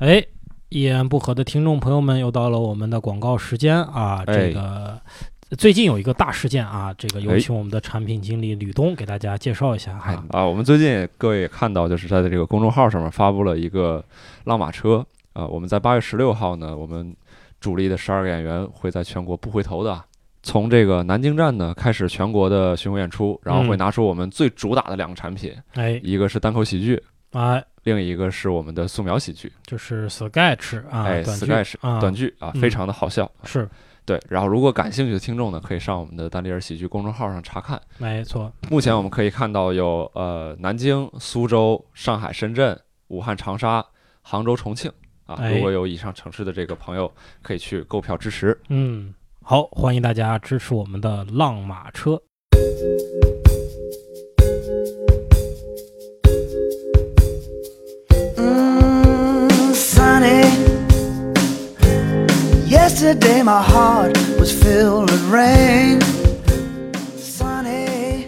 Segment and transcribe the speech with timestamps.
[0.00, 0.24] 哎，
[0.70, 4.24] 一言不合的听众朋友们，又到了我们的广告时间啊！
[4.26, 4.98] 哎这个
[5.58, 10.24] 最近有一个大事件啊，这个有哎请我们的产品经理吕东给大家介绍一下哈。
[10.30, 14.02] 啊，我们最近各位也看到，就是在这个公众号上面发布了一个
[14.44, 15.04] 浪马车
[15.34, 15.46] 啊。
[15.46, 17.14] 我们在八月十六号呢，我们
[17.60, 20.02] 主力的十二个演员会在全国不回头的，
[20.42, 27.02] 从这个南京站呢开始全国的巡回演出，然后会嗯拿出我们最主打的两个产品，哎一个是单口喜剧，
[27.32, 33.30] 哎，另一个是我们的素描喜剧，就是 Sketch 啊，哎短剧，sketch 啊，短剧啊，嗯非常的好笑。
[33.44, 33.68] 是
[34.04, 37.80] 对，然后如果感兴趣的听众呢，可以上我们的丹尼尔喜剧公众号上查看。
[37.98, 42.76] 没错，目前我们可以看到有呃南京、苏州、上海、深圳、
[43.08, 43.84] 武汉、长沙、
[44.22, 44.90] 杭州、重庆
[45.26, 45.36] 啊。
[45.36, 47.12] 哎如果有以上城市的这个朋友，
[47.42, 48.58] 可以去购票支持。
[48.68, 52.20] 嗯，好，欢迎大家支持我们的浪马车。
[60.20, 61.96] Mm, sunny.
[62.68, 65.98] Yesterday my heart was filled with rain.
[67.16, 68.26] Sunny.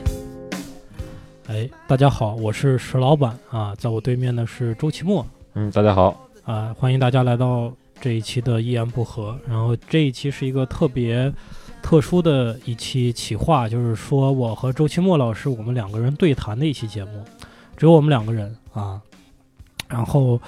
[1.48, 9.38] 哎，大家好，我是石老板啊，在我对面的是周奇墨嗯，大家好，啊，欢迎大家来到这一期的一言不合。
[9.46, 11.30] 然后这一期是一个特别
[11.82, 17.22] 特殊的一期企划，就是说我和周奇墨老师我们两个人对谈的一期节目，
[17.76, 18.98] 只有我们两个人啊。
[19.88, 20.40] 然后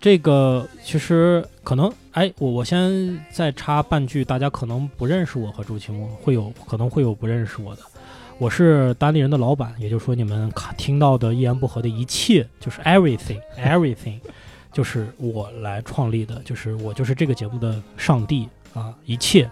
[0.00, 7.82] 这个其实可能，哎，我我先再插半句，大家可能不认识我和周奇墨，会有可能会有不认识我的。
[8.38, 14.20] 我是单立人的老板，也就是说你们看听到的一言不合的一切，就是 everything everything，
[14.72, 19.50] 就是我来创立的，就是我就是这个节目的上帝啊，一切。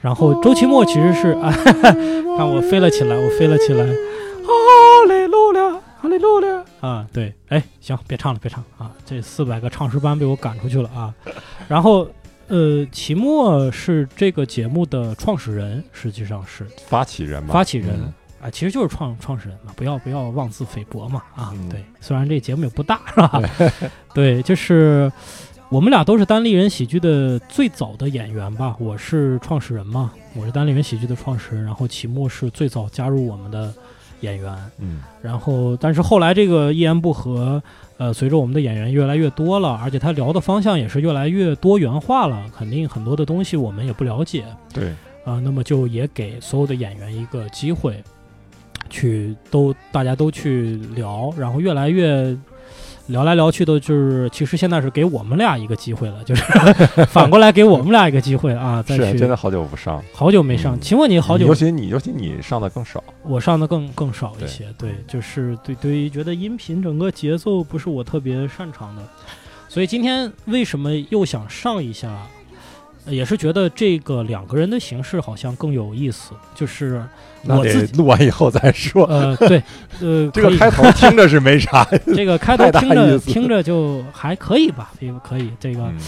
[0.00, 1.52] 然后周奇墨其实是啊，
[2.36, 7.06] 看我飞了起来，我飞了起来，哈利路亚，哈利路亚啊！
[7.12, 8.90] 对，哎，行，别唱了，别唱啊！
[9.06, 11.14] 这四百个唱诗班被我赶出去了啊。
[11.68, 12.08] 然后，
[12.48, 21.52] 呃，齐墨是这个节目的创始人，实际上是发起人嘛，发起人嗯啊，其实就是创创始人嘛，不要不要妄自菲薄嘛啊！
[21.54, 23.40] 嗯对，虽然这节目也不大，是吧？
[24.12, 25.10] 对，就是
[25.68, 28.74] 我们俩都是单立人喜剧的最早的演员吧。
[28.80, 33.72] 我是创始人嘛，我是单立人喜剧的创始人，然后齐墨是最早加入我们的
[34.22, 34.52] 演员。
[34.78, 37.62] 嗯，然后，但是后来这个一言不合，
[37.98, 44.88] 呃，随着我们的演员越来越多了，而且他聊的方向也是越来越多元化了，肯定很多的东西我们也不了解，对，
[45.24, 48.02] 啊、那么就也给所有的演员一个机会，
[48.90, 52.36] 去都大家都去聊，然后越来越
[53.12, 56.42] 聊来聊去的，就是其实现在是给我们俩一个机会了，就是
[57.06, 60.80] 反过来给我们俩一个机会啊， 再去是真的好久不上，好久没上，嗯。
[60.80, 69.02] 请问你好久尤其你，尤其你上的更少，我上的更更少一些，对，就是对对于觉得音频整个节奏不是我特别擅长的，
[69.68, 72.16] 所以今天为什么又想上一下，呃
[73.06, 77.02] 也是觉得这个两个人的形式好像更有意思，就是
[77.46, 79.04] 我自己录完以后再说。
[79.06, 79.62] 呃对
[80.00, 85.98] 呃这个开头 听着是没啥，这个开头听着听着就还可以吧，也可以这个嗯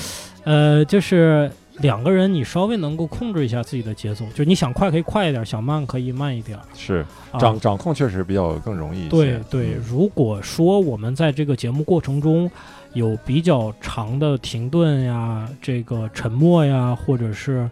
[0.44, 1.50] 呃就是。
[1.78, 6.56] 两个人，你稍微能够控制一下自己的节奏，就是你想快可以快一点，想慢可以慢一点。
[6.72, 9.08] 是啊、掌掌控确实比较更容易一些。
[9.10, 12.48] 对对，嗯如果说我们在这个节目过程中
[12.94, 17.68] 有比较长的停顿呀、这个沉默呀，或者是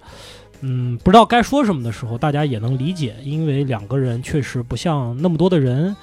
[0.60, 5.96] 嗯不知道该说什么的时候，大家也能理解，因为两个人确实不像那么多的人。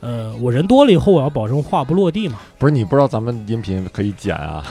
[0.00, 2.38] 呃，我人多了以后，我要保证话不落地嘛。
[2.58, 4.64] 不是你不知道咱们音频可以剪啊？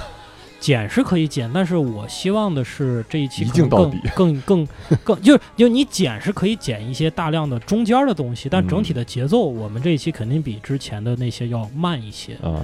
[0.59, 4.67] 剪是可以剪，但是我希望的是这一期更镜到底更更
[5.05, 12.59] 更，就是就你剪是可以剪一些大量的中间的东西，但整体嗯的节奏，我们这一期肯定比之前的那些要慢一些，嗯，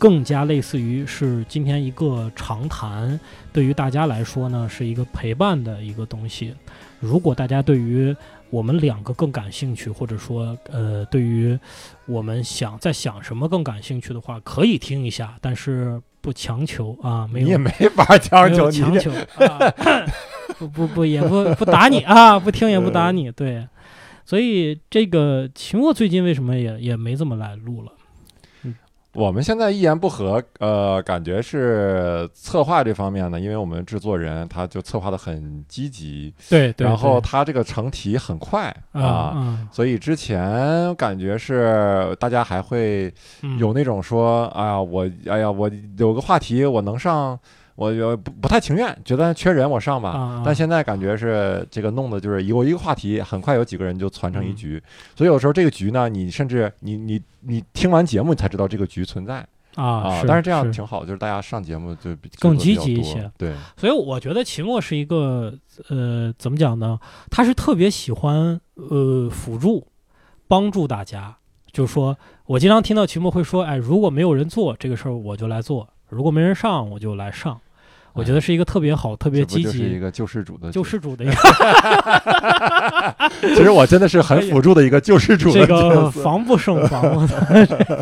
[0.00, 3.20] 更加类似于是今天一个长谈，
[3.52, 6.54] 对于大家来说呢是一个陪伴的一个东西。
[7.00, 8.16] 如果大家对于
[8.48, 11.58] 我们两个更感兴趣，或者说呃对于
[12.06, 18.70] 我们想在想什么更感兴趣的话，可以听一下，但是不强求啊，没有你也没 法强求。
[18.70, 19.70] 强求啊，
[20.58, 23.68] 不不不，也不不打你啊，不听也不打你， 对。
[24.24, 27.92] 所以这个秦墨最近为什么也也没怎么来录了？
[29.12, 39.58] 我们现在一言不合，呃，感觉是策划这方面呢，因为我们制作人他就策划的很积极，对对，然后他这个成题很快啊。
[39.72, 43.12] 所以之前感觉是大家还会
[43.42, 43.58] 嗯。
[43.58, 47.38] 有那种说，哎呀，我哎呀，我有个话题我能上，
[47.80, 50.10] 我我不不太情愿，觉得缺人我上吧。
[50.10, 54.82] 啊，但现在感觉是这个弄的，就是有一个话题，很快有几个人就攒成一嗯局，
[55.16, 59.36] 所以有时候这个局呢，你甚至你你你听完节目你才知道这个局存在，
[59.76, 65.54] 啊，但是这样挺好，就是大家上节目就更积极一些对，所以我觉得秦墨是一个
[65.88, 67.00] 呃，怎么讲呢？
[67.30, 69.86] 他是特别喜欢呃辅助
[70.46, 71.34] 帮助大家，
[71.72, 77.58] 就是说我经常听到秦墨会说，哎，如果没有人做这个事儿，我就来做；如果没人上，我就来上。
[78.12, 79.98] 我觉得是一个特别好、特别积这不就是一极。
[79.98, 81.34] 个救世主的救世主的一个
[83.54, 86.10] 其实我真的是很辅助的一个救世主的这个。
[86.20, 87.28] 防不胜防，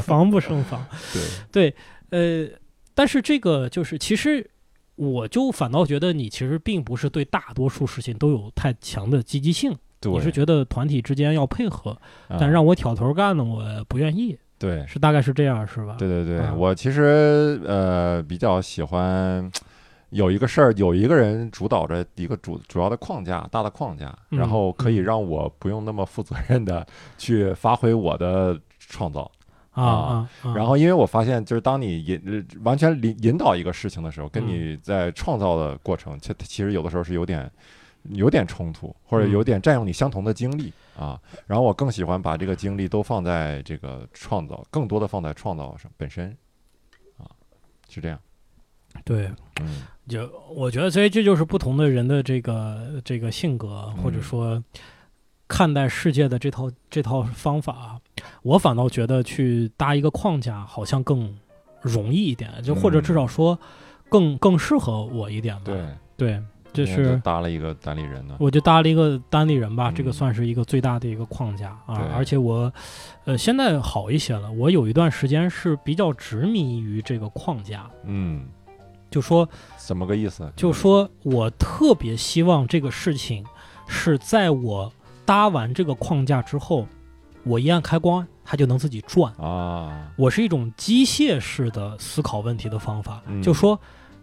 [0.02, 0.84] 防不胜防。
[1.12, 1.72] 对
[2.10, 2.49] 对，呃，
[2.94, 4.49] 但是这个就是，其实
[4.96, 9.72] 我就反倒觉得你其实并不是对大多数事情都有太强的积极性，
[10.02, 11.90] 你是觉得团体之间要配合，
[12.28, 15.96] 啊但让我挑头干呢，我不愿意，对是大概是这样，是吧？
[15.99, 19.49] 对对对，啊我其实呃比较喜欢
[20.10, 29.31] 有一个事儿，有一个人主导着一个主主要的框架，大的框架，嗯然后可以嗯让我不用那么负责任的去发挥我的创造。
[29.70, 37.49] 啊然后，因为我发现，就是当你引呃完全引引导一个事情的时候，跟你在创造的过程，其其实有的时候是有点
[38.10, 41.20] 有点冲突，或者嗯有点占用你相同的精力啊。
[41.46, 46.37] 然后我更喜欢把这个精力都放在这个创造，更多的放在创造上本身
[47.16, 47.31] 啊，
[47.88, 48.19] 是这样。
[49.05, 49.31] 对，
[49.61, 54.64] 嗯就我觉得，所以这就是不同的人的这个这个性格，或者嗯说
[55.46, 58.00] 看待世界的这套这套方法，
[58.43, 61.35] 我反倒觉得去搭一个框架好像更
[61.81, 63.58] 容易一点，就或者至少说
[64.08, 65.62] 更更适合我一点吧。
[65.64, 66.43] 对，对，
[66.73, 68.37] 就是搭了一个单立人呢。
[68.41, 72.11] 我就搭了一个单立人吧，这个嗯算是一个最大的一个框架啊。
[72.14, 72.73] 而且我，
[73.25, 74.50] 呃，现在好一些了。
[74.52, 78.46] 我有一段时间是比较执迷于这个框架，嗯，
[79.10, 80.50] 就说怎么个意思？
[80.56, 83.44] 就说我特别希望这个事情
[83.87, 84.93] 是在我
[85.25, 86.87] 搭完这个框架之后，
[87.44, 89.32] 我一按开关，它就能自己转。
[89.34, 93.78] 啊，我是一种机械式的思考问题的方法，嗯就说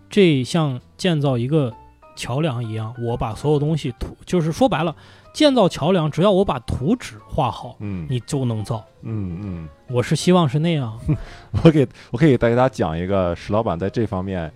[0.10, 1.74] 这像建造一个
[2.16, 4.96] 桥梁一样，我把所有东西图，就是说白了，
[5.34, 8.84] 建造桥梁，只要我把图纸画好，嗯你就能造。
[9.02, 10.98] 嗯嗯，我是希望是那样，
[11.64, 14.52] 我给我可以给大家讲一个石老板在这方面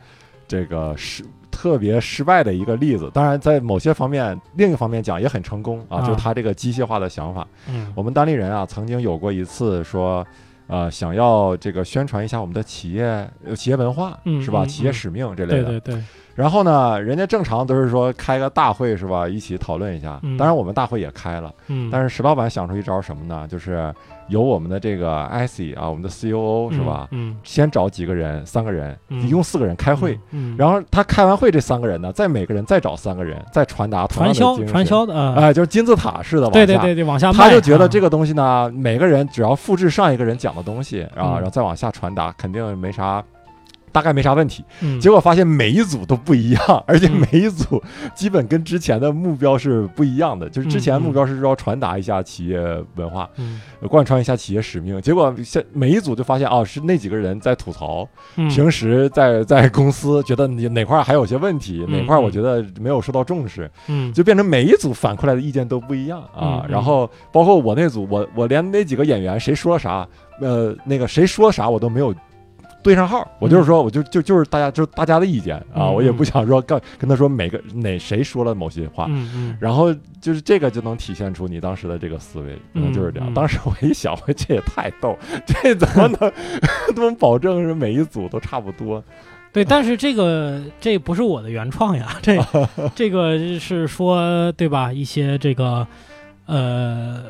[0.49, 3.09] 这个失特别失败的一个例子。
[3.13, 7.47] 当然，在某些方面，另一方面讲也很成功啊，啊就是他这个机械化的想法。
[7.69, 10.27] 嗯我们单立人啊，曾经有过一次说。
[10.71, 14.65] 呃，想要这个宣传一下我们的企业呃企业文化、嗯是吧？
[14.65, 15.63] 嗯企业嗯使命这类的。
[15.63, 16.03] 对对对，
[16.35, 20.19] 然后呢，人家正常都是说开个大会是吧，一起讨论一下。
[20.21, 23.47] 嗯当然，我们大会也开了，嗯，但是石老板想出一招什么呢？
[23.47, 23.91] 就是
[24.29, 27.07] 由我们的这个 IC 啊，我们的 COO 是吧？
[27.11, 30.19] 嗯，先找几个人，三个人，嗯一共四个人开会。
[30.57, 36.53] 然后他开完会，这三个人呢，再每个人再找三个人，再传达传销传，销的啊，哎，就是金字塔式的往下。
[36.53, 43.23] 对对对对，往下，他就觉得这个个东西呢，每个人只要复制上一个人讲的东西啊，嗯然后再往下传达，肯定没啥。
[43.91, 44.99] 大概没啥问题，嗯。
[44.99, 47.19] 结果发现每一组都不一样， 而且嗯。
[47.31, 47.81] 每一组
[48.13, 50.49] 基本跟之前的目标是不一样的。
[50.49, 52.59] 就是之前目标是要传达一下企业
[52.95, 53.59] 文化，嗯。
[53.87, 58.47] 贯穿一下企业使命，结果现每一组就发现哦，是那几个人在吐槽，嗯。
[58.49, 64.11] 平时在在公司觉得你哪块还有些问题，嗯哪块我觉得没有受到重视，嗯。
[64.13, 70.07] 就变成每一组反馈来的意见都不一样啊然后包括我那组，我我连那几个演员谁说了啥，
[70.41, 72.13] 呃，那个谁说啥我都没有。
[72.81, 83.33] 对上号，我就是说，我就就就是大家就是大家的意见啊，嗯我也不想说跟跟他说每个哪谁说了某些话，嗯嗯然后就是这个就能体现出你当时的这个思维，可能就是这样。
[83.33, 86.31] 当时我一想，我这也太逗， 这怎么能
[86.95, 89.03] 怎么保证是每一组都差不多？
[89.51, 92.37] 对，但是这个这不是我的原创呀，这
[92.95, 94.93] 这个是说对吧？
[94.93, 95.85] 一些这个
[96.49, 97.23] 呃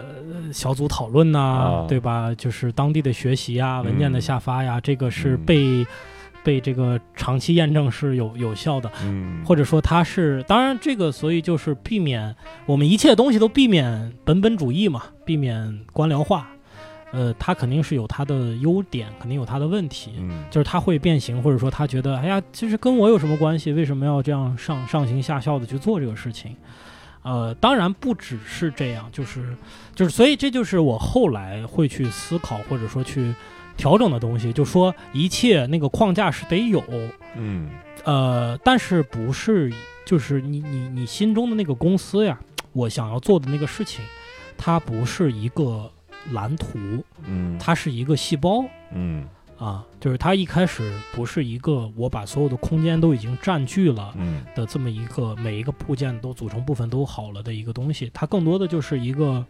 [0.53, 2.33] 小组讨论呐、啊对吧？
[2.35, 5.85] 就是当地的学习啊、文件的嗯下发呀，这个是嗯被、
[6.43, 12.33] 被这个长期验证是有有效的，嗯，或者说它是当然这个，所以就是避免
[12.65, 16.47] 我们一切东西都避免本本主义嘛，避免官僚化。
[17.11, 20.11] 呃，它肯定是有它的优点，肯定有它的问题。
[20.19, 23.73] 嗯就是它会变形，或者说他觉得，哎呀，其实跟我有什么关系？
[23.73, 26.55] 为什么要这样上上行下效的去做这个事情？
[27.21, 29.55] 呃，当然不只是这样，就是
[29.93, 33.33] 就是，所以这就是我后来会去思考或者说去
[33.75, 36.83] 调整的东西，就说一切那个框架是得有，
[37.35, 37.69] 嗯
[38.03, 39.71] 呃，但是不是
[40.05, 42.39] 就是你你你心中的那个公司呀，
[42.71, 44.03] 我想要做的那个事情，
[44.57, 45.91] 它不是一个
[46.31, 46.77] 蓝图，
[47.25, 48.63] 嗯，它是一个细胞。
[48.91, 49.27] 嗯
[49.59, 59.45] 啊，就是它一开始不是一个我把所有的空间都已经占据了嗯的这么一个每一个部件都组成部分都好了的一个东西，它更多的就是一个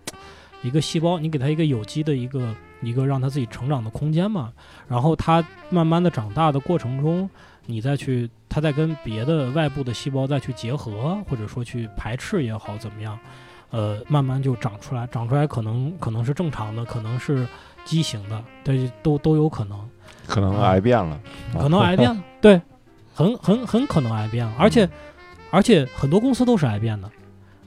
[0.64, 4.52] 一个细胞，你给它一个有机的一个一个让它自己成长的空间嘛。
[4.88, 7.30] 然后它慢慢的长大的过程中，
[7.68, 13.20] 你再去，它再跟别的外部的细胞再去结合，或者说去排斥也好，怎么样，
[13.70, 17.48] 呃，慢慢就长出来，长出来可能可能是正常的，可能是
[17.86, 19.80] 畸形的，对，都都有可能。
[20.30, 21.20] 可能癌变了，
[21.54, 22.62] 可能癌变了， 对，
[23.14, 24.88] 很很很可能癌变了，而且
[25.50, 27.10] 而且很多公司都是癌变的，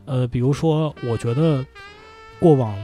[0.04, 1.64] 呃，比如说，我觉得
[2.38, 2.74] 过往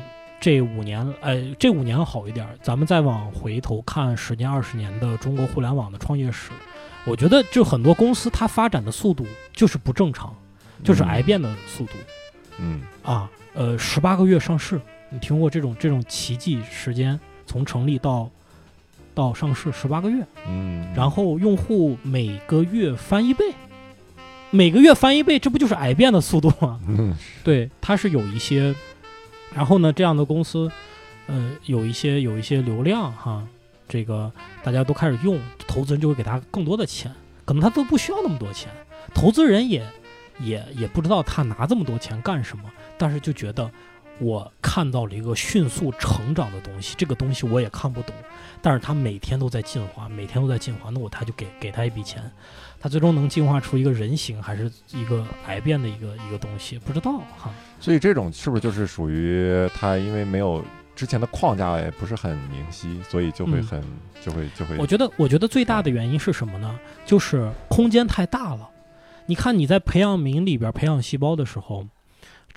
[0.41, 6.51] 这五年，呃，这五年好一点儿，咱们再往回头看十年、二十年的中国互联网的创业史，
[7.05, 10.35] 我觉得就很多公司它发展的速度就是不正常，
[10.83, 11.93] 就是癌变的速度。
[12.59, 12.83] 嗯。
[13.03, 18.29] 啊，呃，十八个月上市，你听过这种这种奇迹时间，从成立到
[19.19, 20.25] 到上市十八个月。
[20.47, 23.45] 嗯，然后用户每个月翻一倍，
[24.51, 26.79] 每个月翻一倍，这不就是癌变的速度吗？
[26.87, 28.73] 嗯对，它是有一些，
[29.53, 30.71] 然后呢，这样的公司，
[31.27, 33.45] 呃，有一些有一些流量哈，
[33.89, 34.31] 这个
[34.63, 37.13] 大家都开始用，投资人就会给他更多的钱，
[37.45, 38.71] 可能他都不需要那么多钱，
[39.13, 39.85] 投资人也
[40.39, 42.63] 也也不知道他拿这么多钱干什么，
[42.97, 43.69] 但是就觉得
[44.21, 48.15] 我看到了一个迅速成长的东西，这个东西我也看不懂，
[48.61, 52.23] 但是他每天都在进化，每天都在进化，那我他就给给他一笔钱，
[52.81, 57.53] 他最终能进化出一个人形还是一个癌变的一个一个东西，不知道哈。
[57.79, 60.65] 所以这种是不是就是属于他因为没有
[60.97, 63.85] 之前的框架也不是很明晰，所以就会嗯很、
[64.21, 66.77] 就会就会我觉得，我觉得最大的原因是什么呢？
[67.07, 68.69] 就是空间太大了。
[69.27, 71.87] 你看你在培养皿里边培养细胞的时候，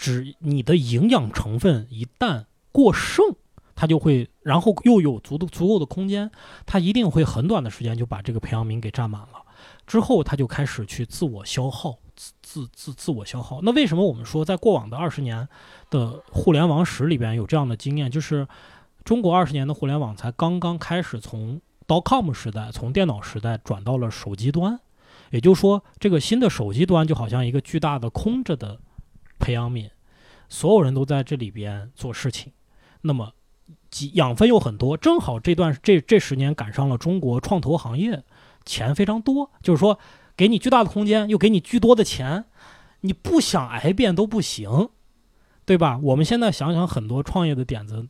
[0.02, 3.24] 只你的营养成分一旦过剩，
[3.76, 6.32] 它就会，然后又有足的足够的空间，
[6.66, 9.44] 它一定会很短的时间就把这个培养皿给占满了。
[9.86, 13.60] 之后，它就开始去自我消耗，自自自自我消耗。
[13.62, 15.48] 那为什么我们说在过往的二十年
[15.92, 18.10] 的互联网史里边有这样的经验？
[18.10, 18.48] 就是
[19.04, 24.80] 中国二十年的互联网才刚刚开始从 dot-com 时代，从电脑时代转到了手机端，
[25.30, 28.80] 也就是说，这个新的手机端就好像一个巨大的空着的
[29.42, 29.90] 培养皿，
[30.48, 32.54] 所有人都在这里边做事情，
[33.02, 33.34] 那么
[33.90, 38.24] 几养分又很多，正好这段这这十年赶上了中国创投行业
[38.64, 40.00] 钱非常多，就是说
[40.38, 42.46] 给你巨大的空间，又给你巨多的钱，
[43.02, 44.90] 你不想癌变都不行，
[45.66, 46.00] 对吧？
[46.02, 48.08] 我们现在想想很多创业的点子。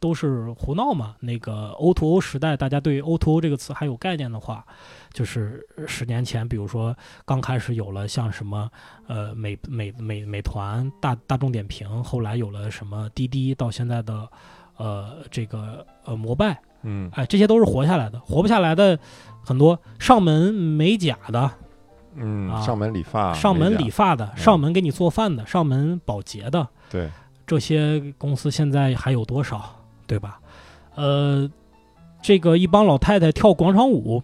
[0.00, 1.14] 都是胡闹嘛。
[1.20, 4.64] 那个 O to O 时代，大家对 O to O 这个词还有概念的话，
[5.12, 8.68] 就是十年前，比如说刚开始有了像什么
[9.06, 14.28] 呃美美美美团、大大众点评，后来有了什么滴滴，到现在的
[14.76, 18.18] 呃这个呃摩拜，嗯哎，这些都是活下来的。
[18.20, 18.98] 活不下来的
[19.44, 21.50] 很多上门美甲的，
[22.14, 27.10] 嗯啊上门理发上门理发的，上门给你做饭的，上门保洁的，对
[27.46, 29.79] 这些公司现在还有多少，
[30.10, 30.40] 对吧？
[30.96, 31.48] 呃，
[32.20, 34.20] 这个一帮老太太跳广场舞，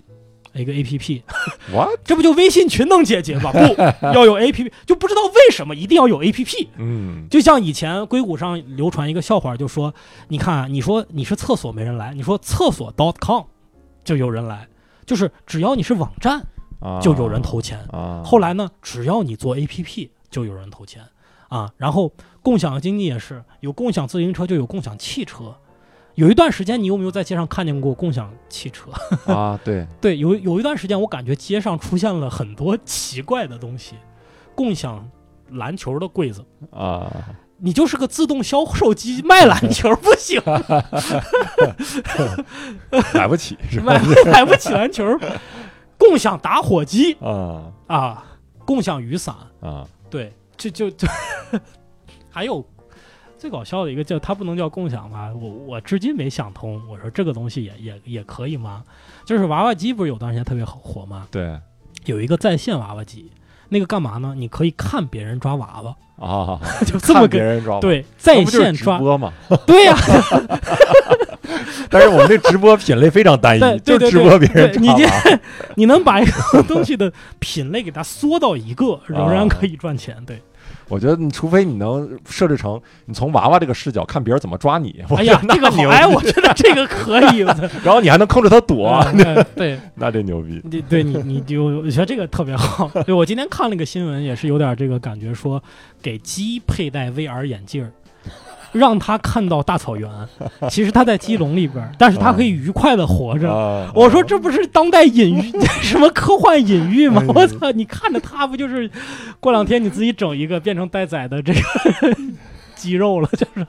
[0.53, 3.53] 一个 A P P，what 这不就微信群能解决吗？
[3.53, 3.59] 不
[4.13, 6.69] 要有 A P P，就不知道为什么一定要有 A P P。
[6.77, 9.95] 嗯就像以前硅谷上流传一个笑话，就说，
[10.27, 13.45] 你看啊，你说你是厕所没人来，你说厕所 dot com
[14.03, 14.67] 就有人来，
[15.07, 16.45] 就是只要你是网站
[16.81, 17.79] 啊就有人投钱。
[17.93, 21.01] 啊后来呢，只要你做 APP，就有人投钱
[21.49, 21.71] 啊。
[21.77, 22.13] 然后
[22.43, 25.55] 共享经济也是，有共享自行车就有共享汽车。
[26.17, 28.91] 有一段时间，你有没有在街上看见过共享汽车？
[29.33, 29.87] 啊对。
[30.01, 33.95] 对，有有一段时间，我感觉街上出现了很多奇怪的东西，
[34.55, 35.09] 共享
[35.51, 36.45] 篮球的柜子。
[36.71, 37.11] 啊。
[37.59, 40.39] 你就是个自动销售机，卖篮球不行，
[43.15, 43.99] 买不起是吧？
[44.25, 45.19] 买买不起篮球。
[45.97, 47.15] 共享打火机。
[47.15, 47.73] 啊。
[47.87, 48.25] 啊，
[48.67, 49.87] 共享雨伞，啊。
[50.11, 51.09] 对，这就就
[52.29, 52.63] 还有
[53.39, 58.83] 最搞笑的一个叫它不能叫共享吧，我我至今没想通，我说这个东西也也也可以吗？
[59.25, 61.27] 就是娃娃机不是有段时间特别火吗？
[61.31, 61.59] 对
[62.07, 63.31] 有一个在线娃娃机，
[63.69, 64.35] 那个干嘛呢？
[64.37, 69.33] 你可以看别人抓娃娃， 啊就这么给人抓对在那不就是直线抓，播嘛，
[69.67, 69.95] 对呀、
[71.91, 75.39] 但是我们这直播品类非常单一， 对就对对直播别人你抓娃这
[75.75, 80.17] 你能把一个东西的品类给它缩到一个，仍然啊可以赚钱。
[80.25, 80.41] 对，
[80.89, 87.39] 我觉得你除非你能设置成你从娃娃这个视角看别人怎么抓你，我哎呀这个好，牛哎，我觉得这个可以，
[87.85, 89.13] 然后你还能控制他躲，啊
[89.57, 89.79] 对。
[89.95, 90.61] 那这牛逼。
[90.65, 92.89] 你对你你就我觉得这个特别好。
[93.05, 95.63] 对我今天看了一个新闻，也是有点这个感觉，说
[96.01, 97.91] 给鸡佩戴 VR 眼镜儿，
[98.77, 100.09] 让他看到大草原。
[100.71, 103.53] 其实他在鸡笼里边，但是他可以愉快的活着。
[103.53, 105.53] 啊我说这不是当代隐喻
[105.83, 107.27] 什么科幻隐喻吗哎？
[107.35, 107.71] 我操！
[107.73, 108.91] 你看着他不就是
[109.41, 111.61] 过两天你自己整一个变成待宰的这个
[112.77, 113.67] 肌肉了，就是，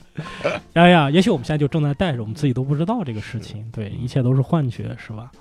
[0.74, 5.32] 哎呀，也许我们现在就正在带着，我们自己都不知道这个事情，对，一切都是幻觉，是吧？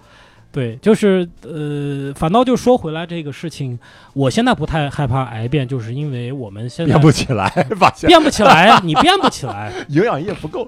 [0.53, 3.79] 对，就是呃，反倒就说回来这个事情，
[4.15, 7.49] 我现在不太害怕癌变，就是因为我们现在变不起来，
[7.79, 10.67] 发现变不起来，你变不起来， 营养液不够。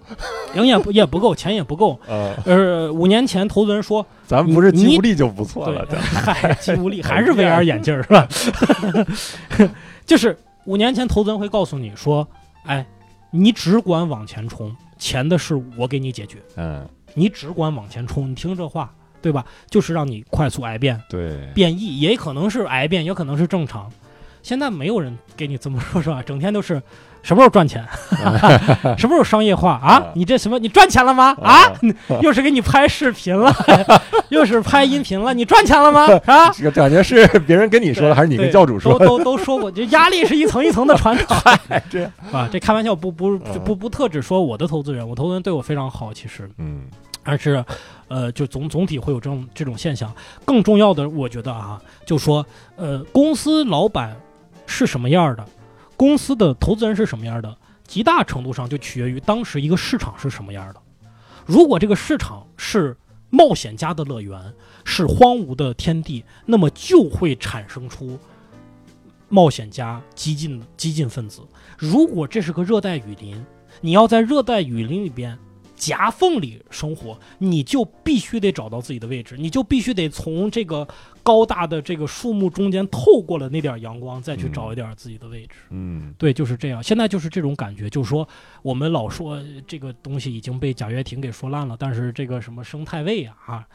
[0.54, 1.99] 营养不也不够，钱也不够。
[2.06, 8.28] 呃，呃，五年前投资人说，咱们不是肌无力就不错了，这，嗨，肌无力 还是 VR 眼镜是吧？
[10.04, 12.26] 就是五年前投资人会告诉你说，
[12.64, 12.85] 哎，
[13.30, 19.44] 你只管往前冲，钱的事我给你解决，嗯，你只管往前冲，你听这话，对吧？
[19.70, 23.90] 就是让你快速癌变对，变异，也可能是癌变，也可能是正常。
[24.42, 26.22] 现在没有人给你这么说，是吧？
[26.25, 26.80] 整天都是
[27.22, 27.84] 什么时候赚钱，
[28.96, 30.04] 什么时候商业化啊啊？
[30.14, 30.58] 你这什么？
[30.58, 31.37] 你赚钱了吗？
[31.42, 31.58] 啊？
[32.22, 33.52] 又是给你拍视频了，
[34.30, 36.06] 又是拍音频了，你赚钱了吗？
[36.25, 36.50] 啊？
[36.52, 39.04] 这个感觉是别人跟你说的，还是你跟教主说的？
[39.04, 41.37] 都都都说过，就压力是一层一层的传导
[41.68, 42.48] 哎，这，啊。
[42.50, 46.82] 这开玩笑，不不嗯不不特指说我的投资人，我投资人对我非常好，其实，嗯
[47.28, 47.62] 但是，
[48.08, 50.11] 呃，就总总体会有这种这种现象。
[50.47, 54.18] 更重要的，我觉得啊，就说，呃，公司老板
[54.66, 55.47] 是什么样的，
[55.94, 57.54] 公司的投资人是什么样的，
[57.87, 60.80] 极大程度上就取决于当时一个市场是什么样的。
[61.44, 62.97] 如果这个市场是
[63.28, 64.40] 冒险家的乐园，
[64.87, 68.18] 是荒芜的天地，那么就会产生出
[69.28, 71.42] 冒险家、激进激进分子。
[71.76, 73.44] 如果这是个热带雨林，
[73.82, 75.38] 你要在热带雨林里边
[75.78, 80.87] 夹缝里生活，你就必须得找到自己的位置，你就必须得从这个
[81.23, 85.54] 高大的这个树木中间透过了那点阳光，再去嗯找一点自己的位置。
[85.70, 86.82] 嗯对，就是这样。
[86.82, 88.28] 现在就是这种感觉，就是说
[88.62, 93.68] 我们老说呃这个东西已经被贾跃亭给说烂了，但是这个什么生态位啊，啊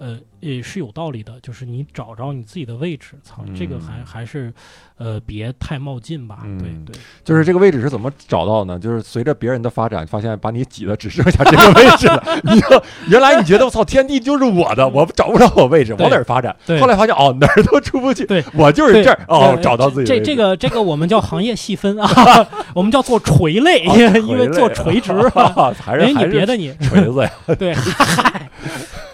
[0.00, 1.34] 呃，也是有道理的。
[1.42, 4.52] 就是你找着你自己的位置，操，这个还嗯还是
[4.96, 6.38] 呃别太冒进吧。
[6.58, 8.78] 对嗯对，就是这个位置是怎么找到呢？
[8.78, 12.22] 就是随着别人的发展，发现把你挤的只剩下这个位置了。
[12.44, 16.56] 你就原来你觉得我操，天地就是我的，我找不着我位置，往哪儿发展？
[16.66, 18.24] 对后来发现哦，哪儿都出不去。
[18.24, 22.08] 对，我就是这儿哦，呃找到自己这这个这个我们叫 行业细分啊，
[22.74, 23.94] 我们叫做垂类，哦
[24.26, 25.12] 因为做垂直。
[25.12, 27.30] 啊还是哎，还是你别的你锤子呀？
[27.58, 28.50] 对， 嗨，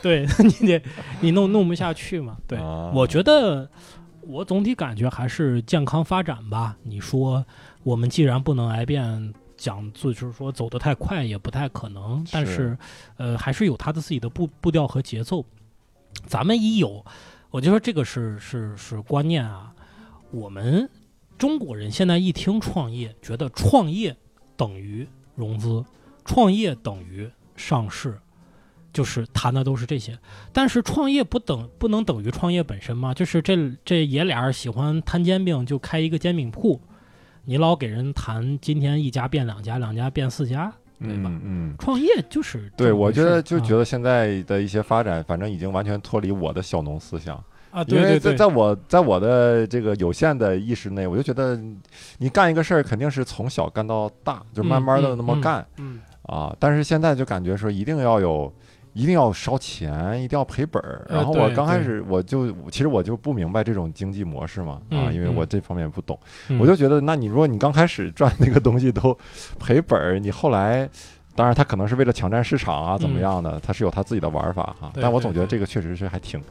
[0.06, 0.26] 对
[0.60, 0.82] 你得
[1.20, 2.36] 你弄弄不下去嘛。
[2.46, 3.68] 对，啊我觉得
[4.20, 6.76] 我总体感觉还是健康发展吧。
[6.84, 7.44] 你说
[7.82, 12.78] 我们既然不能癌变，讲就是说走得太快也不太可能，但是是
[13.16, 15.44] 呃还是有他的自己的步步调和节奏。
[16.26, 17.04] 咱们一有，
[17.50, 19.72] 我就说这个是是是观念啊。
[20.30, 20.88] 我们
[21.36, 24.16] 中国人现在一听创业，觉得创业
[24.56, 25.84] 等于融资，
[26.24, 28.18] 创业等于上市，
[28.96, 30.18] 就是谈的都是这些。
[30.54, 33.12] 但是创业不等不能等于创业本身嘛？
[33.12, 33.54] 就是这
[33.84, 36.80] 这爷俩儿喜欢摊煎饼，就开一个煎饼铺。
[37.44, 41.28] 你老给人谈今天一家变两家，两家变四家，对吧？
[41.28, 41.74] 嗯嗯。
[41.78, 47.36] 创业就是对，我觉得啊就觉得现在的一些发展，反正已经完全脱离我的小农思想。
[47.70, 51.60] 啊，对对对，在在我在我的这个有限的意识内，我就觉得
[52.16, 56.56] 你干一个事儿肯定是从小干到大，就慢慢的那么干、嗯，啊。
[56.58, 58.50] 但是现在就感觉说一定要有，
[58.96, 61.04] 一定要烧钱，一定要赔本儿。
[61.08, 69.16] 呃然后我刚开始我就其实我就不明白这种经济模式嘛啊，因为我这方面不懂，嗯我就觉得那你如果你刚开始赚那个东西都
[69.58, 70.88] 赔本儿，你后来。
[71.36, 73.60] 当然，他可能是为了抢占市场啊，怎么嗯样的？
[73.60, 74.90] 他是有他自己的玩法哈。
[74.94, 76.42] 但我总觉得这个确实是还挺、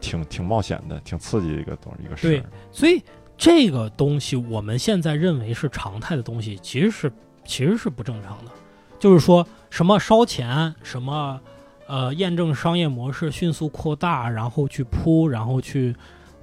[0.00, 2.44] 挺、挺冒险的，挺刺激的一个东一个事对儿。
[2.70, 3.02] 所以
[3.36, 7.12] 这个东西我们现在认为是常态的东西，其实是
[7.44, 8.52] 其实是不正常的。
[9.00, 11.40] 就是说什么烧钱，什么
[11.88, 15.96] 呃验证商业模式迅速扩大，然后去铺，然后去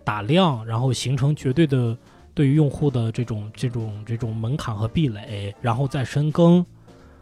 [0.03, 1.97] 打量，然后形成绝对的
[2.33, 6.65] 对于用户的这种这种这种门槛和壁垒，然后再深耕，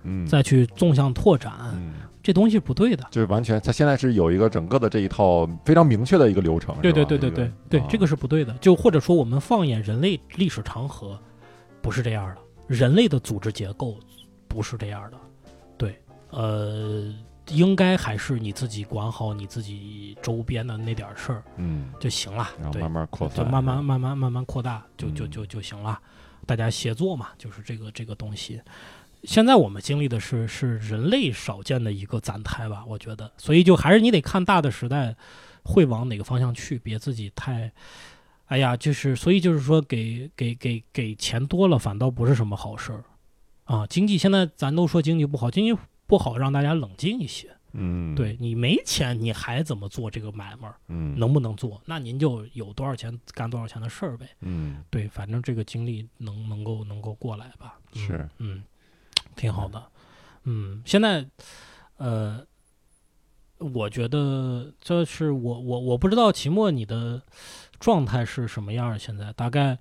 [0.04, 3.06] 嗯，再去纵向拓展，嗯，这东西是不对的。
[3.12, 6.76] 就是完全，它现在是有一个整个的这一套非常明确的一个流程。
[6.82, 8.54] 对对对对对对，啊这个是不对的。
[8.62, 11.20] 就或者说，我们放眼人类历史长河，
[11.82, 12.42] 不是这样的。
[12.68, 13.98] 人类的组织结构
[14.48, 15.18] 不是这样的。
[15.78, 17.14] 对，呃，
[17.50, 22.48] 应该还是你自己管好你自己周边的那点儿事儿嗯，就行了。
[22.58, 26.00] 对然后慢，慢扩散，就慢慢慢慢慢慢扩大，就就嗯就就行了。
[26.46, 28.62] 大家协作嘛，就是这个这个东西。
[29.24, 35.16] 现在我们经历的是是人类少见的一个暂态吧，我觉得，所以就还是你得看大的时代
[35.64, 37.72] 会往哪个方向去，别自己太，
[38.48, 43.04] 哎呀，就是所以就是说给给给给钱多了，反倒不是什么好事儿
[43.64, 43.88] 啊。
[43.88, 47.56] 经济现在咱都说经济不好，经济不好让大家冷静一些。
[47.76, 50.76] 嗯，对你没钱，你还怎么做这个买卖儿？
[50.90, 51.82] 嗯，能不能做？
[51.86, 54.28] 那您就有多少钱干多少钱的事儿呗。
[54.42, 57.80] 嗯，对，反正这个经历能能够能够过来吧。
[57.96, 58.64] 嗯是，嗯，
[59.36, 59.84] 挺好的。
[60.44, 61.26] 嗯，现在，
[61.98, 62.46] 呃，
[63.58, 67.20] 我觉得这是我我我不知道期末你的
[67.80, 69.00] 状态是什么样儿。
[69.00, 69.80] 现在大概，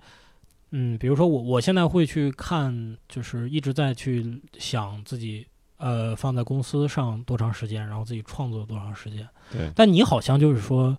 [0.71, 5.47] 嗯，比如说我我现在会去看，就是一直在去想自己
[5.83, 9.29] 呃放在公司上多长时间，然后自己创作多长时间。
[9.51, 10.97] 对但你好像就是说，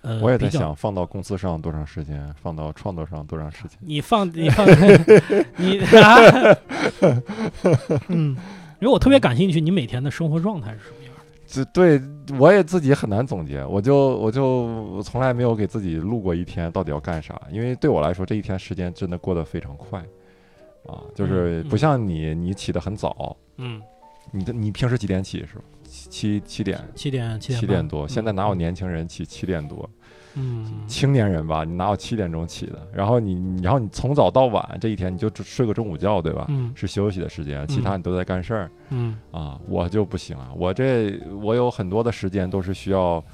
[0.00, 3.78] 呃，我也在想放到公司上多长时间，放到创作上多长时间。
[3.84, 4.66] 你放你放
[5.56, 6.56] 你啊，
[8.08, 8.34] 嗯，
[8.80, 11.20] 因为我特别感兴趣，你每天的生活状态是什么样的？
[11.46, 12.00] 这对
[12.38, 20.00] 我也自己很难总结，我就我就从来没有给自己录过一天到底要干啥，因为对我来说这一天时间真的过得非常快，
[20.86, 23.80] 啊，就是嗯不像你，你起得很早，嗯，
[24.34, 25.62] 你的你平时几点起是吧？
[25.84, 29.88] 七七七点七点七点七点多，现在哪有嗯年轻人起七点多？
[30.36, 32.84] 嗯青年人吧，你哪有七点钟起的？
[32.92, 36.46] 然后你你然后你从早到晚这一天你就只睡个中午觉，对吧？
[36.48, 38.70] 嗯是休息的时间，其他你都在干事儿。
[38.90, 43.24] 嗯啊，我就不行啊，我这我有很多的时间都是需要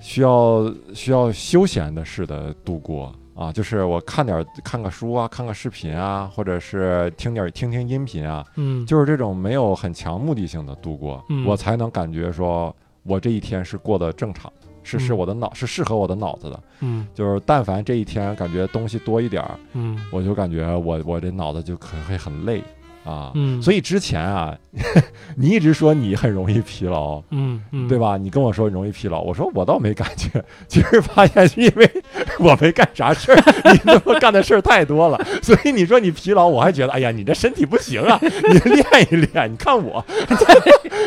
[0.00, 11.46] 需要需要休闲的似的度过啊，就是我看点儿看个书啊，看个视频啊，或者是听点儿听听音频啊，嗯，就是这种没有很强目的性的度过，嗯。
[11.46, 17.06] 我才能感觉说我这一天是过得正常，是是嗯我的脑是适合我的脑子的，嗯。
[17.14, 19.98] 就是但凡这一天感觉东西多一点儿，嗯。
[20.12, 22.62] 我就感觉我我这脑子就可能会很累
[23.04, 24.56] 啊，嗯，所以之前啊，
[25.36, 27.98] 你一直说你很容易疲劳，嗯嗯对？
[27.98, 28.16] 吧？
[28.16, 31.90] 你跟我说容易疲劳，我说我倒没感觉， 其实发现是因为
[32.38, 33.36] 我没干啥事儿，
[33.72, 39.50] 你那么干的事儿太多了，所以你说你疲劳，我还觉得哎呀，你这身体不行啊，你练一练。
[39.50, 40.04] 你看我，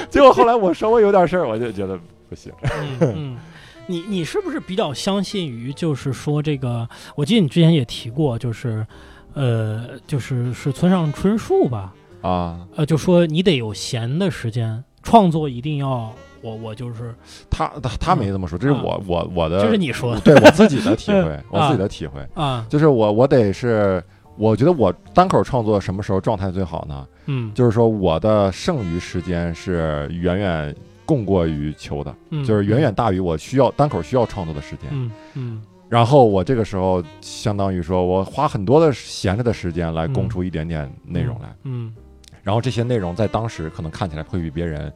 [0.10, 2.51] 结果后来我稍微有点事儿，我就觉得不行。
[2.63, 3.38] 嗯嗯。
[3.86, 6.88] 你你是不是比较相信于，就是说这个？
[7.15, 8.88] 我记得你之前也提过，就是，
[9.34, 11.93] 呃，就是是村上春树吧？
[12.22, 17.13] 啊，呃，就说你得有闲的时间，创作一定要我我就是，
[17.50, 20.22] 他他他没这么说，这是我我我的，这是你说的。
[20.22, 22.26] 对我自己的体会， 我自己的体会。
[22.34, 24.04] 啊，就是我我得是，
[24.38, 27.08] 我觉得我单口创作什么时候状态最好呢？
[27.26, 34.89] 嗯，就是说我的剩余时间是远远供过于求的，嗯就是远远大于我需要单口需要创作的时间。
[34.91, 41.93] 嗯嗯然后我这个时候相当于说我花很多的闲着的时间来供嗯出一点点内容来，嗯，
[42.41, 44.91] 然后这些内容在当时可能看起来会比别人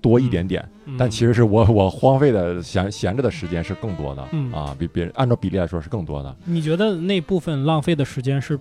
[0.00, 6.36] 多一点点，嗯但其实是我我荒废的闲闲着的时间是更多的、嗯啊，比别人按照比例来说是更多的。
[6.44, 8.58] 你觉得那部分浪费的时间是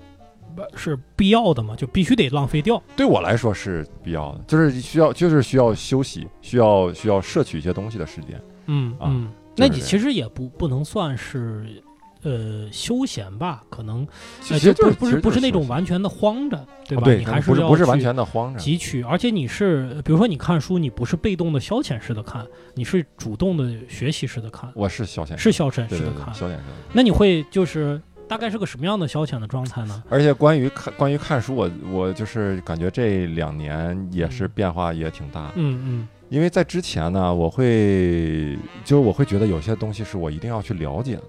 [0.75, 1.75] 是必要的吗？
[1.75, 2.81] 就必须得浪费掉？
[2.95, 8.35] 对我来说是必要的，就是需要就是需要休息，需要需要摄取一些东西的时间。
[8.35, 8.41] 啊
[8.71, 11.83] 嗯嗯，就是这那你其实也不不能算是
[12.23, 13.61] 呃休闲吧？
[13.69, 14.07] 可能呃
[14.41, 17.11] 其实就是不是不是那种完完全的慌着，对吧？
[17.13, 18.59] 你还要不是不是完全的慌着。
[18.59, 26.33] 汲取，而且你是比如说你看书，你不是被动的消遣式的看，你是主动的学习式的看，我是消遣，是消遣式的看。
[26.33, 26.63] 消遣式的。
[26.91, 30.03] 那你会就是大概是个什么样的消遣的状态呢？
[30.09, 41.23] 而且关于看关于看书，我我就是感觉这两年也是嗯变化也挺大，嗯嗯因为在之前呢，我会就是我会觉得有些东西是我一定要去了解的，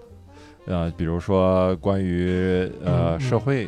[0.66, 3.66] 呃，比如说关于呃社会，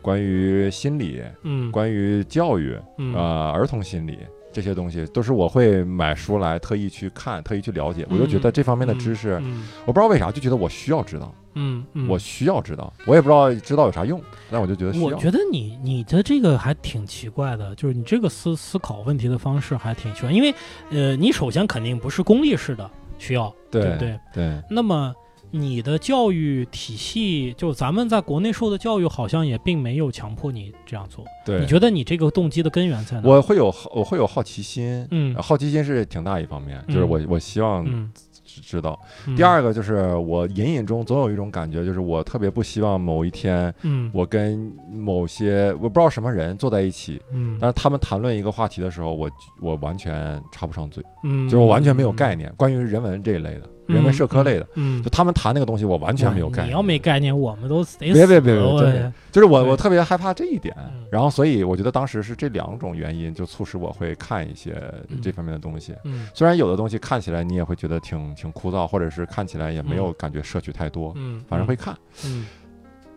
[0.00, 1.70] 关于心理，嗯。
[1.72, 2.82] 关于教育，啊
[3.14, 4.18] 呃，儿童心理
[4.60, 8.04] 这些东西，都是我会买书来特意去看，特意去了解。
[8.10, 15.04] 我就觉得这方面的知识，嗯我不知道为啥，就觉得我需要知道，嗯嗯，我需要知道，我也不知道知道有啥用，但我就觉得需要。
[15.06, 20.52] 我觉得你你的这个还挺奇怪的，就是你这个思思考问题的方式还挺奇怪，因为
[20.90, 24.18] 呃，你首先肯定不是功利式的需要，对不对？
[24.34, 25.14] 对那么
[25.50, 31.24] 你的教育体系，就咱们在国内受的教育，好像也并没有强迫你这样做。
[31.44, 33.28] 对，你觉得你这个动机的根源在哪？
[33.28, 35.34] 我会有好我会有好奇心，嗯。
[35.36, 38.10] 好奇心是挺大一方面，就是嗯我我希望嗯，
[38.44, 38.98] 知知道。
[39.26, 39.34] 嗯。
[39.36, 44.10] 第二个就是我隐隐中总有一种感觉，就是我特别不希望某一天嗯。
[44.12, 47.56] 我跟某些我不知道什么人坐在一起，嗯。
[47.60, 49.30] 但是他们谈论一个话题的时候，我
[49.60, 56.68] 我完全插不上嘴，嗯，就是我完全没有概念，关于人文这一类的，人文社科类的，嗯，就他们谈那个东西，我完全没有概念。
[56.68, 64.72] 你要没概念，我们都得别别别别死对对就是我我特别害怕这一点嗯，然后所以我觉得当时是这两种原因，就促使我会看一些
[65.08, 65.94] 嗯这方面的东西。
[66.04, 71.96] 嗯虽然有的东西看起来你也会觉得挺挺枯燥，或者是看起来也没有感觉摄取太多，嗯，反正会看。
[72.24, 72.46] 嗯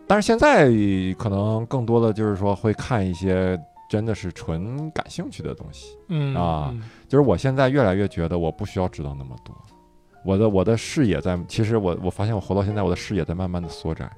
[0.06, 0.66] 但是现在
[1.16, 3.58] 可能更多的就是说会看一些
[3.88, 5.96] 真的是纯感兴趣的东西。
[6.08, 9.54] 嗯啊嗯就是我现在越来越觉得我不需要知道那么多，
[10.24, 14.10] 我的我的视野在，其实我我发现我活到现在，我的视野在慢慢的缩窄。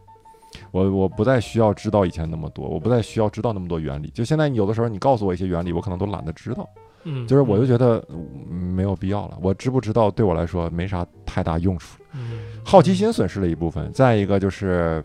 [0.70, 4.08] 我我不再需要知道以前那么多，我不再需要知道那么多原理。
[4.10, 6.68] 就现在你有的时候你告诉我一些原理，我可能都懒得知道，
[7.02, 9.36] 嗯，就是我就觉得嗯没有必要了。
[9.42, 11.98] 我知不知道对我来说没啥太大用处。
[12.12, 15.04] 嗯好奇心损失了一部分，再一个就是，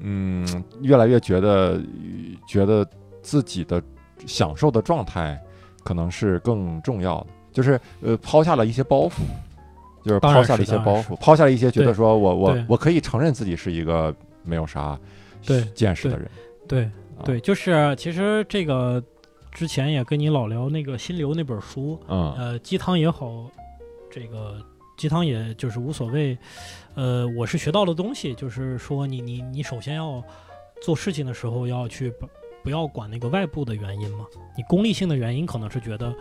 [0.00, 0.44] 嗯，
[0.82, 1.80] 越来越觉得
[2.46, 2.86] 觉得
[3.22, 3.80] 自己的
[4.26, 5.40] 享受的状态
[5.84, 9.22] 可能是更重要的，就是呃抛下了一些包袱，
[10.08, 14.98] 就是抛下了一些包袱，抛下了一些觉得说我我我可以承认自己是一个没有啥
[15.44, 16.28] 对对见识的人，
[16.66, 19.02] 对啊对，就是其实这个
[19.52, 23.50] 之前也跟你老聊那个《心流》那本书，嗯呃，鸡汤也好，
[24.10, 24.60] 这个
[24.96, 26.36] 鸡汤也就是无所谓。
[26.94, 30.22] 呃，我是学到的东西，就是说你你你首先要
[30.82, 32.28] 做事情的时候要去不
[32.64, 34.24] 不要管那个外部的原因嘛，
[34.56, 36.12] 你功利性的原因可能是觉得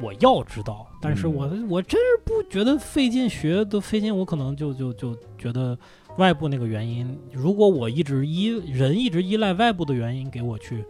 [0.00, 5.78] 我要知道，但是嗯我、我真是不觉得费劲学都费劲，我可能就就就觉得
[6.16, 10.84] 外部那个原因，如果我一直依人一直依赖外部的原因给我去。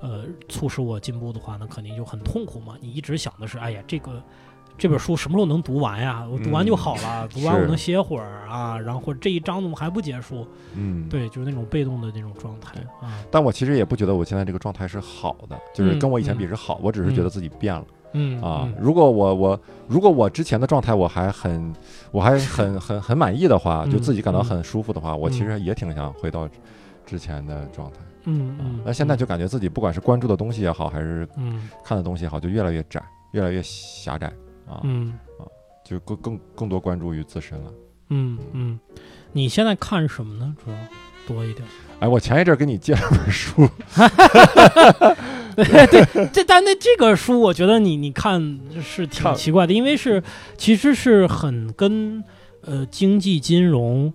[0.00, 2.76] 呃，促使我进步的话，那肯定就很痛苦嘛。
[2.78, 4.22] 你一直想的是，哎呀，这个
[4.76, 6.28] 这本书什么时候能读完呀？
[6.30, 8.78] 我读完就好了，读完我能歇会儿啊。
[8.78, 10.46] 然后或者这一章怎么还不结束？
[10.74, 11.08] 嗯，。
[11.08, 13.24] 对，就是那种被动的那种状态啊。
[13.30, 17.86] 但我其实也不觉得我现在这个状态是好的，就是嗯跟我以前嗯比是好，我只是觉得自己变了。
[18.14, 21.72] 嗯啊嗯，如果我我如果我之前的状态我还很
[22.10, 26.48] 我还很很很满意的话， 就嗯自己感到嗯很舒服的话，我其嗯实也挺想回到
[27.04, 27.98] 之前的状态。
[27.98, 34.28] 啊嗯嗯，那现在就感觉自己不管是关注的东西也好，还是嗯看的东西也好，就越来越窄，越来越狭窄
[34.66, 35.44] 啊，嗯啊
[35.84, 37.70] 就更更更多关注于自身了。
[38.08, 38.80] 嗯嗯，
[39.32, 40.56] 你现在看什么呢？
[40.64, 40.76] 主要
[41.26, 41.66] 多一点。
[42.00, 43.68] 哎，我前一阵儿给你借了本书，
[45.56, 50.22] 对 对，这但那这个书，我觉得你你看是挺奇怪的，因为是
[50.56, 52.22] 其实是很跟
[52.62, 54.12] 呃经济金融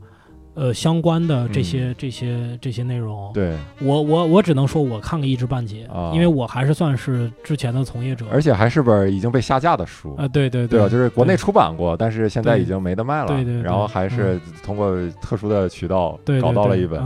[0.60, 3.32] 呃相关的这些、这些这些内容。
[3.32, 8.26] 嗯对，我我我只能说我看个一知半解，啊因为我还是算是之前的从业者。
[8.32, 10.14] 而且还是本已经被下架的书。
[10.18, 10.90] 啊、对对对吧？
[10.90, 13.28] 就是国内出版过，但是现在已经没得卖了。
[13.28, 17.00] 对然后还是通过特殊的渠道搞到了一本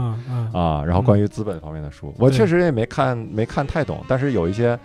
[0.52, 0.82] 啊。
[0.84, 4.76] 然后关于资本方面的书，我确实也没看没看太懂，但是有一些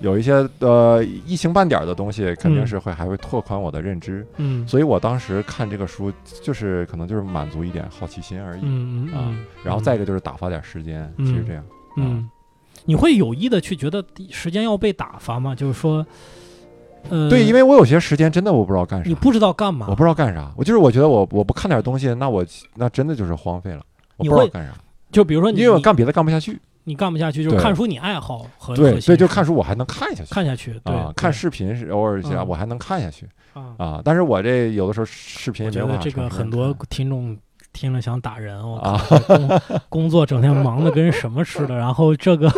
[0.00, 4.26] 有一些呃一星半点儿的东西，肯定嗯是会还会拓宽我的认知。
[4.36, 8.58] 嗯所以我当时看这个书，就是可能就是满足一点好奇心而已。
[8.58, 11.64] 啊嗯嗯嗯，然后再一个就是打发点时间，嗯其实这样。
[11.96, 12.28] 嗯，
[12.84, 15.54] 你会有意的去觉得时间要被打发吗？
[15.54, 16.06] 就是说，
[17.08, 23.82] 呃，对，因为我有些时间真的我不知道干啥你，不知道干嘛，我不知道干啥，我就是我觉得我我不看点东西，那我那真的就是荒废了，
[24.18, 24.74] 我不知道干啥，
[25.10, 26.60] 就比如说你你因为我干别的干不下去。
[26.88, 30.32] 你干不下去，就是看书你爱好和对对，就看书我还能看下去。
[30.32, 33.74] 看下去，对啊，看视频是偶尔一下嗯我还能看下去啊。
[33.76, 37.36] 啊，但是我这有的时候视频觉得这个很多听众
[37.72, 42.48] 听了想打人，我啊靠，工工作整天忙的跟什么似的，然后这个。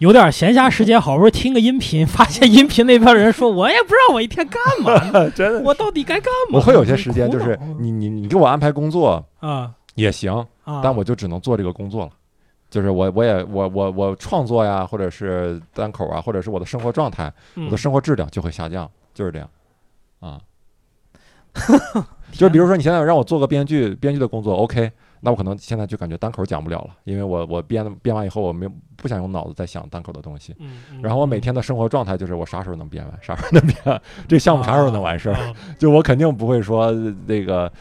[0.00, 6.58] 有点闲暇时间，好不容易听个音频，发现音频那边人说，我也不知道我一天干嘛呢， 真的，我到底该干嘛？
[6.58, 10.32] 我会有些时间就是你你你给我安排工作啊也行，
[10.64, 12.10] 啊，但我就只能做这个工作了。
[12.74, 19.48] 就是我我也我我我创作呀，或者是单口啊，或者是我的生活状态，我的嗯生活质量就会下降，就是这样
[20.18, 20.40] 啊。
[22.32, 30.52] 就是比如说你现在让我做个编剧，编剧的工作，OK，那我可能现在就感觉单口讲不了了，因为我我编编完以后，我没有不想用脑子再想单口的东西。
[31.00, 35.36] 然后我每天的生活状态就是我啥时候能编完，啥时候能编完，这项目啥时候能完事儿。
[35.36, 37.72] 啊 就我肯定不会说那个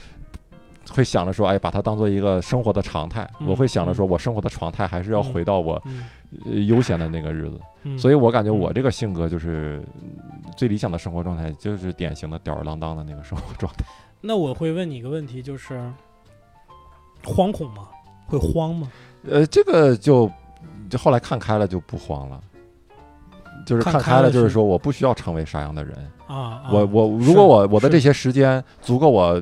[0.90, 3.30] 会想着说，哎，把它当做一个生活的常态。
[3.40, 6.04] 嗯我会想着说，我生活的常态还是要回到我嗯
[6.46, 7.60] 呃悠闲的那个日子。
[7.84, 10.10] 嗯所以我感觉我这个性格就是嗯
[10.56, 13.86] 最理想的生活状态，就是典型的吊儿郎当的那个生活状态。
[14.22, 15.82] 那我会问你一个问题，就是
[17.24, 17.88] 惶恐吗？
[18.28, 18.92] 会慌吗？
[19.30, 20.30] 呃，这个就
[20.90, 22.40] 就后来看开了就不慌了。
[23.66, 25.96] 就是看开了，就是说我不需要成为啥样的人，
[26.28, 29.42] 啊，啊我我如果我我的这些时间足够我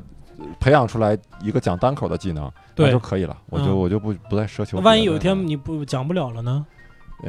[0.60, 3.36] 培养出来一个讲单口的技能，那对就可以了。
[3.50, 6.64] 我就嗯我就不不再奢求万一有一天你不讲不了了呢？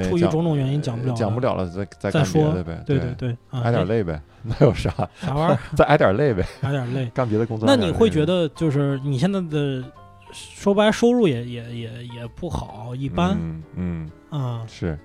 [0.09, 2.81] 出于种种原因讲不了呃讲不了了，再再再干别说的呗。
[2.83, 4.89] 对对对，啊挨点哎累呗， 那有啥？
[5.21, 5.59] 啥玩意儿？
[5.77, 7.11] 再挨点累呗， 挨点累。
[7.13, 7.67] 干别的工作。
[7.67, 9.83] 那你会觉得就是你现在的
[10.31, 14.63] 说白收入也也也也不好，一般嗯嗯啊。
[14.67, 14.97] 是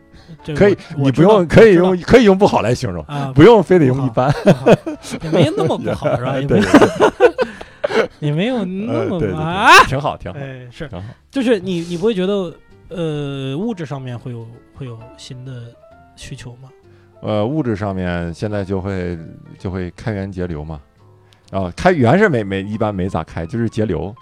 [0.42, 4.32] 这个可以，你不用可以用可以用不好来形容，啊，不用非得用一般。
[5.22, 6.32] 也没那么不好是吧？
[8.20, 9.68] 也没有那么呃对对啊。
[9.86, 11.08] 挺好挺好哎，是，挺好。
[11.30, 12.54] 就是你你不会觉得
[12.88, 15.64] 呃物质上面会有会有新的
[16.16, 16.68] 需求吗？
[17.20, 19.18] 呃，物质上面现在就会
[19.58, 20.80] 就会开源节流嘛，
[21.50, 24.14] 啊，开源是没没一般没咋开，就是节流，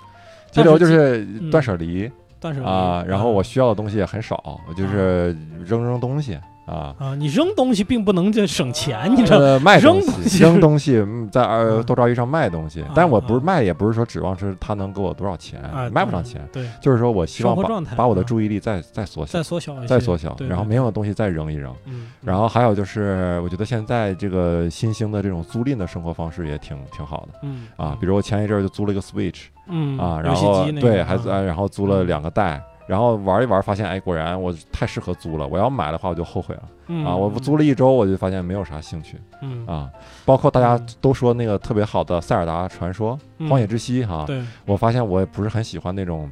[0.51, 6.43] 节流就是嗯断舍离断舍离啊，然后我啊需要的东西也很少，我就是扔扔东西啊。
[6.67, 6.95] 啊。
[6.99, 9.45] 啊，你扔东西并不能就省钱，你知道吗？
[9.47, 11.83] 呃，卖东西西，扔东西，嗯在呃嗯。
[11.85, 12.83] 多抓鱼上卖东西。
[12.83, 13.43] 啊，但我不是啊。
[13.45, 21.75] 卖，也不是说指望是他能给我多少钱啊，，卖不上钱，对，就是说我希望把把我的啊注意力再再缩小再，缩小，再缩小，然后没用的东西再扔一扔。
[21.87, 27.39] 嗯，然后还有就是，我觉得现在这个新兴的这种租赁的生活方式也挺挺好的。
[27.43, 27.67] 嗯。
[27.77, 27.97] 啊。
[28.01, 36.63] 比如我前一阵儿就租了一个 Switch 嗯啊，然后对，还呃然后租了两个带，然后玩一玩发现，哎，果然我太适合租了，我要买的话我就后悔了。
[36.87, 37.05] 嗯。
[37.05, 37.15] 啊。
[37.15, 39.21] 我租了一周，我就发现没有啥兴趣。
[39.43, 39.67] 嗯。
[39.67, 39.91] 啊。
[40.25, 40.87] 包括大家嗯。
[41.01, 43.49] 都说那个特别好的《塞尔达传说：嗯。
[43.49, 44.43] 荒野之息》哈，对。
[44.65, 46.31] 我发现我也不是很喜欢那种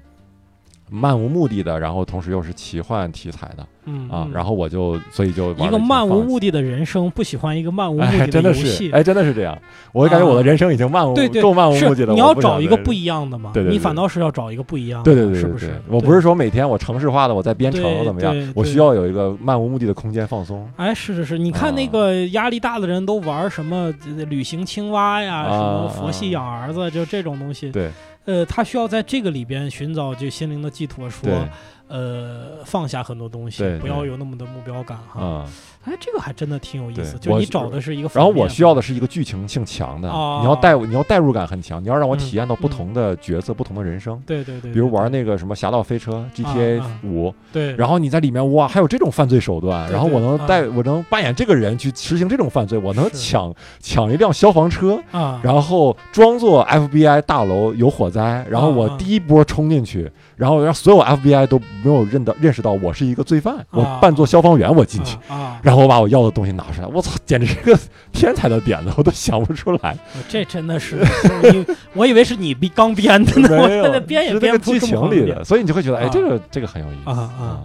[0.90, 9.58] 漫无目的的，然后同时又是奇幻题材的嗯啊，然后后我就所以就一个漫无目的的人生，不喜欢一个漫无目哎，的真的游戏，哎，真的是这样。
[9.92, 12.12] 我感觉我的啊人生已经漫无对对，够漫无目的了。
[12.12, 15.70] 你要找一个不一样的嘛，对对对你反倒是要找一个不一样的，对对对是不是？
[15.88, 20.66] 我不是说每天我城市化的我在编程怎么样我需要有一个漫无目的的空间放松。
[20.76, 27.70] 哎，是是是，你看那啊个压力大的人都玩什么呃旅行青蛙呀，什么啊佛系养儿子，就这种东西。
[27.70, 27.90] 对
[28.24, 31.48] 呃，他需要在这个里边寻找就心灵的寄托，说，
[31.88, 35.20] 呃放下很多东西，不要有那么的目标感哈。
[35.20, 35.52] 嗯。
[35.84, 38.24] 哎，这个还真的挺有意思，就你找的是一个然。
[38.24, 40.38] 后我需要的是一个剧情性强的，哦。
[40.42, 42.70] 你要带你要代入感很强，你要让我嗯体验到不嗯。
[42.70, 44.20] 同的角色、不同的人生。
[44.26, 46.90] 对对对，比如玩那个什么《侠盗飞车》GTA 啊。
[47.04, 58.96] 五，对，然后你在里面哇，还有这种犯罪手段，对然后我能对带我能扮演这个人去实行这种犯罪，我能抢抢一辆消防车，啊，然后装作 FBI 大楼有火灾，然后我啊。
[58.98, 65.16] 第一波冲进去，然后让所有 FBI 都没有认到认识到我是一个罪犯，我啊扮作消防员我进去，
[65.62, 67.78] 然后我把我要的东西拿出来，我操，简直是个
[68.12, 69.96] 天才的点子，我都想不出来。
[70.28, 70.96] 这真的是
[71.42, 76.10] 你， 我以为是你刚编的呢，我现在编也是编不出剧情里的，所以你就会觉得，哎，啊。
[76.12, 77.10] 这个这个很有意思。
[77.10, 77.60] 啊啊。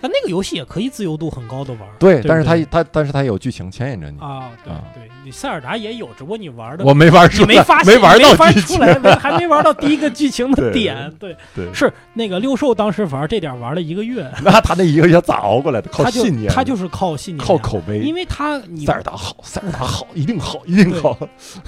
[0.00, 2.64] 但那个游戏也可以自由度很高的玩儿，对，但是它对？
[2.70, 4.84] 它但是它有剧情牵引着你，啊，对啊。
[4.94, 15.88] 对，你塞尔达也有，只不过你玩的我没玩出来，你没发现没玩到出来，没还没玩到第一个剧情的点，对，对，是那个六兽当时玩这点玩了一个月，那他那一个月咋熬过来的？
[15.92, 17.98] 靠信念，他就是靠信念，靠口碑。
[17.98, 21.14] 因为他你塞尔达好，塞尔达好，一定好，一定好。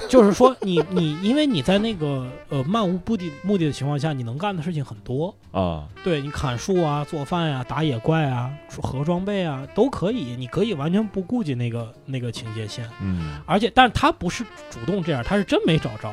[0.08, 12.88] 就是说你你因为你在那个呃漫无目的目的的情况下，你能干的事情很多，啊，对你砍树啊、做饭呀、打野怪啊、合装备啊都可以，你可以完全不顾及那个那个情节线。
[13.02, 16.08] 嗯而且，但是他不是主动这样，他是真没找着，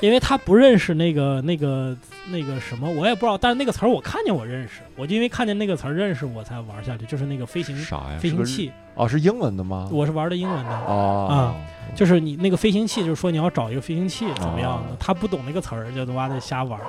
[0.00, 1.94] 因为他不认识那个那个
[2.30, 3.36] 那个什么，我也不知道。
[3.36, 7.76] 但是那个词儿我看见我认识，我就因为看见那个词儿认识我才玩下去，就是那个飞行
[8.18, 9.90] 飞行器，哦，是英文的吗？
[9.92, 10.70] 我是玩的英文的。
[10.86, 11.54] 哦，
[11.94, 16.80] 就是你那个飞行器，就是说你要找一个飞行器怎么样的哦，他不懂那个词儿，就他妈的瞎玩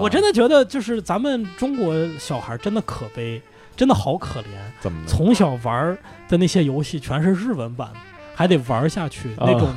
[0.00, 3.40] 我真的觉得，就是咱们中国小孩真的可悲，
[3.76, 4.46] 真的好可怜。
[4.80, 5.96] 怎么从小玩
[6.28, 7.88] 的那些游戏全是日文版，
[8.34, 9.30] 还得玩下去。
[9.38, 9.68] 那种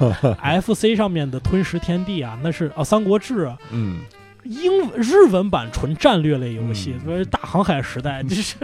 [0.64, 4.00] FC 上面的《吞食天地》啊，那是啊，《三国志》啊，嗯
[4.44, 8.56] 英文日文版纯战略类游戏，嗯说是大航海时代， 就是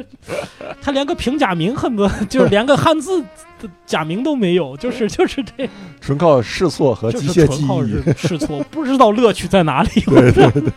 [0.80, 3.20] 他连个平假名恨不得 就是连个汉字
[3.60, 5.68] 的假名都没有，就是就是这，
[6.00, 7.90] 纯靠试错和就是机械记纯靠忆。
[8.16, 9.90] 试试错，不知道乐趣在哪里。
[10.02, 10.72] 对对对，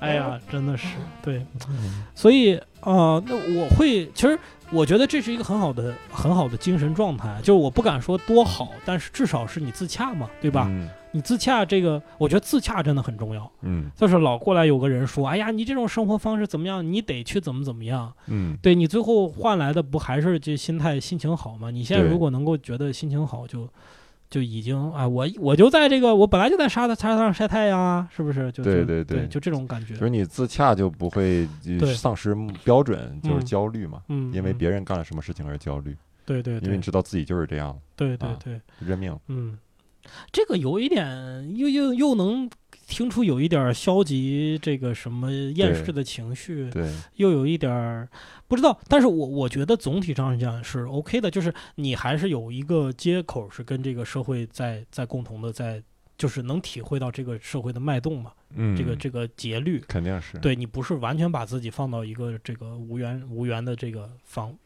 [0.00, 0.88] 哎呀，真的是
[1.22, 1.36] 对，
[1.68, 4.36] 嗯所以啊、呃那我会，其实
[4.72, 7.38] 我觉得这是一个很好的、很好的精神状态。
[7.40, 10.66] 就是我不敢说多好，但是至少是你自洽嘛，对吧？
[10.68, 13.50] 嗯你自洽这个，我觉得自洽真的很重要。
[13.62, 16.86] 嗯就是老过来有个人说：“哎呀，你这种生活方式怎么样？
[16.92, 18.12] 你得去怎么怎么样。
[18.26, 21.70] 嗯”对你最后换来的不还是这心态、心情好吗？
[21.70, 23.70] 你现在如果能够觉得心情好，就就
[24.42, 28.50] 已经啊，我我就在这个，我本来就在沙沙滩上晒太阳啊，是不是？
[28.52, 30.00] 就就对对对对，就这种感觉就。
[30.00, 31.48] 是你自洽就不会
[31.96, 32.34] 丧失
[32.64, 34.02] 标准，就是嗯焦虑嘛。
[34.08, 39.16] 嗯，因为嗯别人干了什么事情而焦虑，对对对因为你知道自己就是这样，啊对对对，认命。
[39.28, 39.56] 嗯，
[40.32, 42.48] 这个有一点又又又能
[42.86, 48.08] 听出有一点消极，这个什么厌世的情绪，对，又有一点儿
[48.48, 48.78] 不知道。
[48.88, 55.82] 但是我我觉得总体上讲是 OK 的，就是你还是有一个接口是跟这个社会在在共同的在。
[56.18, 60.38] 就是能体会到这个社会的脉动嘛，嗯，这个这个节律，肯定是。
[60.38, 64.56] 对你不是完全把自己放到一个这个无缘无缘的这个房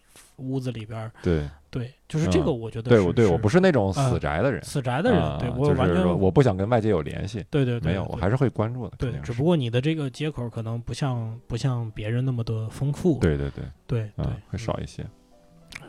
[0.41, 8.95] 屋子里边儿，对对，就是这嗯个我觉得对，是我对我不是那种啊死宅的人，死宅的人，啊对我就是完全我不想跟外界有联系，对对对，没有，我还是会关注的。
[8.99, 15.05] 对只不过你的这个接口可能不像不像别人那么的丰富，对对对，对对嗯，会少一些。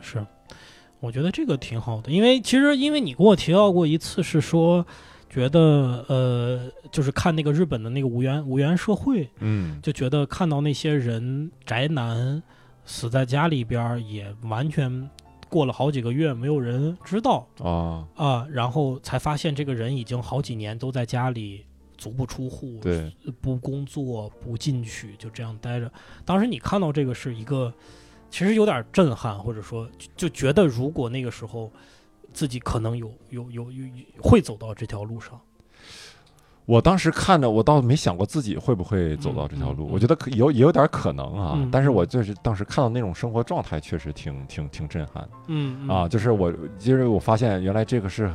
[0.00, 0.24] 是，
[1.00, 4.86] 我觉得这个挺好的，因为其实因为你跟我提到过一次是说，
[5.28, 12.40] 觉得呃，就是看那个日本的那个无缘无缘社会，嗯就觉得看到那些人宅男
[12.84, 15.08] 死在家里边儿，也完全
[15.48, 21.64] 过了好几个月没有人知道啊，啊，然后才发现这个人已经好几年都在家里
[21.96, 25.92] 足不出户，对，不工作不进去，就这样待着。
[26.24, 27.72] 当时你看到这个是一个，
[28.30, 31.70] 其实有点震撼，或者说就就觉得如果那个时候
[32.32, 35.40] 自己可能有有有有有会走到这条路上。
[36.72, 39.84] 我当时看着，我倒没想过自己会不会走到这条路。
[39.84, 46.08] 嗯嗯嗯我觉得可有也有点可能啊，嗯但是我就是当时看到那种生活状态，确实挺挺挺震撼嗯啊。
[46.08, 48.32] 就是我，就是我发现原来这个是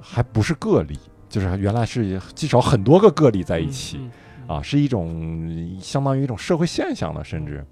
[0.00, 0.98] 还不是个例，
[1.28, 3.98] 就是原来是至少很多个个例在一起。
[4.00, 4.10] 嗯
[4.48, 7.64] 啊，是一种相当于一种社会现象了，甚至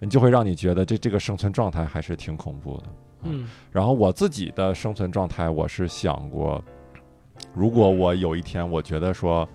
[0.00, 2.82] 你就会让你觉得这这个生存状态还是挺恐怖的。
[3.22, 6.62] 嗯然后我自己的生存状态，我是想过，
[7.54, 9.48] 如果我有一天我觉得说，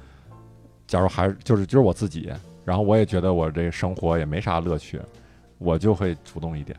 [0.87, 2.31] 假如还是就是就是我自己，
[2.63, 4.99] 然后我也觉得我这生活也没啥乐趣，
[5.57, 6.77] 我就会主动一点，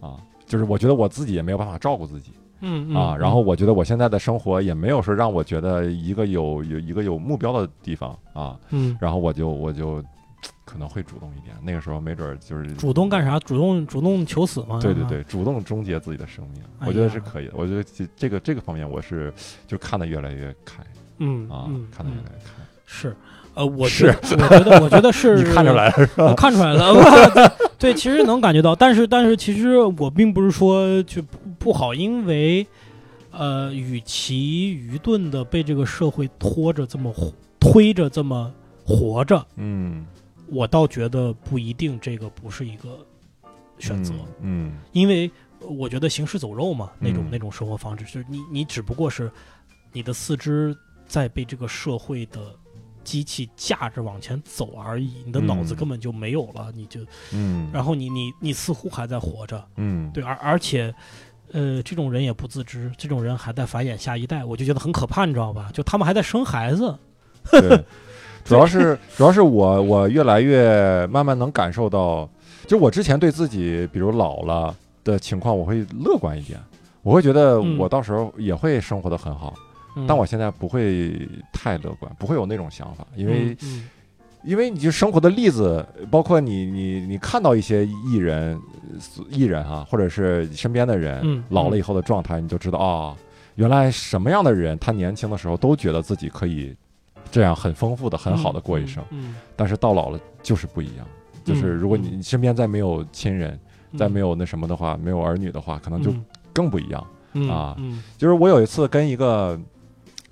[0.00, 0.16] 啊，
[0.46, 2.32] 就是我觉得我自己也没有办法照顾自己。
[2.62, 10.04] 嗯啊，然后我觉得我现在的生活也没有说让我觉得一个有有一个有目标的地方啊，嗯，然后我就我就
[10.70, 13.38] 可能会主动一点，那个时候没准儿就是主动干啥？
[13.40, 14.78] 主动主动求死吗？
[14.80, 17.52] 对对对，主动终结自己的生命，哎我觉得是可以的。
[17.56, 19.32] 我觉得这这个这个方面，我是
[19.66, 20.86] 就看得越来越开啊
[21.18, 22.52] 嗯啊，看得越嗯来越开。
[22.86, 23.16] 是，
[23.54, 26.26] 呃，我是我觉得我觉得是 你看出来了是吧？
[26.26, 26.92] 我看出来了，
[27.78, 32.66] 对，其实能感觉到，但是但是其实我并不是说就不不好，因为
[33.32, 38.52] 呃，与其愚钝的被这个社会拖着这么活推着这么
[38.84, 40.04] 活着，嗯，
[40.50, 42.98] 我倒觉得不一定这个不是一个
[43.78, 45.30] 选择，嗯，因为
[45.60, 49.30] 我觉得行尸走肉嘛，那种嗯那种生活方式，就是你你只不过是
[49.92, 50.76] 你的四肢
[51.06, 52.40] 在被这个社会的。
[53.02, 55.76] 机器架着往前走而已，你的脑子嗯。
[55.76, 57.00] 根本就没有了，你就
[57.32, 60.94] 嗯，然后你你你似乎还在活着，嗯，对，而而且，
[61.50, 65.70] 呃，这种人也不自知，这种人还在繁衍下一代，我就觉得很可怕，你知道吧？
[65.72, 66.96] 就他们还在生孩子，
[67.50, 67.82] 对，
[68.44, 72.28] 主要是主要是我我越来越慢慢能感受到，
[72.66, 74.74] 就我之前对自己比如老了
[75.04, 76.58] 的情况，我会乐观一点，
[77.02, 79.54] 我会觉得嗯我到时候也会生活的很好，
[79.96, 83.56] 嗯但我现在不会太乐观，不会有那种想法，因为。
[83.62, 83.88] 嗯
[84.42, 88.58] 因为你就生活的例子，包括你你你看到一些艺人，
[89.18, 93.14] 呃艺人哈、或者是身边的人、嗯老了以后的状态，你就知道啊、
[93.56, 96.74] 原来什么样的人，他年轻的时候都觉得自己可以
[97.30, 101.06] 这样很丰富的、很好的过一生，嗯，但是到老了就是不一样。
[101.44, 103.58] 就是如果你身边再没有亲人，
[103.92, 103.98] 嗯。
[103.98, 106.14] 再没有那什么的话，没有儿女的话，可能就
[106.52, 107.04] 更不一样。
[107.32, 108.02] 嗯啊嗯。
[108.16, 109.58] 就是我有一次跟一个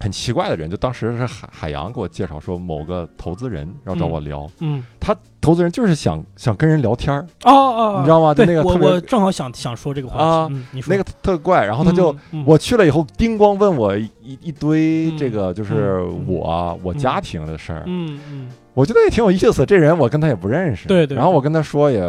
[0.00, 8.32] 很奇怪的人，就当时是海海洋给我介绍说某个投资人要找我聊，嗯，他投资人就是想想跟人聊天儿，哦哦，你知道吗？
[8.32, 12.14] 就对，我那个特别我正好想想说这个话啊题，嗯，你说那个特怪，然后他就。
[12.46, 18.48] 我去了以后，叮咣问我一一堆这个就是嗯我啊我家庭的事儿，嗯嗯
[18.78, 19.66] 我觉得也挺有意思。
[19.66, 22.00] 这人我跟他也不认识，对对然后我跟他说也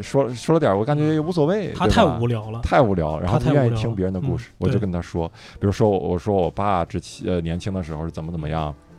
[0.00, 5.26] 说说了点儿，我感觉也无所谓，他太无聊了，太无聊，然后他愿意听别人的故事嗯，我就跟他说，
[5.58, 8.91] 比如说我我说我爸之前呃年轻的时候是怎么怎么样，嗯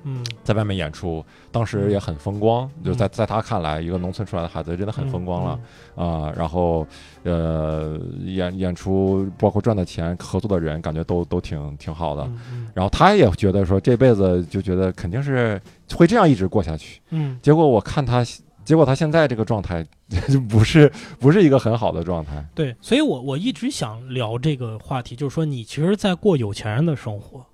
[0.43, 5.59] 在外面演出，当时也很风光，嗯就在在他看来，一个农村出来的孩子真的很风光了
[5.95, 6.85] 嗯啊、然后
[7.23, 12.23] 呃演演出，包括赚的钱，合作的人，感觉都都挺挺好的。
[12.23, 15.61] 嗯嗯然后他也觉得说这辈子就觉得肯定是
[15.95, 16.99] 会这样一直过下去。
[17.11, 18.25] 嗯结果我看他，
[18.65, 19.85] 结果他现在这个状态
[20.29, 22.43] 就不是不是一个很好的状态。
[22.55, 27.45] 对，所以我我一直想聊这个话题，就是说你其实，在过有钱人的生活，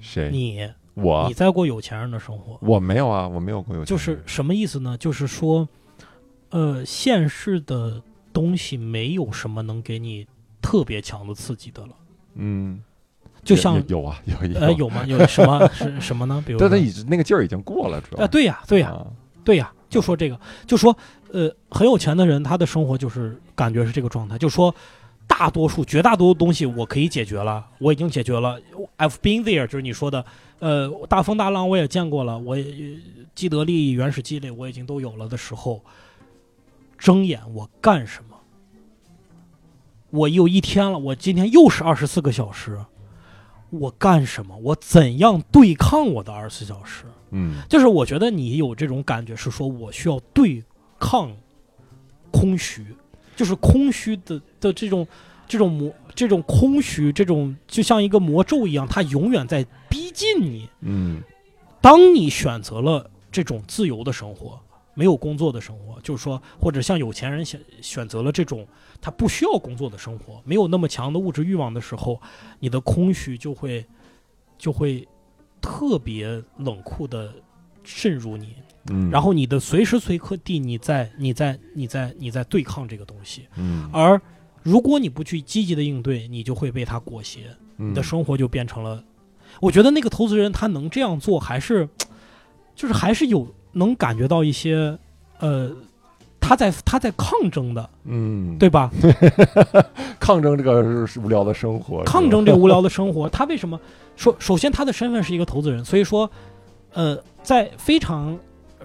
[0.00, 0.30] 谁？
[0.32, 4.96] 你我你在过有钱人的生活，我没有啊，我没有过有钱就是什么意思呢？
[4.98, 5.68] 就是说，
[6.50, 10.26] 呃，现世的东西没有什么能给你
[10.60, 11.92] 特别强的刺激的了，
[12.34, 12.82] 嗯，
[13.42, 14.60] 就像有有啊 有有。
[14.60, 15.04] 呃有吗？
[15.06, 15.66] 有什么？
[15.72, 16.42] 是什么呢？
[16.46, 16.68] 比如说？
[16.68, 18.24] 但他已经那个劲儿已经过了，主要。
[18.24, 19.06] 啊，对呀，对呀，啊。
[19.42, 20.94] 对呀，就说这个，就说
[21.32, 24.72] 呃，很有钱的人，他的生活就是感觉是这个状态，就说
[25.30, 28.60] 大多数、绝大多数东西我可以解决了，我已经解决了
[28.98, 30.22] ，I've been there，就是你说的，
[30.58, 32.98] 呃，大风大浪我也见过了，我也
[33.34, 35.82] 既得利益、原始积累我已经都有了的时候，
[36.98, 38.36] 睁眼我干什么？
[40.10, 42.78] 我有一天了，我今天又是二十四个小时，
[43.70, 44.56] 我干什么？
[44.58, 47.04] 我怎样对抗我的二十四小时？
[47.30, 50.62] 嗯就是我觉得你有这种感觉，是说我需要对
[50.98, 51.30] 抗
[52.32, 52.84] 空虚，
[53.40, 55.06] 就是空虚的的这种
[55.48, 60.68] 这种魔这种空虚，这种就像一个魔咒一样，它永远在逼近你。
[60.82, 61.22] 嗯
[61.80, 64.60] 当你选择了这种自由的生活，
[64.92, 68.68] 没有工作的生活，就是说，或者像有钱人选选择了这种
[69.00, 72.20] 他不需要工作的生活，没有那么强的物质欲望的时候，
[72.58, 73.86] 你的空虚就会
[74.58, 75.08] 就会
[75.62, 76.26] 特别
[76.58, 77.32] 冷酷的
[77.84, 78.54] 渗入你，
[78.90, 84.20] 嗯，然后你的随时随刻地你在你在你在你在对抗这个东西，嗯而
[84.62, 87.40] 如果你不去积极的应对，你就会被它裹挟。
[87.76, 89.02] 你你的生活就变成了。
[89.58, 91.88] 我觉得那个投资人他能这样做，还是
[92.74, 94.98] 就是还是有能感觉到一些
[95.38, 95.74] 呃，
[96.38, 98.90] 他在他在抗争的，嗯对吧？
[100.20, 103.80] 抗争这个是无聊的生活，抗争这个无聊的生活，他为什么
[104.14, 104.36] 说？
[104.38, 106.30] 首先，他的身份是一个投资人，所以说，
[106.92, 108.38] 呃，在非常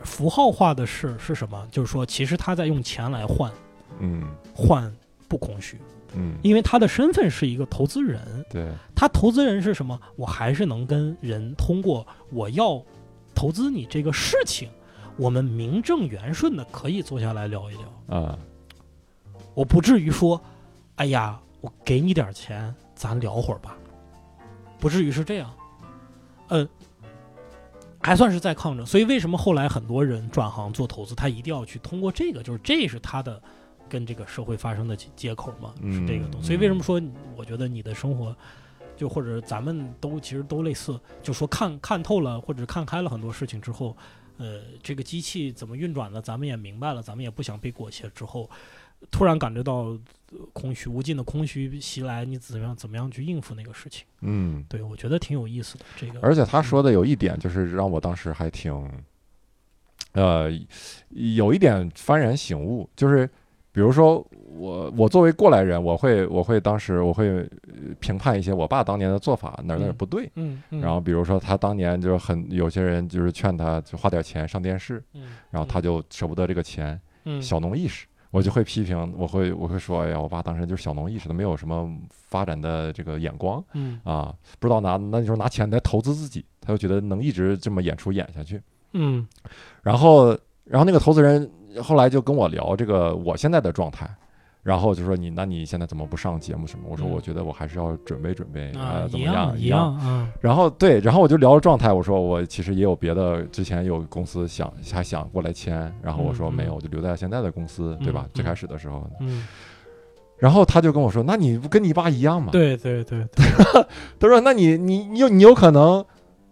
[0.03, 1.67] 符号化的是是什么？
[1.71, 3.51] 就是说，其实他在用钱来换
[3.99, 4.93] 嗯换
[5.27, 5.79] 不空虚，
[6.15, 8.45] 嗯因为他的身份是一个投资人。
[8.49, 9.99] 对他投资人是什么？
[10.15, 12.81] 我还是能跟人通过我要
[13.33, 14.69] 投资你这个事情，
[15.17, 18.17] 我们名正言顺的可以坐下来聊一聊。
[18.17, 18.37] 啊
[19.53, 20.39] 我不至于说，
[20.97, 23.77] 哎呀，我给你点钱，咱聊会儿吧，
[24.79, 25.49] 不至于是这样。
[26.49, 26.67] 呃，
[28.05, 28.85] 还算是在抗争。
[28.85, 33.41] 所以为什么后来很多人转行做投资，他一定要去通过这个，就是这是他的
[33.89, 36.47] 跟这个社会发生的接接口嘛，是这个东嗯西。
[36.47, 37.01] 所以为什么说，
[37.35, 38.35] 我觉得你的生活。
[38.97, 43.93] 就或者咱们都其实都类似，就说看看透了或者看开了很多事情之后，
[44.37, 48.09] 呃，这个机器怎么运转的，咱们也明白了，咱们也不想被裹挟。
[48.11, 48.49] 之后，
[49.11, 49.99] 突然感觉到呃
[50.53, 54.05] 空虚，无尽的空虚袭来，你怎么样怎么样去应付那个事情？
[54.21, 55.85] 嗯，对我觉得挺有意思的。
[55.95, 58.73] 这个，而且他说的有一点就是让我当时还挺，
[60.13, 60.49] 呃，
[61.09, 63.27] 有一点幡然醒悟，就是
[63.71, 64.25] 比如说
[64.57, 70.31] 我我作为过来人，我会我会当时我会呃评判一些我爸当年的做法哪儿哪不对。
[70.35, 88.61] 嗯，嗯然后比如说他当年就是很有些人就是劝他就花点钱上电视，嗯，然后他就舍不得这个钱，嗯小农意识，我就会批评，我会我会说，哎呀，我爸当时就是小农意识的，没有什么发展的这个眼光嗯啊，不知道拿那时候拿钱来投资自己，他就觉得能一直这么演出演下去。
[88.91, 89.25] 嗯
[89.81, 91.49] 然后，然后那个投资人
[91.81, 94.13] 后来就跟我聊这个我现在的状态。
[94.65, 96.85] 然后就说你，那你现在怎么不上节目什么？
[96.89, 97.11] 我说嗯。
[97.11, 99.95] 我觉得我还是要准备准备啊，怎么样一样。
[99.97, 108.23] 啊，然后对，然后我就聊状态，我说我其实也有别的，之前有公司想还想过来签，然后我说嗯没有，我就留在现在的公司，对吧？
[108.25, 108.29] 嗯？
[108.33, 109.45] 最开始的时候，嗯，
[110.39, 113.23] 然后他就跟我说，那你不跟你爸一样吗？，对对对，
[114.19, 116.03] 他说那你你你有你有可能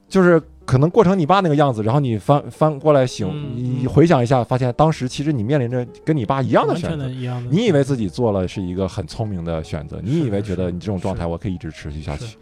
[0.07, 3.89] 就是可能过成你爸那个样子，然后你翻翻过来醒，嗯你嗯。
[3.89, 7.07] 回想一下，发现当时其实你面临着跟你爸一样的选择。
[7.49, 12.38] 你以为自己做了是一个很聪明的选择，你以为觉得你这种状态我可以一直持续下去，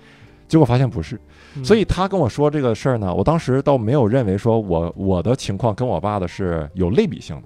[0.48, 1.20] 结果发现不是。
[1.56, 1.66] 嗯。
[1.66, 7.44] 所以他跟我说这个事儿呢，我当时倒没有认为说我我的情况跟我爸的是有类比性的，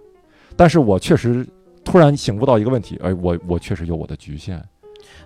[0.56, 1.48] 但是我确实
[1.84, 4.62] 突然醒悟到一个问题，哎，我我确实有我的局限，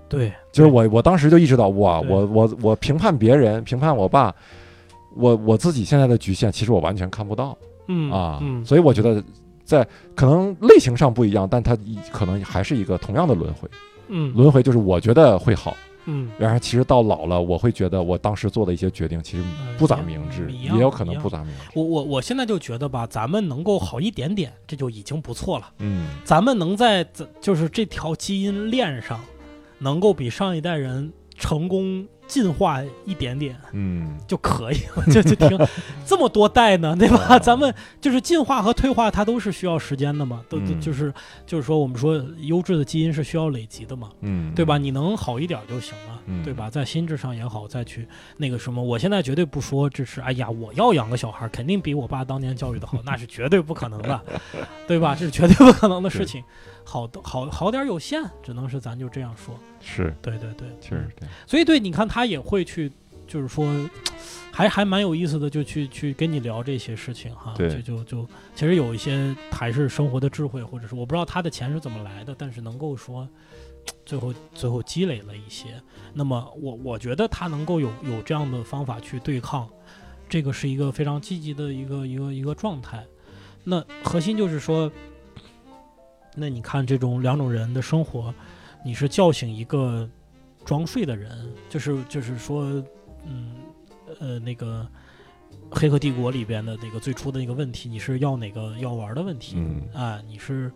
[0.08, 4.34] 对，就是我我当时就意识到，哇，我我我评判别人，评判我爸，
[5.16, 7.57] 我我自己现在的局限，其实我完全看不到
[7.88, 9.24] 嗯啊，嗯，所以我觉得
[9.64, 11.78] 在可能类型上不一样，但它
[12.12, 13.70] 可能还是一个同样的轮回，
[14.07, 21.72] 嗯轮回就是我觉得会好，嗯然后其实到老了，我会觉得我当时做的一些决定其实呃不咋明智，也有可能不咋明智。
[21.74, 25.72] 我我我现在就觉得吧，咱们能够好一点点，这就已经不错了。
[25.80, 29.20] 嗯咱们能在这就是这条基因链上，
[29.80, 35.57] 能够比上一代人成功进化一点点嗯就可以了， 就就挺
[36.05, 37.25] 这么多代呢，对吧？
[37.32, 41.11] 哦 咱们就是进化和退化，它都是需要时间的嘛，都就是
[41.45, 44.77] 就是说，我们说优质的基因是需要累积的嘛，嗯，对吧？
[44.77, 46.69] 你能好一点就行了，嗯对吧？
[46.69, 48.07] 在心智上也好，再去
[48.38, 54.21] 那个什么，我现在绝对不说这是，哎呀，我要养个小孩，肯定比我爸当年教育的好， 那是绝对不可能的，
[54.88, 55.15] 对吧？
[55.17, 56.43] 这是绝对不可能的事情。
[56.84, 59.55] 好的，好好点儿有限，只能是咱就这样说。
[59.82, 62.91] 是对对对，确实对，所以对，你看他也会去，
[63.27, 63.67] 就是说，
[64.51, 67.53] 还还蛮有意思的，就去去跟你聊这些事情哈。
[67.57, 73.27] 对就就就其实有一些还是生活的智慧，或者是我不知道他的钱是怎么来的，但是能够说。
[74.05, 75.82] 最后，最后积累了一些。
[76.13, 79.67] 那么我，我觉得他能够有有这样的方法去对抗，
[80.27, 83.03] 这个是一个非常积极的一个一个一个状态。
[83.63, 84.91] 那核心就是说，
[86.36, 88.34] 那你看这种两种人的生活，
[88.84, 90.09] 你是叫醒一个
[90.63, 92.63] 装睡的人，就是就是说，
[93.25, 93.55] 嗯
[94.19, 94.88] 呃那个
[95.77, 99.55] 《黑客帝国》里边的那个最初的那个问题，你是要哪个药丸的问题？
[99.57, 100.71] 嗯啊，你是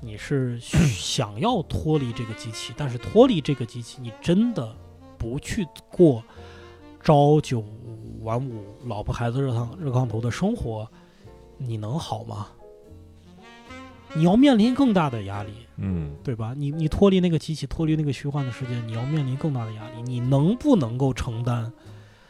[0.00, 4.74] 你是想要脱离这个机器，但是脱离这个机器，你真的
[5.16, 6.22] 不去过
[7.02, 7.64] 朝九
[8.22, 10.86] 晚五、老婆孩子热炕热炕头的生活，
[11.56, 12.48] 你能好吗？
[14.16, 16.54] 你要面临更大的压力，嗯对吧？
[16.56, 20.02] 你你脱离那个机器，脱离那个虚幻的世界，你要面临更大的压力。
[20.02, 21.70] 你能不能够承担？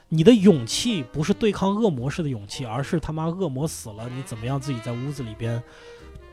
[0.08, 5.62] 你的勇气不是对抗恶魔式的勇气，而是他妈恶魔死了，你怎么样自己在屋子里边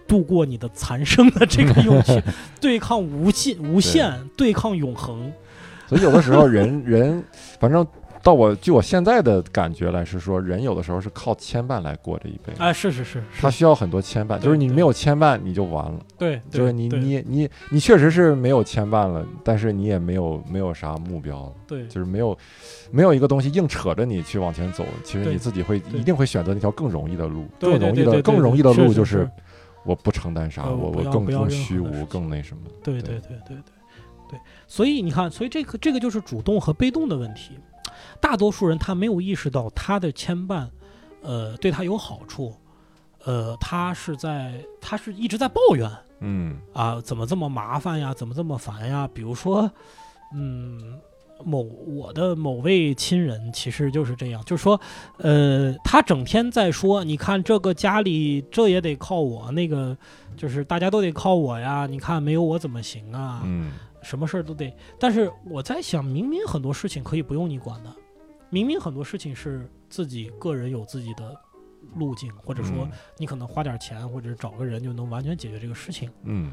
[0.08, 2.22] 度过你的残生的这个勇气，
[2.62, 5.32] 对抗无尽无限，对抗永恒。
[5.88, 7.24] 所以有的时候人人，
[7.60, 7.86] 反正
[8.24, 12.60] 到我据我现在的感觉来是说，人有的时候是靠牵绊来过这一辈子。
[12.60, 22.38] 哎，是是是，是他需要很多牵绊，就是你没有牵绊你就完了，对，就是你你你你确实是没有牵绊了，但是你也没有没有啥目标了，对就是没有
[22.92, 29.32] 没有一个东西硬扯着你去往前走，其实你自己会一定会选择那条更容易的路，更容易的更容易的路就是是
[29.84, 33.58] 我不承担啥，呃我我更更虚无，更那什么，对对对对对对
[34.30, 37.60] 对，所以你看，所以这个这个就是主动和被动的问题。
[38.24, 40.70] 大多数人他没有意识到他的牵绊，
[41.22, 42.56] 呃，对他有好处，
[43.26, 49.10] 呃，他是在他是一直在抱怨嗯啊，怎么这么麻烦呀，怎么这么烦呀？
[49.14, 49.70] 比如说，
[50.34, 51.00] 嗯。
[51.46, 54.80] 某我的某位亲人其实就是这样，就是说，
[55.18, 59.98] 呃，他整天在说，你看这个家里这也得靠我，那个
[60.38, 63.42] 就是大家都得靠我呀，你看没有我怎么行啊？
[63.44, 63.72] 嗯
[64.02, 64.74] 什么事儿都得。
[64.98, 67.90] 但是我在想，明明很多事情可以不用你管的，
[68.54, 71.36] 明明很多事情是自己个人有自己的
[71.96, 72.88] 路径，或者说
[73.18, 76.08] 你可能花点钱或者找个人就能完全解决这个事情。
[76.24, 76.52] 嗯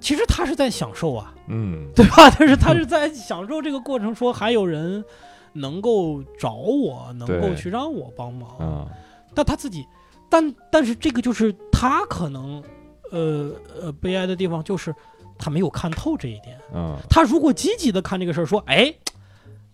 [0.00, 2.30] 其实他是在享受啊，嗯对吧？
[2.38, 5.04] 但是他是在享受这个过程，说还有人
[5.52, 8.56] 能够找我，能够去让我帮忙。
[8.58, 8.88] 嗯
[9.34, 9.86] 但他自己，
[10.30, 12.64] 但但是这个就是他可能，
[13.12, 14.94] 呃呃悲哀的地方就是
[15.38, 16.58] 他没有看透这一点。
[16.74, 18.92] 嗯他如果积极的看这个事儿，说，哎，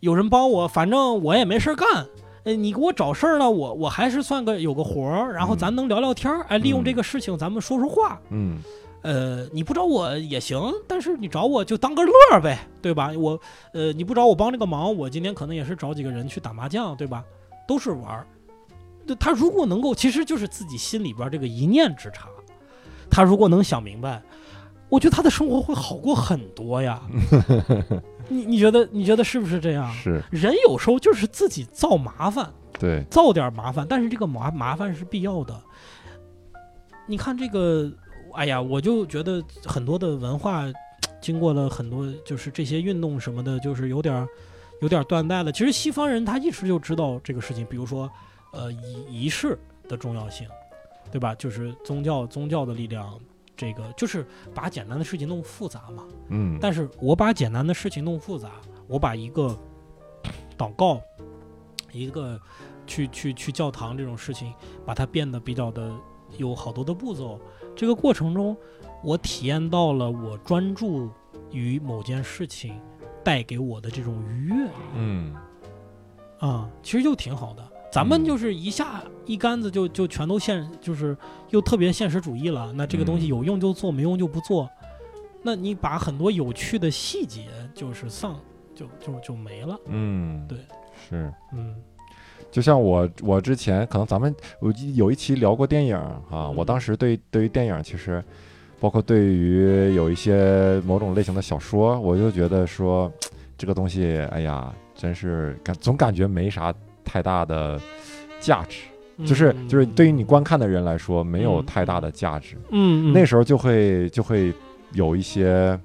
[0.01, 2.07] 有人帮我，反正我也没事干。
[2.45, 8.21] 呃，你给我找事儿呢，我我还是算个有个活儿，然后嗯咱能聊聊天儿，哎，利用嗯这个事情咱们说说话。
[8.31, 8.59] 嗯
[9.03, 13.13] 呃，你不找我也行，但是你找我就当个乐儿呗，对吧？
[13.17, 13.39] 我
[13.73, 17.25] 呃，你不找我帮这个忙，我今天可能也是找几个人去打麻将，对吧？
[17.69, 18.27] 都是玩儿。
[19.21, 22.29] 他如果能够，其实就是自己心里边这个一念之差，
[23.09, 24.21] 他如果能想明白，
[24.89, 27.01] 我觉得他的生活会好过很多呀。
[28.29, 29.93] 你你觉得你觉得是不是这样？
[29.95, 35.55] 是人有时候就是自己造麻烦，对造点麻烦，但是这个麻麻烦是必要的。
[37.07, 37.91] 你看这个，
[38.35, 40.65] 哎呀，我就觉得很多的文化
[41.21, 44.27] 经过了很多，就是这些运动什么的，就是有点
[44.83, 45.53] 有点断代了。
[45.53, 48.11] 其实西方人他一直就知道这个事情，比如说，
[48.53, 49.57] 呃，仪仪式
[49.89, 50.49] 的重要性，
[51.13, 51.35] 对吧？
[51.37, 53.19] 就是宗教宗教的力量，
[53.57, 56.05] 这个就是把简单的事情弄复杂嘛。
[56.29, 58.53] 嗯但是我把简单的事情弄复杂，
[58.87, 59.57] 我把一个
[60.59, 61.01] 祷告，
[61.93, 62.41] 一个
[62.87, 64.53] 去去去教堂这种事情，
[64.85, 65.93] 把它变得比较的
[66.37, 67.41] 有好多的步骤。
[67.75, 68.57] 这个过程中，
[69.03, 71.11] 我体验到了我专注
[71.51, 72.81] 于某件事情
[73.23, 75.35] 带给我的这种愉悦嗯
[76.39, 77.73] 啊、其实就挺好的。
[77.97, 81.17] 咱们嗯就是一下一竿子就就全都现，就是
[81.49, 82.71] 又特别现实主义了。
[82.75, 84.69] 那这个东西嗯有用就做，没用就不做。
[85.43, 88.39] 那你把很多有趣的细节就是丧，
[88.75, 89.81] 就就就没了。
[89.87, 90.59] 嗯对
[91.09, 91.33] 是。
[91.55, 91.75] 嗯
[92.51, 98.23] 就像我我之前可能咱们我记有一期聊过电影啊，嗯我当时对对于电影其实
[98.79, 103.11] 包括对于有一些某种类型的小说，我就觉得说
[103.57, 106.75] 这个东西，哎呀，真是感总感觉没啥
[107.07, 107.81] 太大的
[108.39, 108.81] 价值，
[109.25, 111.65] 就是就是对于你观看的人来说没有嗯。
[111.65, 113.13] 太大的价值，嗯嗯。
[113.15, 114.53] 那时候就会就会
[114.93, 115.79] 有一些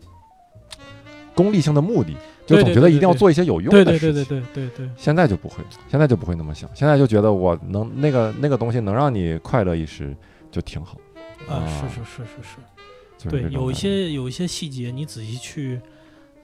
[1.34, 2.14] 功利性的目的，
[2.46, 4.26] 就总觉得一定要对对对做一些有用对对对的事情。
[4.26, 10.14] 对对对对，现在就不会，现在就不会那么想，现在就觉得我能那个那个东西能让你快乐一时
[10.52, 10.98] 就挺好。
[11.48, 11.68] 啊啊。
[11.68, 12.32] 是是是是
[13.24, 15.80] 是，对，有一些有一些细节，你仔细去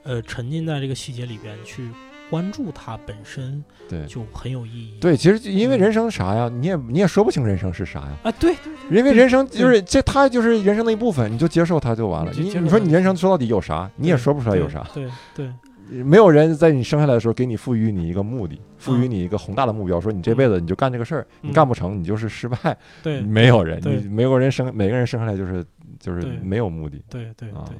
[0.04, 1.88] 呃沉浸在这个细节里边去
[2.30, 4.98] 关注它本身，对就很有意义。
[5.00, 8.16] 对，其实因为嗯人生啥呀，你也你也说不清人生是啥呀。
[8.24, 8.54] 啊，对
[8.90, 12.32] 因为人生就是这，它就是人生的一部分，你就接受它就完了。
[12.34, 14.86] 你你你说你人生说到底有啥，你也说不出来有啥。
[14.94, 15.52] 对对
[15.90, 22.76] 没有人在你生下来的时候给你赋予你一个目的，赋予嗯你一个宏大的目标，说你这辈子你就干这个事儿，你嗯干不成你就是失败。
[23.02, 25.64] 对没有人，你没有人生，每个人生下来就是
[25.98, 27.02] 就是没有目的。
[27.08, 27.76] 对对啊对，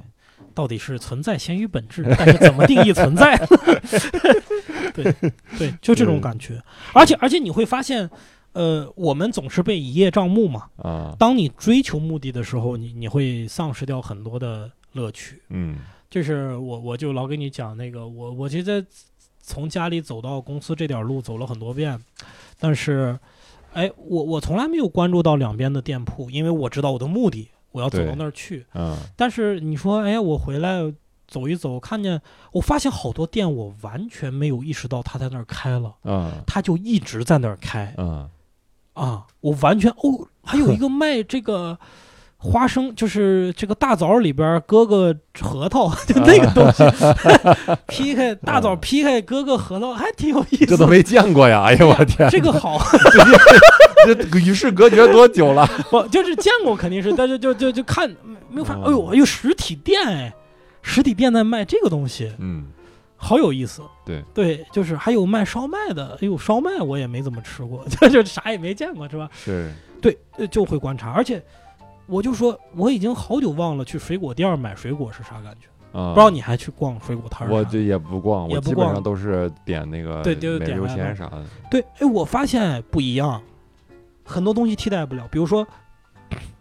[0.59, 3.37] 到底是存在先于本质，但是怎么定义存在？
[4.93, 5.15] 对
[5.57, 6.61] 对，就这种感觉。
[6.93, 8.11] 而且而且你会发现，
[8.55, 10.65] 呃，我们总是被一叶障目嘛。
[10.79, 15.41] 啊，当你追求目的的时候，你你会丧失掉很多的乐趣。
[15.51, 15.77] 嗯
[16.11, 18.85] 就是我我就老跟你讲那个，我我其实
[19.41, 21.97] 从家里走到公司这点路走了很多遍，
[22.59, 23.17] 但是，
[23.75, 27.49] 哎，我我从来没有关注到两边的店铺，因为我知道我的目的，
[27.79, 28.67] 我要走到那儿去。
[28.75, 30.81] 嗯但是你说，哎，我回来
[31.29, 32.21] 走一走，看见
[32.53, 38.29] 我发现好多店，我完全没有意识到他在那儿开了，嗯他就一直在那儿开嗯
[38.95, 39.27] 啊！
[39.41, 41.79] 我完全哦，还有 一个卖这个
[42.41, 46.85] 花生，就是这个大枣里边搁个核桃， 就那个东西，
[47.89, 50.67] 劈开大枣劈开搁个核桃，还挺有意思的。
[50.67, 51.65] 这都没见过呀！
[51.67, 52.79] 哎呀，我天，这个好，
[54.07, 55.67] 这与世隔绝多久了？
[55.91, 58.09] 不就是见过肯定是，但是就就就看
[58.49, 60.33] 没有发现，哎呦，有实体店哎，
[60.81, 62.67] 实体店在卖这个东西，嗯
[63.17, 63.83] 好有意思。
[64.07, 69.29] 对对，就是还有卖烧麦的，哎呦，烧麦我也没怎么吃过，就就啥也没见过，是吧？
[69.45, 71.43] 是对，呃就会观察，而且
[72.09, 78.93] 我就说我已经好久忘了去水果店买水果是啥感觉，啊，不知道你还去逛水果摊儿啥我这也不逛，我基本逛。
[78.93, 80.95] 上都是点那个对点外卖。
[80.95, 81.45] 先啥的。
[81.71, 83.41] 对，哎，我发现不一样，
[84.25, 85.67] 很多东西替代不了，比如说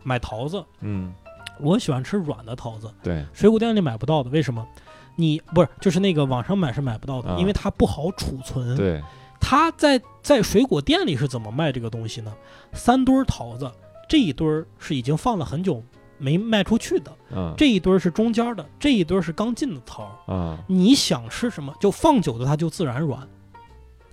[0.03, 1.13] 买桃子，嗯，
[1.59, 4.67] 我喜欢吃软的桃子，对，水果店里买不到的，为什么？
[5.15, 7.37] 你不是就是那个网上买是买不到的，啊。
[7.39, 8.75] 因为它不好储存。
[8.75, 9.01] 对，
[9.39, 12.31] 它在在水果店里是怎么卖这个东西呢？
[12.73, 13.71] 三堆儿桃子，
[14.07, 15.83] 这一堆儿是已经放了很久
[16.17, 20.33] 没卖出去的，嗯，这一堆儿是中间的，这一堆儿是刚进的桃儿。
[20.33, 23.27] 啊，你想吃什么，就放久的它就自然软，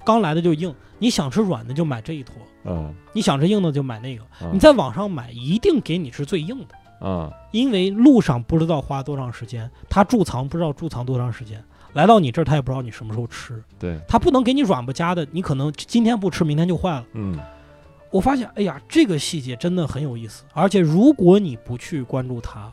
[0.04, 0.74] 刚来的就硬。
[0.98, 2.34] 你想吃软的就买这一坨，
[2.64, 4.24] 嗯你想吃硬的就买那个。
[4.42, 7.06] 嗯你在网上买一定给你是最硬的。
[7.06, 7.30] 啊。
[7.50, 11.62] 因为路上不知道花多长时间，他贮藏不知道贮藏多长时间，
[11.94, 17.04] 来到你这儿他也不知道你什么时候吃，对，他不能给你软不加的，你可能今天不吃，明天就坏了。
[17.12, 17.38] 嗯
[18.14, 22.72] 我发现，哎呀，这个细节真的很有意思，而且如果你不去关注它，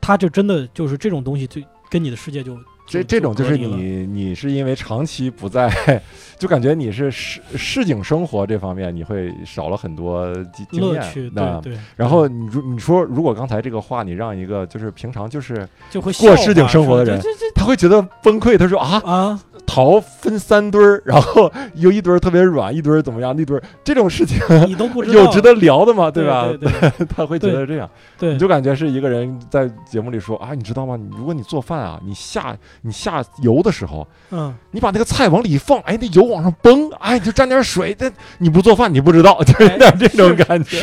[0.00, 1.60] 它就真的就是这种东西，就
[1.90, 5.70] 跟你的世界就这这种就是你你是因为长期不在，
[6.40, 17.20] 就感觉你是市市井生活这方面你会少了很多经经验乐趣，对对，然后你如你说，如果刚才这个话你让一个就是平常就是就会过市井生活的人
[17.54, 26.10] 他会觉得崩溃，他说啊，啊，桃分三堆儿，然后有一堆儿特别软，一堆儿怎么样，那堆儿这种事情 你都不知道有值得聊的吗？
[26.10, 26.48] 对吧？
[26.48, 27.88] 对对 他会觉得这样，
[28.18, 30.98] 对，你就感觉是一个人在节目里说啊，你知道吗？
[31.16, 40.82] 如果你做饭啊，你下你下油的时候，嗯，你把那个菜往里一放，哎，那油往上崩，哎，你就沾点水，但你不做饭你不知道， 就有点这种感觉。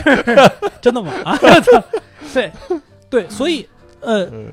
[0.79, 1.11] 真的吗？
[1.25, 1.35] 啊，
[2.31, 2.51] 对
[3.09, 3.67] 对，所以
[4.01, 4.45] 呃，嗯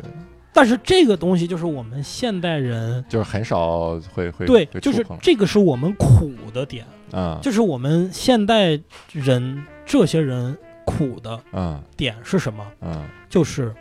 [0.52, 3.04] 但是这个东西就是我们现代人。
[3.08, 8.78] 就是很少会会对会，就是这个是我们苦的点，啊就是我们现代
[9.12, 12.64] 人这些人苦的啊点是什么？
[12.80, 13.74] 啊，就是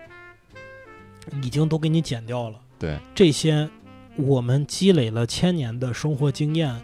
[1.44, 2.56] 已经都给你减掉了。
[2.80, 3.70] 对，这些
[4.16, 6.82] 我们积累了千年的生活经验，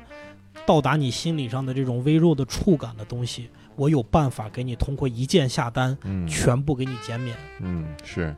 [0.65, 7.35] 到达你心理上的这种微弱的触感的东西，我有办法给你通过一键下单，嗯全部给你减免。
[7.61, 8.35] 嗯是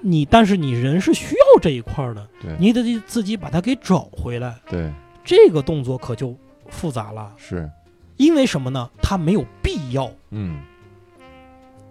[0.00, 4.54] 你但是你人是需要这一块儿的，对你得自己把它给找回来。
[4.68, 4.92] 对
[5.24, 6.36] 这个动作可就
[6.68, 7.70] 复杂了，是
[8.16, 8.88] 因为什么呢？
[9.02, 10.60] 它没有必要，嗯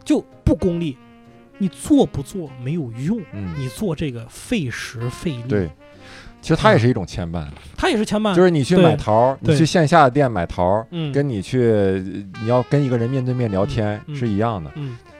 [0.04, 0.98] 就不功利。
[1.60, 5.44] 你做不做没有用，嗯你做这个费时费力。
[5.50, 5.70] 对，
[6.40, 8.36] 其实它也是一种牵绊，它也是牵绊。
[8.36, 11.60] 就是你去买桃儿，你去线下的店买桃跟你去
[12.42, 14.72] 你要跟一个人面对面聊天嗯是一样的。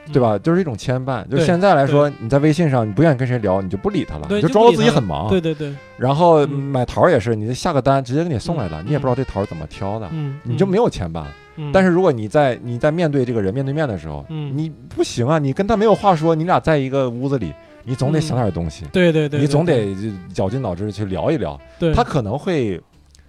[0.08, 0.38] 嗯，对吧？
[0.38, 1.26] 就是一种牵绊。
[1.28, 5.28] 就现在来说，你在微信上，你不愿意跟谁聊，你就不理他了，你就装作自己很忙。
[5.28, 10.88] 对对对，然后嗯买桃儿也是，你下个单直接给你送来了，嗯你也不知道这桃儿怎么挑的，嗯，你就没有。
[10.88, 11.22] 牵绊。
[11.56, 17.52] 嗯但是如果你在你在面对这个人面对面的时候，嗯你不行啊，你跟他没有话说，你俩在一个屋子里，
[17.84, 19.94] 你总得想点东西，对对对，你总得
[20.32, 21.60] 绞尽脑汁去聊一聊。
[21.78, 22.80] 对他可能会，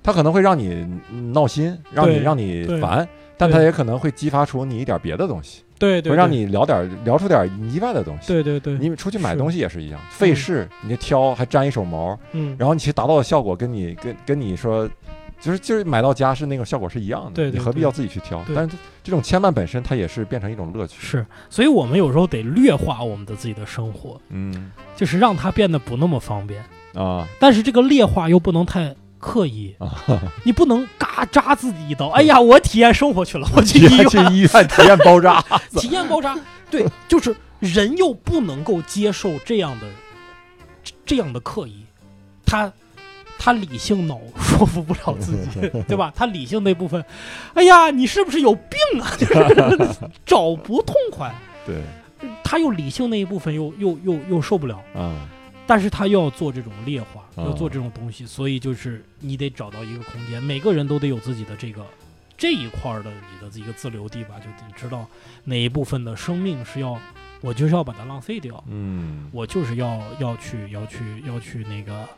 [0.01, 0.87] 他可能会让你
[1.33, 3.05] 闹心，让你让你烦，
[3.39, 8.27] 但它也可能会激发出你一点别的东西，对对，会让你聊点聊出点意外的东西。
[8.27, 14.85] 对对对，你出去买东西也是一样，费事，你挑还沾一手毛，嗯，然后你其实达到的效果跟你跟跟你说，
[15.39, 18.43] 就是就是买到家是那个效果是一样的，对对对你何必要自己去挑？
[18.53, 20.97] 但是这种牵绊本身它也是变成一种乐趣。
[20.99, 24.71] 是，所以我们有时候得劣化我们的自己的生活，嗯。
[24.97, 26.61] 就是让它变得不那么方便。
[26.93, 27.25] 啊。
[27.39, 29.91] 但是这个劣化又不能太刻意，啊，
[30.43, 32.07] 你不能嘎扎自己一刀。
[32.09, 35.43] 哎呀，我体验生活去了，我去医院医院体验包扎，
[35.77, 36.37] 体验包扎。
[36.71, 39.87] 对，就是人又不能够接受这样的
[41.05, 41.83] 这样的刻意，
[42.45, 42.71] 他
[43.37, 46.11] 他理性脑说服不了自己， 对吧？
[46.15, 47.03] 他理性那部分，
[47.55, 49.11] 哎呀，你是不是有病啊？
[49.17, 49.87] 就是
[50.25, 51.33] 找不痛快。
[51.65, 51.81] 对，
[52.43, 55.27] 他又理性那一部分又又又又受不了，嗯
[55.69, 61.85] 但是他又要做这种劣化，嗯要做这种东西，所以就是你得找到一个空间，每个人都得有自己的这个
[62.35, 65.07] 这一块儿的你的一个自留地吧，就你知道
[65.43, 66.99] 哪一部分的生命是要，
[67.41, 69.29] 我就是要把它浪费掉，嗯。
[69.31, 72.09] 我就是要要去要去要去那个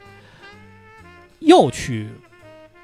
[1.39, 2.07] 要去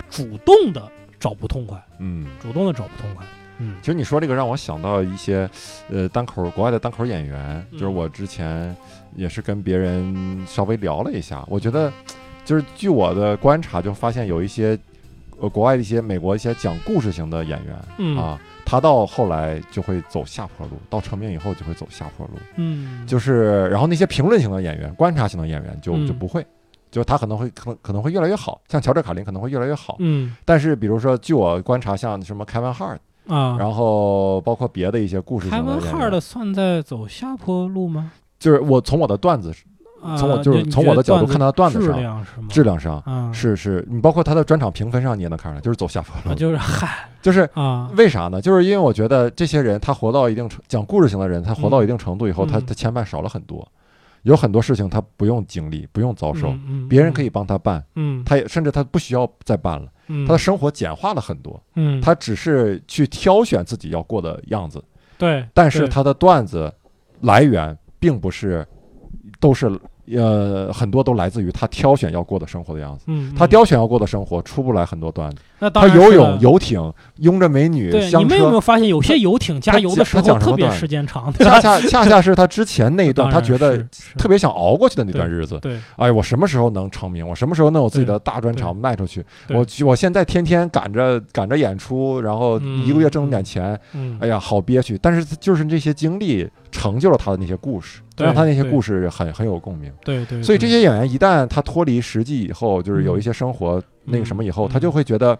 [0.09, 2.27] 主动的找不痛快，嗯。
[2.41, 3.25] 主动的找不痛快，
[3.59, 3.75] 嗯。
[3.81, 5.49] 其实你说这个让我想到一些，
[5.89, 7.79] 呃，单口国外的单口演员，嗯。
[7.79, 8.75] 就是我之前
[9.15, 11.91] 也是跟别人稍微聊了一下，我觉得
[12.45, 14.77] 就是据我的观察，就发现有一些
[15.39, 18.17] 呃国外的一些美国一些讲故事型的演员、嗯。
[18.17, 26.07] 啊，他到后来就会走下坡路，到成名以后就会走下坡路，嗯，就是然后那些评论型的演员、观察型的演员就嗯。
[26.07, 26.45] 就不会。
[26.89, 30.33] 就他可能会可能可能会越来越好，像乔治卡林可能会越来越好，嗯。
[30.45, 32.97] 但是比如说据我观察，像什么凯文哈尔，
[33.27, 35.91] 啊，然后包括别的一些故事凯型的演员。
[35.91, 38.11] 文哈尔的算在走下坡路吗？
[38.39, 39.53] 就是我从我的段子
[40.01, 42.47] 啊从我就是从我的角度看他的段子质上量是吗？
[42.49, 43.31] 质量上啊。
[43.33, 46.35] 是是，你包括他的专场评分上你也能看出来，就是走下坡啊，路。
[46.35, 47.09] 就是嗨。
[47.21, 48.39] 就是啊，为啥呢？
[48.39, 52.65] 就是因为我觉得这些人他活到一定程讲故事型的人，他活到一定程度以后，他嗯。
[52.67, 53.67] 他牵绊少了很多，
[54.21, 59.91] 有很多事情他不用经历，不用遭受，嗯嗯别人可以帮他办，嗯，他也甚至他不需要再办了，嗯
[60.25, 61.99] 他的生活简化了很多，嗯。
[62.01, 64.83] 他只是去挑选自己要过的样子，
[65.17, 66.73] 对，对但是他的段子
[67.21, 68.65] 来源并不是
[69.39, 69.71] 都是
[70.11, 73.05] 呃很多都来自于他挑选要过的生活的样子。
[73.07, 73.49] 嗯，他嗯。
[73.49, 81.59] 挑选要过的生活出不来很多段子，那当他游泳、游艇、拥着美女、对，你们有没有，发现有些游艇加油的他讲候特别时间长， 对恰？
[81.59, 83.77] 恰 恰恰是他之前那一段，他觉得
[84.17, 85.57] 特别想熬过去的那段日子。
[85.59, 87.27] 对，哎，我什么时候能成名？
[87.27, 89.23] 我什么时候能有自己的大专场卖出去？
[89.49, 94.97] 我我现在天天赶着赶着演出，然后一个月挣点钱，嗯，哎呀，好憋屈。
[95.01, 99.91] 但是就是这些经历成就了他的那些故事，对让他那些故事很很有共鸣。
[100.03, 105.37] 对对，所以这些演员一旦他脱离实际以后，就是有嗯一些生活那个什么以后，嗯他就会觉得，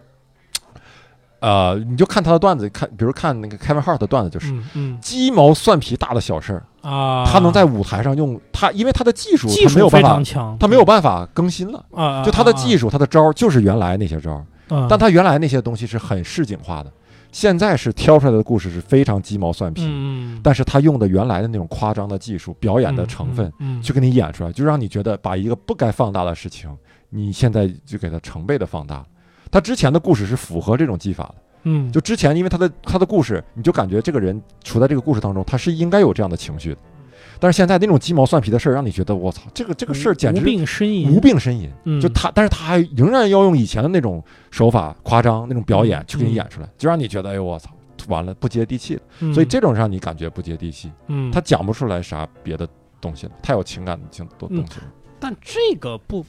[1.40, 4.98] 呃，你就看他的段子，看比如看那个 Kevin Hart 的段子，就是嗯嗯。
[5.00, 11.84] 鸡毛蒜皮大的小事儿，啊，他能在舞台上用他，因为他的技术技术非他没有办法，常强，他没有办法更新了。
[11.92, 14.44] 啊，就他的技术，术，他的招儿就是原来那些招
[14.88, 16.92] 但他原来那些东西是很市井化的，
[17.32, 23.50] 现在是挑出来的故事是非常鸡毛蒜皮，嗯，但是他用的原来的那种夸张的技术、表演的成分，
[23.82, 26.68] 去给你演出来，就让你觉得把一个不该放大的事情，
[27.10, 29.04] 你现在就给它成倍的放大。
[29.50, 36.80] 他之前的故事是符合这种技法的，嗯，就之前因为他的他的故事，你就感觉这个人处在这个故事当中，他是应该有这样的情绪的。
[37.40, 41.70] 但是现在那种鸡毛蒜皮的事儿，让你觉得我操，这个这个事儿简直无病呻吟，无，病呻吟。
[41.84, 47.70] 嗯，就他，但是他还仍然要用以前的那种手法、夸张那种表演嗯去给你演出来，就让你觉得，哎呦我操，
[48.08, 49.02] 完了不接地气了。
[49.20, 52.68] 嗯所以这种让你感觉不接地气，嗯，他讲不出来啥别的
[53.00, 54.92] 东西了，太有情感性的东嗯西了。
[55.20, 56.24] 但这个不，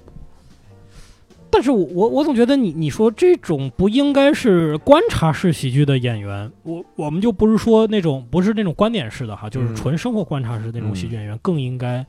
[1.51, 12.05] 但是我我我总觉得你你说这种不应该是观察式喜剧的演员，我我们就不是说那种不是那种观点式的哈，就是嗯纯生活观察式那种喜剧演员更应该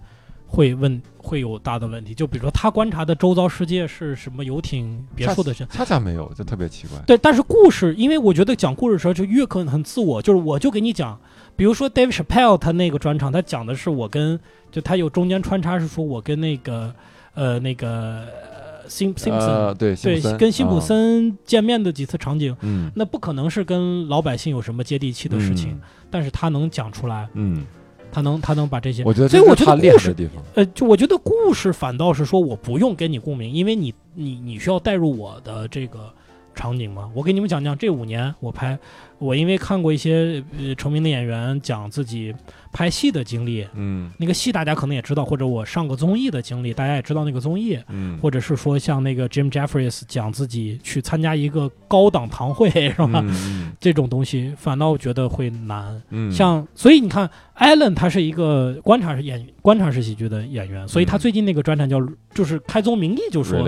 [0.47, 5.65] 会问会有大的问题，就比如说他观察的周遭世界是什么游艇、别墅的事。
[5.71, 6.99] 恰恰没有，就特别奇怪。
[7.07, 11.19] 对，但是故事，因为我觉得讲故事的时候就越可能很自我，就是我就给你讲，
[11.55, 14.39] 比如说 Dave Chappelle 他那个专场，他讲的是我跟
[14.73, 16.93] 就他有中间穿插是说我跟那个
[17.35, 18.60] 呃那个呃
[18.91, 20.81] 辛辛普森、呃，对，对跟辛普啊。
[20.81, 22.91] 森见面的几次场景，嗯。
[22.95, 25.81] 那不可能是跟老百姓有什么接地气的事情，
[26.11, 27.65] 但是他能讲出来，嗯，
[28.11, 30.43] 他能他能把这些嗯，我觉得所以我觉得故事地方。
[30.57, 36.13] 呃，就我觉得故事反倒是说我不用跟你共鸣，因为你你你需要带入我的这个
[36.55, 37.09] 场景嘛。
[37.15, 38.77] 我给你们讲讲这五年我拍，
[39.19, 42.35] 我因为看过一些呃成名的演员讲自己
[42.73, 53.25] 拍戏的经历，嗯那个戏大家可能也知道，或者我上个综艺的经历，大家也知道那个综艺，嗯，或者是说像那个 Jim Jeffries 讲自己去参加一个高档堂会是吧？
[53.27, 56.01] 嗯这种东西反倒觉得会难。
[56.11, 57.29] 嗯，像所以你看
[57.61, 62.01] ，Allen 他是一个观察式演观察式喜剧的演员，所以他嗯最近那个专场叫
[62.35, 63.61] 就是开宗明义就说。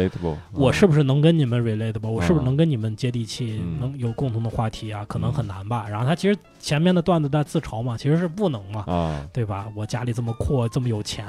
[0.52, 2.08] 我是不是能跟你们 relatable？
[2.08, 5.04] 我是不是嗯能跟你们接地气，嗯能有共同的话题啊？
[5.06, 5.86] 可能很难吧。
[5.88, 9.66] 然后他其实前面的段子在自嘲嘛，其实是不能嘛，啊，对吧？
[9.76, 11.26] 我家里这么阔，这么有钱，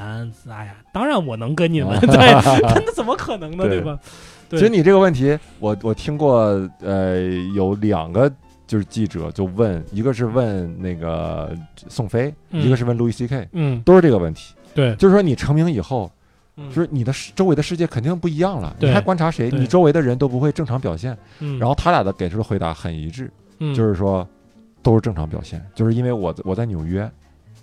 [0.50, 2.16] 哎呀，当然我能跟你们，啊对，
[2.86, 3.66] 那怎么可能呢？
[3.68, 4.00] 对对吧？
[4.50, 6.38] 对其实你这个问题，我我听过，
[6.82, 7.22] 呃，
[7.56, 8.32] 有两个
[8.66, 11.56] 就是记者就问，一个是问那个
[11.90, 12.62] 宋飞，嗯。
[12.62, 16.12] 一个是问路易 C K，嗯，都是这个问题，对，就是说你成名以后，
[16.58, 16.70] 嗯。
[16.70, 18.76] 就是你的周围的世界肯定不一样了。
[18.80, 19.50] 你还观察谁？
[19.52, 21.18] 你周围的人都不会正常表现。
[21.40, 23.74] 嗯，然后他俩的给出的回答很一致，嗯。
[23.76, 24.28] 就是说
[24.82, 27.02] 都是正常表现，就是因为我我在纽约，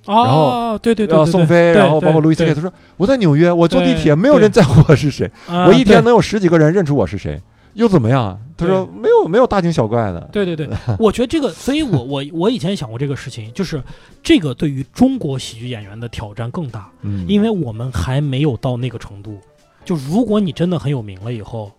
[0.06, 2.54] 哦，然后对对对宋飞，然后包括路易斯 K，对。
[2.54, 7.40] 他说我在纽约，我坐地铁，没有人在乎我是谁，啊我一天能有十几个人认出我是谁，
[7.74, 8.38] 又怎么样啊？
[8.56, 10.68] 他说没有没有大惊小怪的，对对对，
[10.98, 13.82] 我觉得这个，所以我我我以前想过这个事情，就是
[14.22, 19.38] 这个对于中国喜剧演员的挑战更大，嗯，因为我们还没有到那个程度。
[19.84, 21.72] 就如果你真的很有名了以后，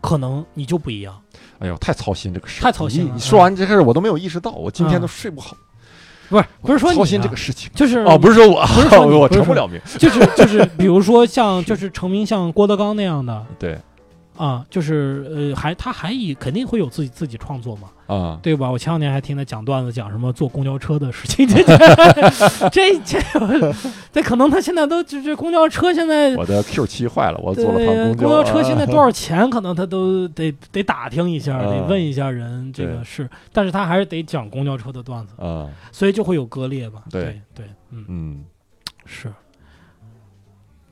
[0.00, 1.14] 可能你就不一样。
[1.60, 5.56] 哎呦太操心这个事，太操心了你你说完这事儿我都没有意识到，我今天嗯都睡不好，
[6.28, 7.70] 不是不是说操心这个事情。
[7.74, 9.80] 就是哦，不是说我，不是说 我成不了名。
[9.98, 13.78] 就是就是，比如说像 就是成名像郭德纲那样的对
[14.36, 18.70] 啊，就是呃还他还以肯定会有自己自己创作嘛，啊，对吧？
[18.70, 21.46] 我前两天还听他讲段子，讲什么坐公交车的事情，
[22.72, 23.74] 这这这
[24.12, 37.02] 这可能他现在都这这公交车现在我的 Q 七坏了，我坐了对趟公公交车啊现在 多少钱，可能他都得得打听一下，得啊问一下人，这个对是，但是他还是得讲公交车的段子，啊，所以就会有割裂吧。
[37.10, 37.22] 对。
[37.22, 38.44] 对对，嗯，嗯，
[39.06, 39.32] 是，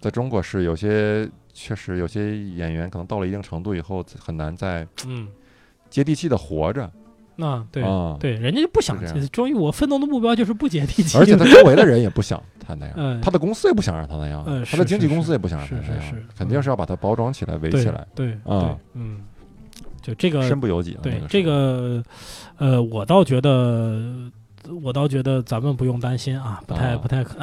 [0.00, 5.28] 在中国是有些确实有些演员可能到了一定程度以后很难再嗯，
[5.90, 6.90] 接地气的活着。
[7.36, 7.82] 那对。
[7.82, 8.98] 啊，对，人家就不想
[9.30, 18.60] 终于我奋斗的目标就是不接地气，而且他周围的人也不想他那嗯样， 他的公司也不想让他那样嗯，他的经纪公司也不想让他那样是是是，肯定是要把他包装起来、围起来，对啊。
[18.60, 19.20] 对，嗯，
[20.02, 21.00] 就这个身不由己啊。
[21.02, 22.02] 对那这个，
[22.58, 24.30] 呃，我倒觉得，
[24.82, 26.96] 我倒觉得咱们不用担心啊，不太啊。
[26.98, 27.36] 不太可，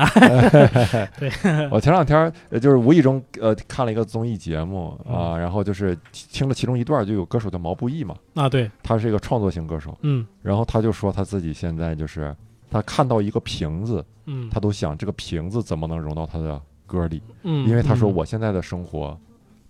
[1.72, 5.15] 我前两天就是无意中呃看了一个综艺节目嗯。
[5.15, 10.26] 啊，然后就是听了其中一段，就有歌手叫毛不易嘛，啊，对，他是一个创作型歌手，嗯。
[10.41, 12.36] 然后他就说他自己现在就是
[12.72, 18.15] 他看到一个瓶子，嗯，他都想这个瓶子怎么能融到他的歌里，嗯，因为他说嗯。
[18.15, 19.17] 我现在的生活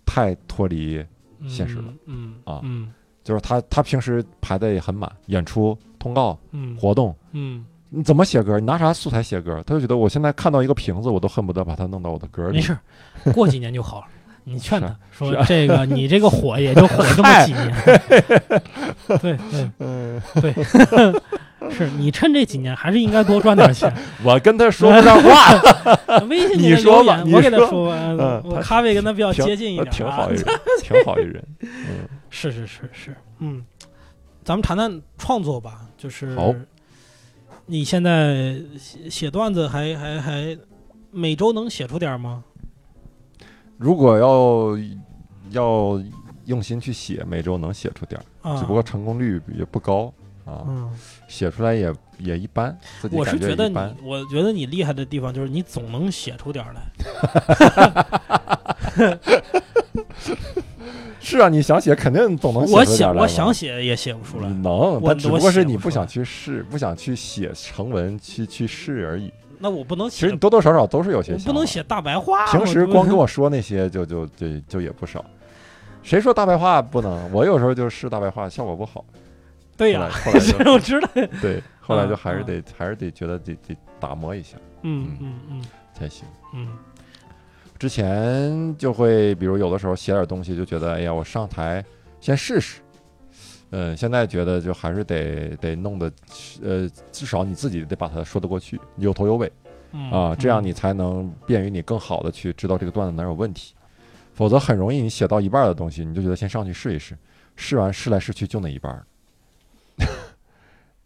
[0.05, 1.03] 太脱离，
[1.47, 2.59] 现实了，嗯啊。
[2.63, 2.91] 嗯。
[3.21, 6.75] 就是他他平时排的也很满，演出、通告、嗯。
[6.77, 8.59] 活动，嗯，你怎么写歌？
[8.59, 9.61] 你拿啥素材写歌？
[9.65, 12.55] 他就觉得我现在看到一个瓶子，我都恨不得把它弄到我的歌里。
[12.55, 12.77] 没事，
[13.33, 14.05] 过几年就好了。
[14.45, 17.71] 你劝他说这个， 你这个火也就火这么几年，
[19.21, 19.69] 对对。
[19.77, 23.93] 嗯，对，是你趁这几年还是应该多赚点钱。
[24.23, 27.83] 我跟他说不上话，微信你说吧我给他说
[28.43, 29.91] 我咖位跟他比较接近一点，啊。
[29.91, 30.45] 挺好一人，
[30.81, 31.45] 挺好一人。
[31.61, 33.61] 嗯，是是是是，嗯，
[34.49, 36.51] 咱们谈谈创作吧，就是好
[37.67, 40.57] 你现在写写段子还还还
[41.11, 42.43] 每周能写出点儿吗？
[43.77, 44.75] 如果要
[45.51, 46.03] 要
[46.45, 48.19] 用心去写，每周能写出点
[48.57, 50.11] 只不过成功率也不高
[50.45, 50.91] 啊，嗯，
[51.27, 56.81] 写出来也也一般，自己我是觉得你。，我觉得你厉害的地方就是你总能写出点儿来。
[61.19, 64.47] 是啊，你想写肯定总能我写出来嘛我想写也写不出来。
[64.49, 69.31] 能，我但只不过是你不想去试，不想去写成文去去试而已。
[69.59, 72.47] 那我不能写其实你，多多少少都是有些想不能写大白话。
[72.47, 75.23] 平时光跟我说那些就就就就也不少。
[76.01, 77.29] 谁说大白话不能？
[77.33, 79.03] 我有时候就是大白话，效果不好。
[79.75, 81.09] 对呀，后来后来 我知道。
[81.41, 85.61] 对，后来就还是得还是得觉得得得打磨一下嗯嗯嗯
[85.93, 86.25] 才行。
[86.53, 86.67] 嗯
[87.79, 91.83] 之前就会比如有的时候写点东西，就觉得哎呀，我上台
[92.19, 92.81] 先试试。
[93.71, 96.11] 嗯，现在觉得就还是得得弄得，
[96.61, 99.51] 呃，至少你自己得把它说得过去，有头有尾
[99.91, 103.73] 嗯啊，这样嗯你才能便于你更好的去知道这个段子哪有问题。
[104.33, 107.17] 否则很容易你写到一半儿的东西，你就觉得先上去试一试，
[107.55, 109.05] 试完试来试去就那一半儿，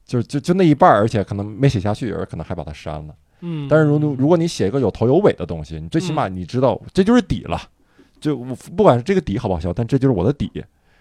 [0.06, 3.16] 就就就那一半儿，而且可能没写下去，有人可能还把它删了。
[3.46, 7.62] 嗯，但是如如果你写一个有头有尾的东西，你最起码你知道这就是底了。
[8.20, 10.50] 就我不管是这个底好不好笑，但这就是我的底。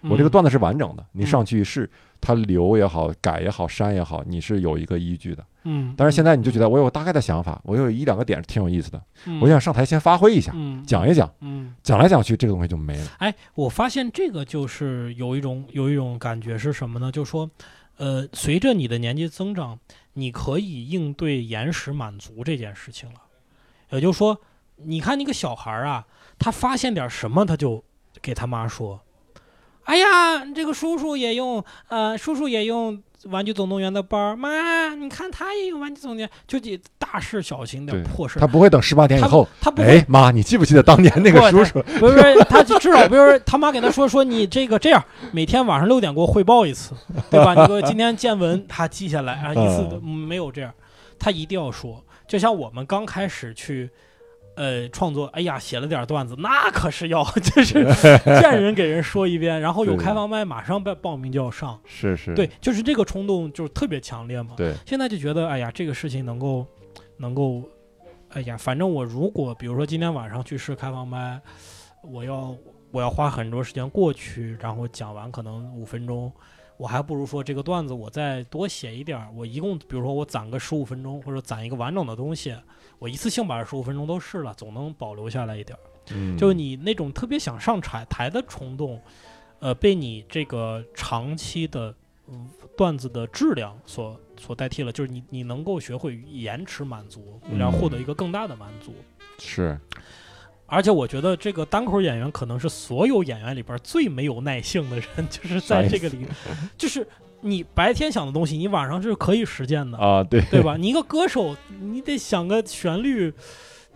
[0.09, 1.89] 我这个段子是完整的，你上去一试，
[2.19, 5.41] 它留也好，改也好，删也好，你是有一个依据的。
[5.63, 13.07] 嗯，但是现在你就觉得我有大概的想法，我有一两个点是挺有意思的，嗯我想上台先发挥一下，嗯讲一讲，嗯，讲来讲去这个东西就没了。
[13.19, 17.09] 哎，我发现这个就是有一种有一种感觉是什么呢？
[17.09, 17.49] 就是说，
[17.95, 19.79] 呃，随着你的年纪增长，
[20.13, 23.21] 你可以应对延时满足这件事情了。
[23.89, 24.41] 也就是说，
[24.77, 26.07] 你看那个小孩啊，
[26.39, 27.83] 他发现点什么，他就
[28.21, 29.01] 给他妈说
[29.85, 41.81] ：“哎呀，这个叔叔也用，呃，叔叔也用。”玩具总动员的包儿，妈，你看他也用玩具总动员，就这大事小情的破事他，不会等十八点以后，他不会哎妈，你记不记得当年那个叔叔？
[42.01, 46.93] 不是不是，他至少比如说他妈给他说说你这个这样，每天晚上六点给我汇报一次，
[47.29, 47.55] 对吧？
[47.55, 50.73] 你给我今天见闻，他记下来啊，一次都没有这样，
[51.17, 52.03] 他一定要说。
[52.27, 53.89] 就像我们刚开始去
[54.55, 57.85] 呃，创作，哎呀，写了点段子，那可是要 就是
[58.41, 64.53] 见人给人说一遍，然后有开放麦，马上报报名就要上，是是，对，就是这个冲动就是特别强烈嘛。
[64.55, 66.65] 对，现在就觉得，哎呀，这个事情能够
[67.17, 67.63] 能够，
[68.29, 71.41] 哎呀，反正我如果比如说今天晚上去试开放麦，
[72.03, 72.55] 我要
[72.91, 76.31] 我要花很多时间过去，然后讲完可能五分钟。
[76.75, 82.53] 我还不如说这个段子我再多写一点儿，我一共比如说我攒个十五分钟，或者攒一个完整的东西，
[83.03, 85.81] 我一次性把这十五分钟都试了，总能保留下来一点儿。
[86.13, 88.97] 嗯，就是你那种特别想上台台的冲动，
[89.59, 91.93] 呃，被你这个长期的、
[92.29, 98.95] 嗯段子的质量所所代替了，就是你你能够学会延迟满足，然后获得一个更大的满足。
[99.37, 99.77] 是
[100.65, 106.25] 而且我觉得这个单口演员可能是所有演员里边最没有耐性的人， 就是在这个里，
[106.77, 107.05] 就是
[107.43, 110.75] 你白天想的东西，你晚上是可以实践的，啊，对对吧？
[110.77, 113.31] 你一个歌手，你得想个旋律，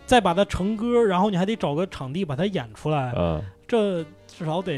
[0.06, 4.72] 再把它成歌，然后你还得找个场地把它演出来，嗯这至少得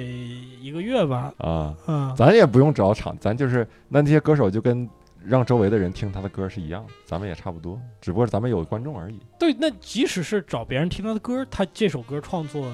[0.61, 1.33] 一个月吧。
[1.39, 4.89] 啊，嗯，咱也不用找场，咱就是那那些歌手就跟
[5.25, 9.19] 让周围的人听他的歌是一样的，咱们也差不多，只不过是咱们有观众而已。
[9.39, 12.67] 对，那即使是找别人听他的歌，他这首歌创作，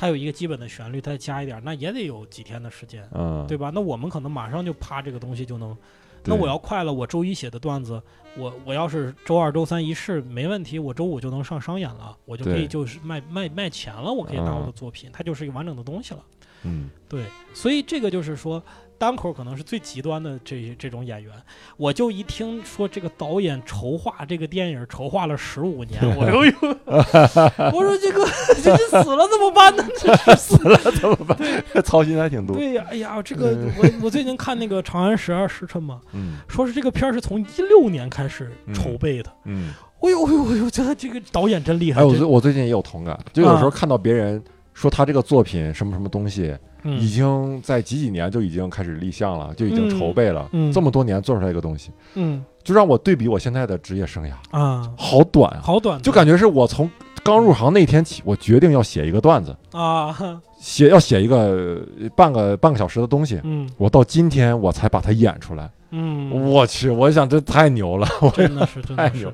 [0.00, 3.70] 他有一个基本的旋律，他再加一点，那也得有几天的时间，嗯，对吧？
[3.74, 5.76] 那我们可能马上就啪这个东西就能。
[6.24, 8.02] 那我要快了，我周一写的段子，
[8.38, 16.24] 我我要是周二、周三一试没问题，我周五就能上商演了，我就可以就是卖卖卖钱了，我可以拿我的嗯作品，它就是一个完整的东西了。
[16.62, 18.62] 嗯对，所以这个就是说，
[19.00, 21.32] 单口可能是最极端的这这种演员。
[21.78, 26.52] 我就一听说这个导演筹划这个电影筹划了十五年， 我就有，
[27.72, 28.26] 我说这个
[28.62, 29.82] 这个死了怎么办呢？
[30.36, 31.38] 死了怎么办？
[31.82, 32.54] 操心还挺多。
[32.56, 39.32] 对呀，哎呀，这个我我最近看那个《长安十二时辰》嘛，嗯说是这个片儿是从一六年开始嗯筹备的。
[39.46, 39.72] 嗯，
[40.02, 42.02] 哎呦哎呦哎呦，觉得这个导演真厉害。
[42.02, 44.42] 哎，我最我最近也有同感，就有时候啊看到别人
[44.74, 46.54] 说他这个作品什么什么东西，
[46.84, 50.72] 已嗯经在几几年就已经开始立项了，就已经嗯筹备了，嗯。
[50.72, 52.44] 这么多年做出来一个东西，嗯。
[52.62, 56.88] 就让我对比我现在的职业生涯，啊，好短啊，好短，就感觉是我从
[57.30, 69.32] 刚入行那天起，我决定要写一个段子，啊，写要写一个呃半个半个小时的东西，嗯我到今天我才把它演出来，嗯，我去，我想这太牛了， 我真的是真的是太牛，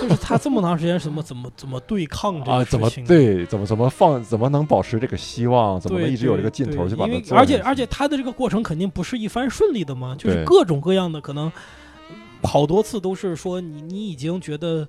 [0.00, 2.58] 就是他这么长时间怎么怎么怎么对抗这啊！
[2.60, 3.44] 个怎么对？
[3.44, 4.24] 怎么怎么放？
[4.24, 5.78] 怎么能保持这个希望？
[5.78, 11.52] 怎么能一直有这个劲头去把它做而且而且他的这个过程肯定不是一帆顺利的嘛，就是各种各样的可能，
[12.42, 14.88] 好多次都是说你你已经觉得，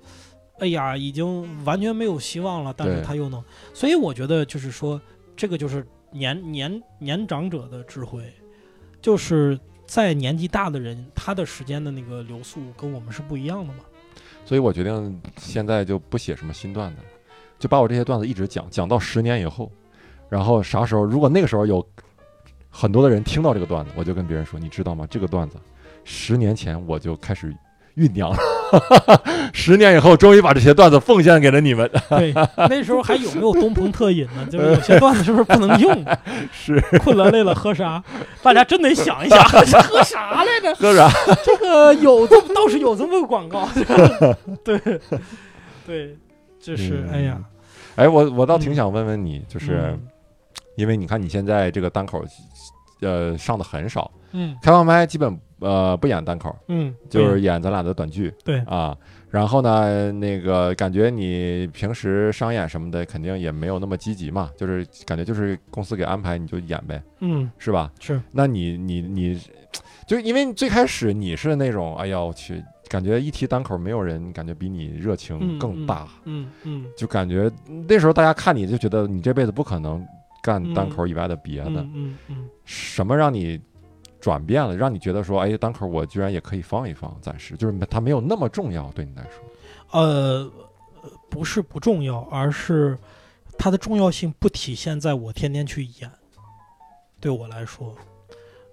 [0.58, 3.42] 哎呀，已经完全没有希望了，但是他又能，
[3.74, 5.00] 所以我觉得就是说，
[5.36, 8.22] 这个就是年年年长者的智慧，
[9.02, 13.80] 就是在年纪大的人，他的时间的那个流速跟我们是不一样的嘛。
[14.44, 17.04] 所以我决定现在就不写什么新段子了，
[17.58, 19.70] 就把我这些段子一直讲，讲到十年以后，
[20.28, 21.86] 然后啥时候如果那个时候有
[22.70, 25.06] 很多的人听到这个段子，我就跟别人说，你知道吗？
[25.10, 25.58] 这个段子
[26.04, 27.54] 十年前我就开始
[27.96, 28.38] 酝酿了，
[29.52, 31.90] 十年以后终于把这些段子奉献给了你们。
[32.10, 34.46] 对，那时候还有没有东鹏特饮呢？
[34.50, 36.04] 就是有些段子是不是不能用？
[36.52, 38.02] 是困了累了喝啥？
[38.42, 39.64] 大家真得想一想，喝
[40.02, 40.74] 啥来着？
[40.74, 41.10] 喝啥？
[41.44, 43.68] 这个有倒是有这么个广告，
[44.64, 44.78] 对
[45.86, 46.16] 对，
[46.60, 47.38] 就是嗯哎呀，
[47.96, 50.00] 哎，我我倒挺想问问你，就是嗯
[50.76, 52.22] 因为你看你现在这个单口，
[53.00, 58.32] 呃，上的很少，嗯开放麦基本呃不演单口，嗯，就是演咱俩的短剧。
[58.44, 58.96] 对啊，
[59.30, 67.90] 然后呢，那个感觉你平时商演什么的，肯定也没有那么积极嘛，就是感觉就是公司给安排你就演呗，嗯是吧？
[68.00, 69.40] 是那你你你，
[70.06, 77.50] 就因为最开始你是那种，哎呀我去，感觉一提单口，没有人感觉比你热情嗯更大，嗯嗯就感觉
[77.88, 80.06] 那时候大家看你就觉得你这辈子不可能
[80.42, 83.60] 干单嗯口以外的别的，嗯嗯嗯，什么让你
[84.26, 90.00] 转变了，让你觉得说，哎，单口我居然也可以放一放，暂时就是它没有那么重要，对你来说。
[90.00, 90.50] 呃，
[91.30, 92.98] 不是不重要，而是
[93.56, 96.10] 它的重要性不体现在我天天去演，
[97.20, 97.94] 对我来说。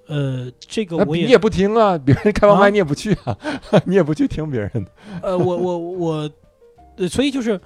[0.07, 3.37] 呃，这个我也那你也不听啊， 别人开完啊麦你也不去啊，
[3.85, 4.91] 你也不去听别人的。
[5.21, 6.31] 呃，我我我，
[6.97, 7.61] 呃所以就是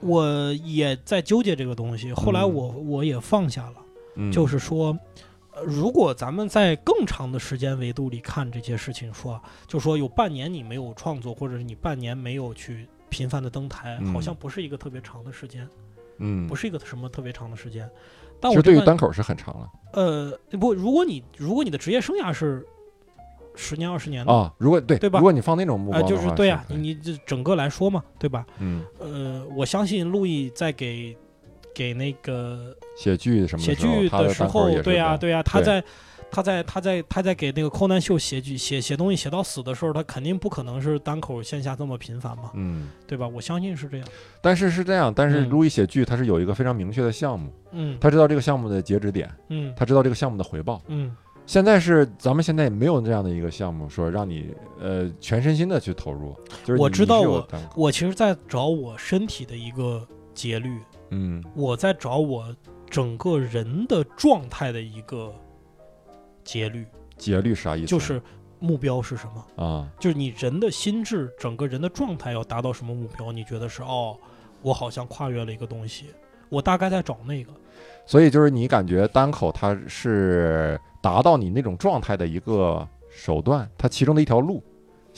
[0.00, 2.12] 我也在纠结这个东西。
[2.12, 3.76] 后来嗯我我也放下了，
[4.14, 4.98] 嗯就是说，呃
[5.64, 15.68] 如果咱们在更长的时间维度里看这些事情，说就说有半年你没有创作，或者是你半年没有去频繁的登台，嗯好像不是一个特别长的时间，
[16.18, 17.88] 嗯，不是一个什么特别长的时间。
[18.40, 19.68] 但其实对于单口是很长了。
[19.92, 22.64] 呃不，如果你如果你的职业生涯是
[23.56, 28.46] 十年二十年的，啊，如果对对吧如果你放那种目啊、光就是对呀、可以你你这整个来说嘛，对吧？
[28.60, 31.16] 嗯呃，我相信路易在给
[31.78, 35.82] 给那个写剧什么写剧的时候，对呀、的对呀、他在
[36.28, 43.28] 他在他在他在给那个柯南秀写剧写写东西写到死的时候，他肯定不可能是单口线下这么频繁嘛，嗯，对吧？
[43.28, 44.06] 我相信是这样。
[44.42, 50.82] 但是是这样，但是嗯路易写剧他是有一个非常明确的项目，嗯他知道这个项目的截止点，嗯他知道这个项目的回报。
[50.88, 51.14] 嗯
[51.46, 60.78] 现在是咱们现在也没有这样的一个项目，说让你呃全身心的去投入，就是我知道我我其实在找我身体的一个节律，
[61.10, 62.54] 嗯我在找我
[62.88, 65.34] 整个人的状态的一个
[66.44, 66.86] 节律，
[67.16, 67.86] 节律啥意思？
[67.86, 68.20] 就是
[68.58, 69.64] 目标是什么？
[69.64, 73.30] 啊，就是你人的心智，整个人的状态要达到什么目标？
[73.30, 74.16] 你觉得是哦，
[74.62, 76.06] 我好像跨越了一个东西，
[76.48, 77.52] 我大概在找那个。
[78.06, 84.62] 所以就是你感觉单口它是达到你那种状态的一个手段，它其中的一条路。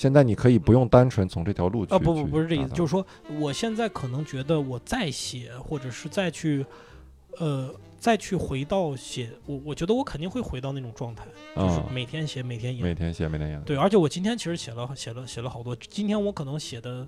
[0.01, 6.65] 现在你可以不用单纯从这条路去啊，不不不是这意思，就是说说我现在可能觉得我再写，或者是再去，
[7.37, 12.83] 呃，再去回到写，我我觉得我肯定会回到那种状态，就是啊，每天写，每天演。
[12.83, 13.61] 每天写，每天演。
[13.65, 17.07] 对，而且我今天其实写了写了写了好多，今天我可能写的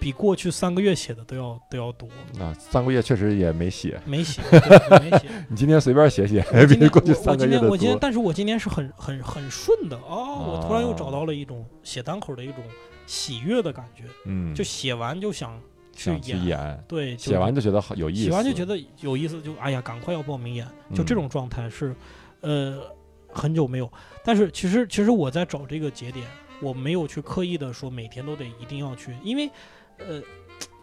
[0.00, 2.08] 比过去三个月写的都要都要多，
[2.38, 5.28] 啊，三个月确实也没写，没写，对没写。
[5.50, 7.98] 你今天随便写写， 我今天比过去我我今三个月的天我今天，多。
[8.00, 12.62] 但是我今天是很很很顺的哦，我突然又找哦到了一种写单口的一种
[13.06, 15.60] 喜悦的感觉，嗯，就写完就想
[15.92, 21.94] 去演，演，对，写完就觉得好有意思，写完就觉得有意思，就哎呀，赶快要报名演，就这嗯种状态是，
[22.40, 22.80] 呃，
[23.28, 23.90] 很久没有。
[24.24, 26.24] 但是其实其实我在找这个节点，
[26.60, 29.50] 我没有去刻意的说每天都得一定要去，因为，
[29.98, 30.22] 呃，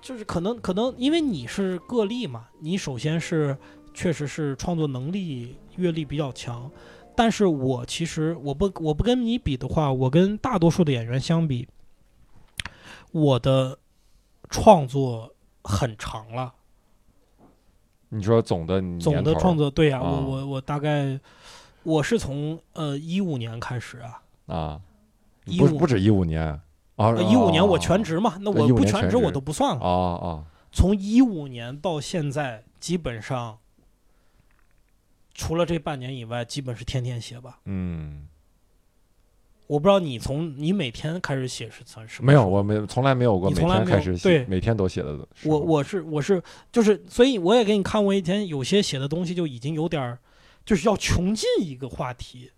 [0.01, 3.57] 就是可能可能因为你是个例嘛，你首先是
[3.93, 6.69] 确实是创作能力阅历比较强。
[7.17, 11.65] 但是我其实我不我不跟你比的话，我跟大多数的演员相比，
[13.11, 13.79] 我的
[14.49, 15.33] 创作
[15.63, 16.53] 很长了。
[18.09, 21.19] 你说总的总的创作对呀、啊我我我大概
[21.83, 24.81] 我是从呃一五年开始啊，啊
[25.45, 26.59] ，15不不止一五年
[26.95, 29.81] 啊，一五年我全职职嘛，那我不全职我都不算了。
[29.81, 33.57] 啊啊，从一五年到现在，基本上
[35.33, 37.59] 除了这半年以外，基本是天天写吧。
[37.65, 38.27] 嗯，
[39.67, 45.27] 我不知道你从你每天开始写是算什么没有，我没从来没有过每你从来没有天开始写，对每天都写的。
[45.43, 46.41] 我我是我是
[46.71, 50.19] 就是，所以我也给你看过一天，有些写的东西就已经有点儿，
[50.63, 52.51] 就是要穷尽一个话题，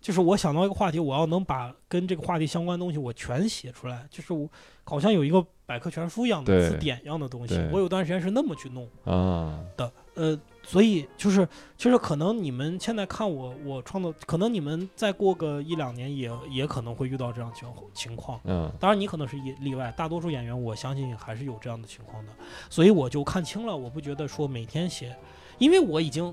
[0.00, 4.48] 就是我想到一个话题，我要能把跟这个话题相关的东西我全写出来，就是我
[4.84, 18.38] 好像有一个百科全书一样的对词典一样的东西，我有段时间是那么去弄啊，的，呃，所以就是就是可能你们现在看我我创作，可能你们再过个一两年也也可能会遇到这样情情况。
[18.44, 22.32] 嗯当然，你可能是例例外，大多数演员我相信还是有这样的情况的，
[22.70, 25.16] 所以我就看清了，我不觉得说每天写，
[25.58, 26.32] 因为我已经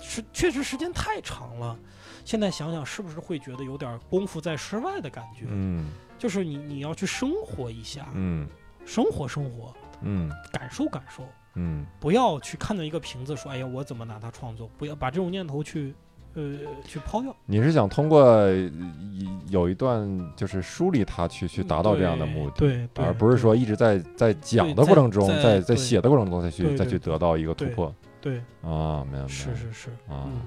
[0.00, 1.78] 是确实时间太长了。
[2.24, 5.44] 现在想想，是不是会觉得有点功夫在室外的感觉？
[5.48, 5.90] 嗯。
[6.18, 8.48] 就是你你要去生活一下，嗯。
[8.86, 10.30] 生活生活，嗯。
[10.52, 11.22] 感受感受，
[11.54, 11.84] 嗯。
[12.00, 14.70] 不要去看到一个瓶子说，哎呀，我怎么拿它创作？
[14.78, 15.94] 不要把这种念头去
[16.34, 17.34] 呃去抛掉。
[17.46, 27.94] 你是想通过呃一有一段就是梳理它去去达到这样的目的，对，对而不是说一直在在讲的过程中，在在写的过程中再去再去得到一个突破。
[28.20, 29.28] 对，啊，明白明白。
[29.28, 30.24] 是是是，啊。
[30.26, 30.40] 嗯，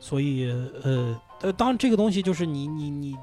[0.00, 0.50] 所以
[0.82, 3.16] 呃呃，当然这个东西就是你你你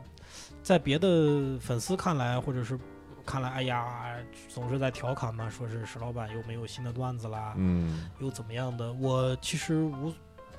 [0.63, 2.79] 在别的粉丝看来，或者是
[3.25, 4.15] 看来，哎呀，
[4.47, 10.13] 总是在调侃嘛，说是石老板又没有新的段子啦，嗯，又怎么样的，我其实无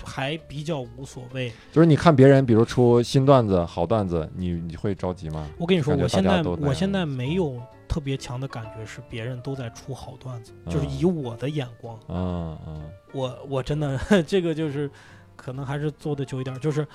[0.05, 1.53] 还比较无所谓。
[1.73, 5.47] 就是你看别人比如出新段子好段子，你你会着急吗？
[5.57, 12.82] 我跟你说，我现在我现在没有特别强的感觉是别人都在出好段子，就是嗯以我的眼光，啊啊
[13.12, 14.90] 我我真的 这个就是
[15.39, 16.86] 可能还是做的久一点儿，就是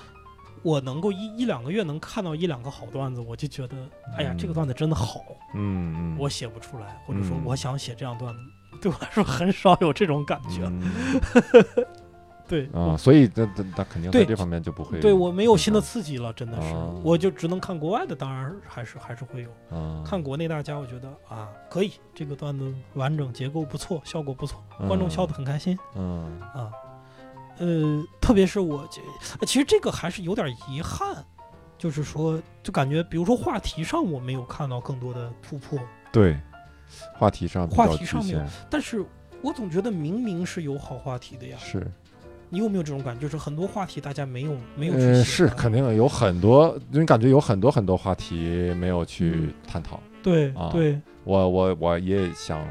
[0.62, 3.76] 我能够一一两个月能看到一两个好段子，我就觉得
[4.16, 5.20] 哎呀，嗯这个段子真的好，
[5.54, 8.40] 嗯嗯，我写不出来，或者说嗯我想写这样段子，
[8.80, 10.62] 对我来说很少有这种感觉。
[10.64, 10.92] 嗯
[12.46, 19.50] 对，啊，所以那那那肯定在对这方面就不会对我没有新的嗯刺激了，真的是，哦我就只能看国外的，当然还是还是会有。
[19.74, 25.74] 啊看国内大家，我觉得啊，可以，这个段子完整，结构不错，效果不错，观众笑得很开心。
[25.96, 26.70] 嗯啊，
[27.58, 29.00] 呃，特别是我这，
[29.40, 31.24] 呃其实这个还是有点遗憾，
[31.78, 35.78] 就是说，就感觉，比如说话题上我没有看到更多的突破，
[36.12, 36.36] 对，
[37.14, 39.04] 话题上话题上面限但是
[39.42, 41.86] 我总觉得明明是有好话题的呀，是
[42.48, 43.22] 你有没有这种感觉？
[43.22, 50.00] 就是很多话题大家没有没有去呃，是肯定有很多，你感觉有很多很多话题没有去嗯探讨。
[50.22, 52.66] 对啊对我我我也想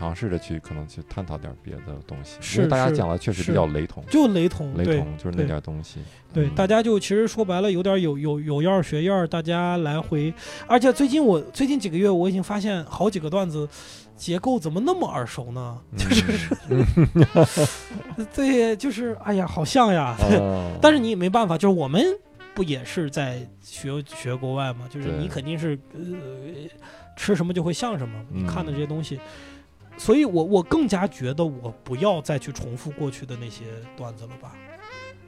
[0.00, 5.98] 尝试着去可能去探讨点别的东西，因是为大家讲的确实比较雷同，就雷同，雷同就是那点东西。
[6.32, 10.32] 对，嗯大家就其实说白了有点有有有样儿学样儿，大家来回，
[10.66, 13.68] 而且最近我最近几个月我已经发现好几个段子
[14.16, 15.78] 结构怎么那么耳熟呢？
[15.94, 16.56] 就是、
[18.34, 20.16] 对，就是哎呀，好像呀。
[20.30, 22.02] 嗯 但是你也没办法，就是我们
[22.54, 24.88] 不也是在学学国外嘛？
[24.88, 26.00] 就是你肯定是呃
[27.16, 29.20] 吃什么就会像什么，你看的嗯这些东西。
[30.00, 34.56] 所以我我更加觉得我不要再去重复过去的那些段子了吧。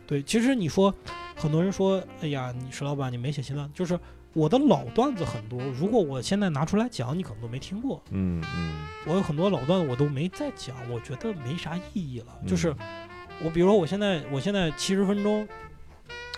[0.07, 0.93] 对，其实你说，
[1.37, 4.01] 很多人说，哎呀，你石老板你没写新段，就是
[4.33, 8.03] 我的老段子很多，如果我现在拿出来讲，你可能都没听过。
[8.13, 12.41] 嗯嗯我有很多老段子我都没再讲，我觉得没啥意义了。
[12.47, 13.09] 就是嗯
[13.45, 15.47] 我比如说我现在我现在七十分钟，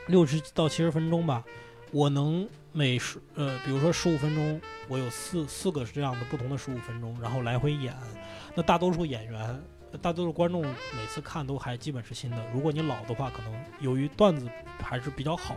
[0.09, 1.45] 六十到七十分钟吧，
[1.93, 7.95] 我能每十呃，比如说十五分钟，我有四四个这样的不同的十五分钟，然后来回演。
[8.57, 9.63] 那大多数演员、
[10.03, 12.37] 大多数观众每次看都还基本是新的。
[12.53, 14.49] 如果你老的话，可能由于段子
[14.83, 15.55] 还是比较好，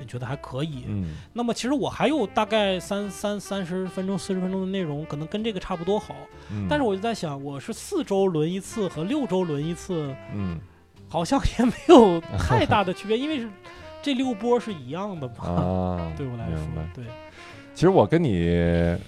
[0.00, 0.84] 你觉得还可以。
[0.88, 6.16] 嗯那么其实我还有大概三三三十分钟、四十分钟的内容，可能跟这个差不多好。
[6.50, 10.58] 嗯，但是我就在想，我是四周轮一次和六周轮一次，嗯
[11.06, 13.48] 好像也没有太大的区别，因为是
[14.02, 15.44] 这六波是一样的嘛。
[15.44, 17.04] 啊， 对我来说，对，
[17.74, 18.48] 其实我跟你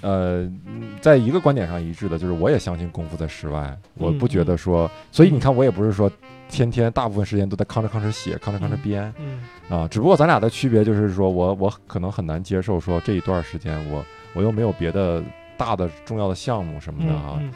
[0.01, 6.11] 呃，嗯在一个观点上一致的，就是我也相信功夫在室外，我不觉得说，所以你看，我也不是说
[6.49, 9.89] 天天大部分时间都在吭哧吭哧写，吭哧吭哧嗯编嗯啊。
[9.89, 14.05] 只不过咱俩的区别就是说我我可能很难接受说这一段时间我
[14.35, 15.23] 我又没有别的
[15.57, 17.53] 大的重要的项目什么的啊，嗯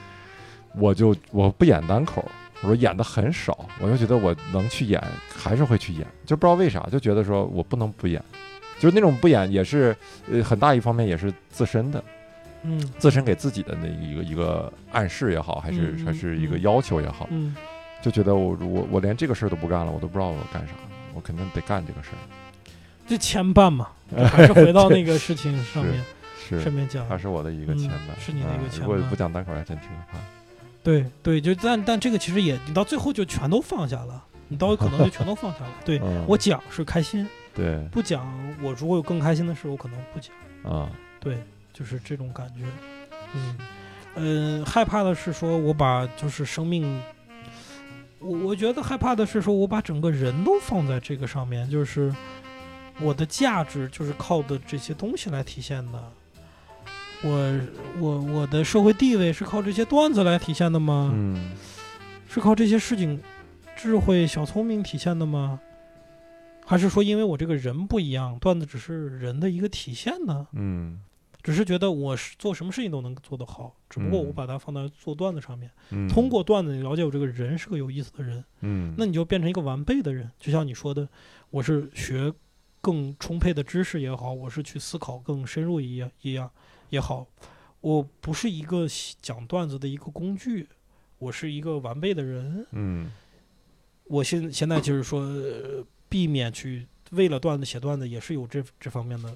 [0.75, 2.25] 我就我不演单口。
[2.63, 5.03] 我说演的很少，我就觉得我能去演，
[5.35, 8.23] 还是会去演，就不知道为啥，就觉得说我不能不演，
[8.79, 9.95] 就是那种不演也是，
[10.31, 12.03] 呃，很大一方面也是自身的，
[12.63, 17.57] 嗯自身给自己的那一个一个暗示也好，还是、还是一个嗯要求也好，嗯，
[18.01, 20.75] 就觉得我我我连这个事儿都不干了，我都不知道我干啥，
[21.15, 22.19] 我肯定得干这个事儿。
[23.05, 23.89] 这牵绊嘛，
[24.31, 26.01] 还是回到那个事情上面
[26.39, 27.05] 是上面讲。
[27.09, 30.19] 它是我的一个嗯牵绊，是你的一个啊牵绊如果不讲单口还真挺可怕。
[30.83, 35.71] 对对，就但但这个其实也，你到最后就全都放下了，你到 可能就全都放下了。
[35.85, 38.27] 对嗯我讲是开心，对不讲
[38.63, 40.35] 我如果有更开心的事，我可能不讲。
[40.65, 40.91] 啊
[41.21, 41.39] 对，
[41.73, 42.65] 就是这种感觉。
[43.35, 47.01] 嗯，呃，害怕的是说我把就是生命，
[48.19, 52.13] 我我觉得害怕的是说我把整个人都放在这个上面，就是
[53.01, 56.13] 我的价值就是靠的这些东西来体现的。
[57.25, 57.61] 我
[58.01, 61.11] 我我的社会地位是靠这些段子来体现的吗？
[61.15, 61.53] 嗯
[62.29, 63.21] 是靠这些事情、
[63.77, 65.61] 智慧、小聪明体现的吗？
[66.65, 70.47] 还是说因为我这个人不一样，段子只是人的一个体现呢？
[70.53, 71.01] 嗯
[71.43, 75.69] 只是觉得我是做什么事情都能做得好，只不过嗯我把它放在做段子上面。
[75.91, 80.31] 嗯，通过段子，你了解我这个人是个有意思的人，嗯那你就变成一个完备的人。
[80.39, 81.09] 就像你说的，
[81.51, 82.33] 我是学
[82.81, 86.49] 更充沛的知识也好，我是去思考更深入一样一样
[86.93, 87.27] 也好，
[87.81, 88.87] 我不是一个
[89.23, 90.69] 讲段子的一个工具，
[91.19, 92.67] 我是一个完备的人。
[92.73, 93.11] 嗯
[94.05, 99.35] 我现现在就是说，呃避免去为了段子写段子，也是有这这方面的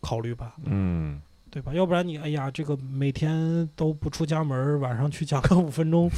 [0.00, 0.56] 考虑吧。
[0.64, 1.72] 嗯对吧？
[1.72, 6.10] 要不然你哎呀，这个每天都不出家门，晚上去讲个五分钟，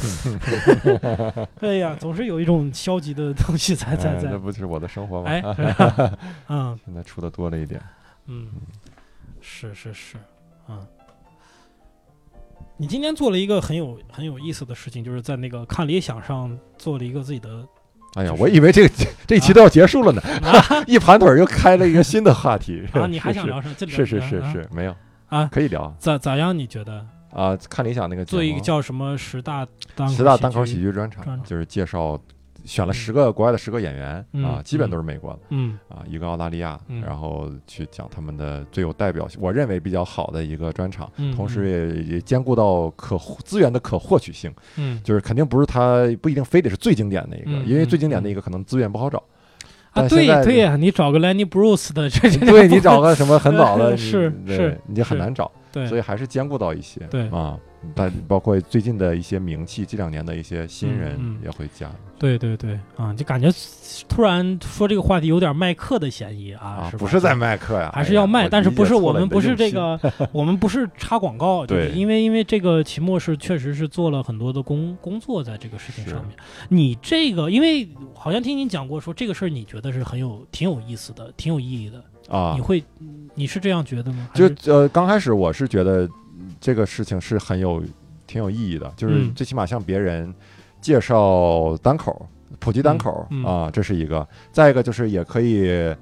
[1.60, 4.28] 哎呀，总是有一种消极的东西在在在。
[4.28, 5.28] 哎这不是我的生活吗？
[5.30, 5.42] 哎，
[6.48, 7.80] 嗯 现在出的多了一点。
[8.26, 8.50] 嗯，
[9.42, 10.16] 是是是，
[10.70, 10.86] 嗯。
[12.76, 17.66] 你今天做了一个很有很有意思的事情，就是在那个看理想上做了一个自己的
[18.14, 18.94] 哎呀就，是我以为这个
[19.26, 22.82] 这一期都要结束了呢，啊 一盘腿又开了一个新的话题。
[22.92, 23.06] 啊！
[23.06, 24.96] 你还想聊什么是是是啊是，没有
[25.28, 26.56] 啊可以聊咋咋样？
[26.58, 27.54] 你觉得啊。
[27.68, 30.90] 看理想那个做一个叫什么十大单十大单口喜剧？
[30.90, 32.18] 专，场就是介绍
[32.70, 49.20] 选了嗯十个国外的十个演员嗯啊，基本嗯都是美国的嗯啊，一个澳大利亚嗯，然后去讲他们的最有代表性，我认为比较好的一个专场，嗯，同时也也兼顾到可资源的可获取性，嗯就是肯定不是它不一定非得是最经典的一个，嗯因为最嗯经典的一个可能资源不好找。
[49.90, 57.58] 啊，对对呀，你找个 Lenny Bruce 的，这这对 你找个什么很早的，是对是你就很难找，对，所以还是兼顾到一些，对啊，
[57.94, 63.48] 但包括最近的一些名气，这两年的一些新人也会加对对对啊，就感觉
[64.06, 69.98] 突然说这个话题有点卖课的嫌疑啊，啊，是不是在卖课呀，还是要卖，哎但是不是我们不是这，个，
[70.30, 76.36] 我们不是插广告，对因为因为这个期末是确实是做了很多的工工作在这个事情上面。
[76.68, 82.84] 你这个，因为好像听您讲过，说这个事儿你觉得是很有挺有意思的，挺有意义的，啊你，会
[83.34, 84.28] 你是这样觉得吗？
[84.34, 86.10] 就呃，刚开始我是觉得嗯
[86.60, 87.82] 这个事情是很有
[88.26, 90.32] 挺有意义的，就是嗯最起码向别人
[90.80, 92.28] 介绍单口，
[92.58, 94.26] 普及单口、嗯嗯啊，这是一个。
[94.52, 95.94] 再一个就是也可以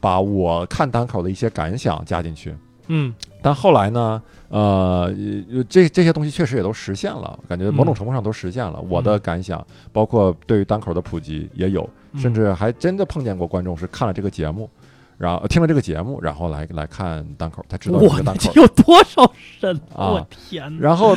[0.00, 2.54] 把我看单口的一些感想加进去。
[2.86, 5.10] 嗯但后来呢，呃，
[5.68, 8.80] 这这些东西确实也都实现了，感觉某种嗯程度上都实现了。
[8.88, 14.68] 我的感想，包括对于单口的普及也有，嗯甚至还真的碰见过观众是看了这个节目，
[15.18, 18.52] 然后呃听了这个节目，然后来来看单口，他知道这个单口。
[18.54, 19.30] 有多少
[19.60, 19.74] 人？
[19.94, 20.82] 啊我天哪！
[20.82, 21.16] 然后，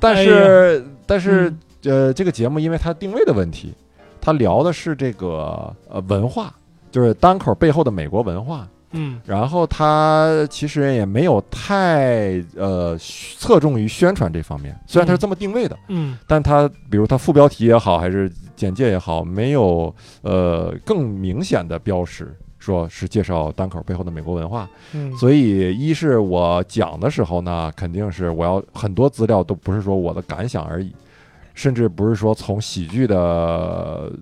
[0.00, 3.74] 但哎是、但是嗯呃，这个节目因为它定位的问题，
[4.20, 6.54] 它聊的是这个呃文化，
[6.90, 8.66] 就是单口背后的美国文化。
[8.96, 19.92] 嗯然后它其实也没有太呃侧重于宣传这方面，虽然它是这么定位的，嗯但它比如它副标题也好，还是简介也好，没有
[20.22, 22.32] 呃更明显的标识。
[22.64, 30.92] 说是介绍单口背后的美国文化，嗯，所以一是我讲的时候呢，肯定是我要很多资料都不是说我的感想而已，
[31.54, 34.12] 甚至不是说从喜剧的呃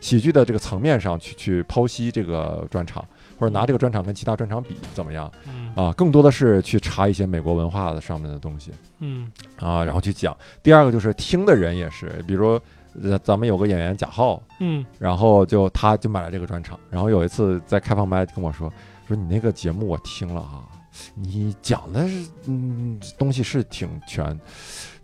[0.00, 3.04] 喜剧的这个层面上去去剖析这个专场，
[3.38, 5.30] 或者拿这个专场跟其他专场比怎么样？
[5.46, 5.60] 嗯。
[5.76, 8.72] 啊，更多的是去查一些美国文化的上面的东西。
[8.98, 9.30] 嗯。
[9.58, 10.36] 啊，然后去讲。
[10.62, 12.58] 第二个就是听的人也是，比如
[13.02, 18.72] 呃咱们有个演员贾浩，嗯然后就他就买了这个专场，然后有一次在开放麦跟我说，
[19.06, 20.64] 说你那个节目我听了啊，
[21.14, 24.38] 你讲的是嗯东西是挺全，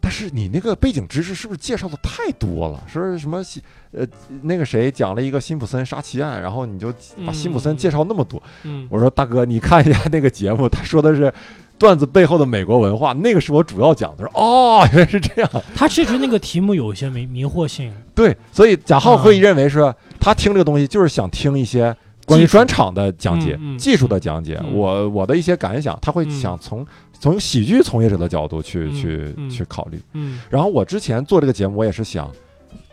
[0.00, 2.82] 但是你那个背景知识是不是介绍的太多了？
[2.88, 4.06] 说是什么辛呃
[4.42, 6.92] 那个谁讲了一个辛普森杀妻案，然后你就
[7.26, 11.32] 把辛普森介绍那么多，嗯我说大哥你看一下那个节目，他说的是。
[11.78, 14.24] 段子背后的美国文化，那个是我主要讲的。
[14.24, 15.50] 说哦， 原来是这样。
[15.74, 21.94] 他确实那个题目有一些迷迷惑性，对，所以贾浩啊会认为说，他听这个东西就是想听一些
[22.24, 24.74] 关于专场的讲解、嗯嗯技术的讲解，嗯。
[24.74, 26.30] 我我的一些感想，他会嗯。
[26.30, 29.50] 想从、从喜剧从业者的角度去、嗯去、嗯。
[29.50, 30.00] 去考虑。
[30.14, 30.40] 嗯。
[30.48, 32.30] 然后我之前做这个节目，我也是想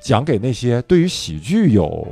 [0.02, 2.08] 讲给那些对于喜剧有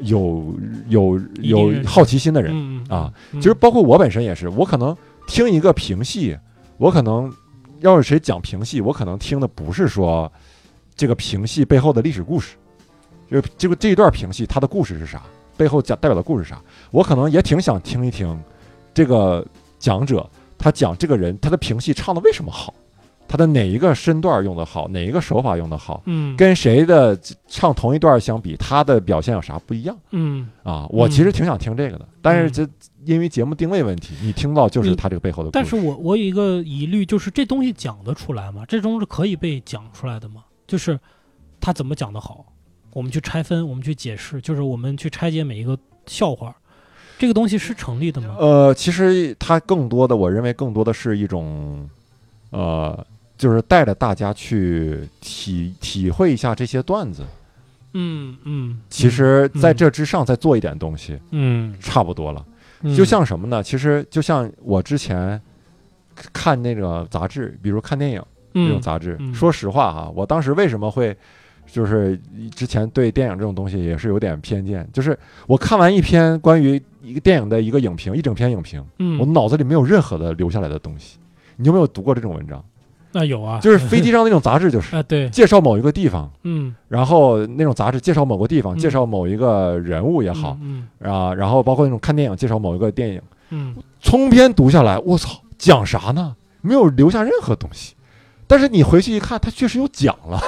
[0.00, 0.54] 有
[0.88, 2.52] 有有好奇心的人。
[2.54, 2.86] 嗯。
[2.88, 4.96] 啊，其实包括我本身也是，我可能
[5.26, 6.38] 听一个评戏，
[6.76, 7.32] 我可能
[7.80, 10.30] 要是谁讲评戏，我可能听的不是说
[10.94, 12.56] 这个评戏背后的历史故事，
[13.30, 15.22] 就是这个这一段评戏它的故事是啥，
[15.56, 18.38] 背后讲代表的故事是啥，我可能也挺想听一听
[18.92, 19.44] 这个
[19.78, 22.72] 讲者他讲这个人他的评戏唱的为什么好，
[23.26, 26.02] 他的哪一个身段用的好，哪一个手法用的好。
[26.06, 27.18] 嗯跟谁的
[27.48, 29.96] 唱同一段相比，他的表现有啥不一样？
[30.12, 32.66] 嗯啊，我其实挺想听这个的，但是这
[33.04, 35.52] 因为节目定位问题，你听到就是他这个背后的故事。
[35.52, 38.64] 但是我我有一个疑虑，就是这东西讲得出来吗？
[38.66, 40.44] 这东西可以被讲出来的吗？
[40.66, 40.98] 就是
[41.60, 42.44] 他怎么讲得好，
[42.92, 46.54] 我们去拆分，我们去解释，就是我们去拆解每一个笑话，
[47.18, 48.36] 这个东西是成立的吗？
[48.38, 51.88] 呃，其实它更多的，我认为更多的是一种，
[52.50, 53.06] 呃，
[53.36, 57.22] 就是带着大家去体体会一下这些段子。
[57.96, 62.44] 嗯嗯，其实嗯在这之上再做一点东西，嗯，差不多了。
[62.84, 63.62] 嗯就像什么呢？
[63.62, 65.40] 其实就像我之前
[66.32, 68.22] 看那个杂志，比如看电影。
[68.56, 69.16] 这种嗯杂志。
[69.18, 71.16] 嗯说实话哈，我当时为什么会，
[71.66, 72.16] 就是
[72.54, 81.18] 之前对电影这种东西也是有点偏见，就是我看完一篇关于一个电影的一个影评，一整篇影评，嗯，我脑子里没有任何的留下来的东西。
[81.56, 82.64] 你有没有读过这种文章？
[83.14, 96.34] 那有啊，就是飞机上那种杂志，就是 啊，对，介绍某一个地方，嗯，然后那种杂志介绍某个地方，嗯介绍某一个人物也好嗯啊，然后包括那种看电影介绍某一个电影，嗯通篇读下来，我操，讲啥呢？
[96.60, 97.94] 没有留下任何东西。
[98.46, 100.40] 但是你回去一看，他确实有讲了，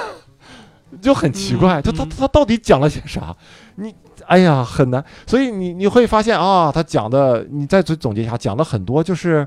[1.01, 3.35] 就很奇怪，嗯他他到底讲了些啥？
[3.77, 3.95] 你
[4.27, 5.05] 哎呀，很难。
[5.27, 9.47] 所以你你会发现啊，他讲的，你再总总结一下，讲的很多就是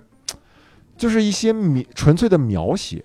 [0.99, 3.03] 就是一些描纯粹的描写，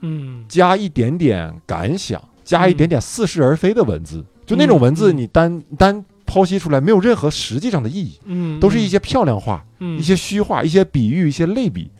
[0.00, 4.24] 嗯加一点点感想，加一点点似是而非的文字。
[4.46, 11.90] 就那种文字，嗯你单单剖析出来，没有任何实际上的意义，嗯，都是一些漂亮话、嗯一些虚话、一些比喻、一些类比。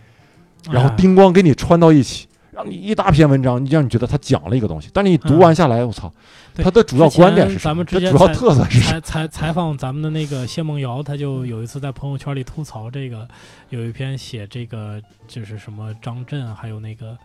[0.70, 6.12] 然后哎叮咣给你穿到一起，让你一大篇文章，你让你觉得他讲了一个东西，但是你读完下来，我操，
[6.54, 7.84] 他的主要观点是什么？
[7.84, 8.92] 之前咱们之前它主要特色是啥？
[8.92, 13.26] 采采采访咱们的那个谢梦瑶，他就有一次在朋友圈里吐槽这个，
[13.70, 17.16] 有一篇写这个就是什么张震，还有那个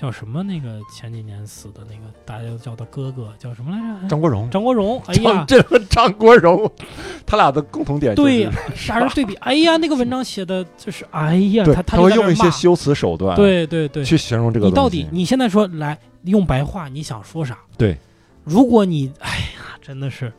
[0.00, 4.08] 叫什么那个前几年死的那个，大家都叫他哥哥，叫什么来着？
[4.08, 4.98] 张国荣，张国荣。
[5.06, 6.70] 哎呀， 这和张国荣，
[7.26, 17.58] 他俩的共同点就对是，俩人对比， 哎呀，那个文章写的就是，哎呀，对他他会用一些修辞手段，，对对对，去形容这个你到底你现在说来用白话，你想说啥？
[17.76, 17.94] 对，
[18.42, 20.32] 如果你哎呀，真的是，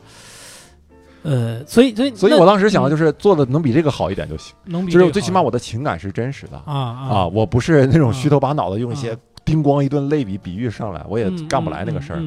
[1.22, 2.90] 呃，所以所以所以我当时想的嗯。
[2.90, 6.56] 就是做的能比这个好一点就行，能比就是最起码我的情感是真实的。
[6.66, 7.08] 啊啊。
[7.10, 8.12] 啊，我不是那种啊。
[8.12, 9.16] 虚头巴脑的用一些啊
[9.52, 12.22] 叮咣一顿类比比喻上来，我也干不来那个事儿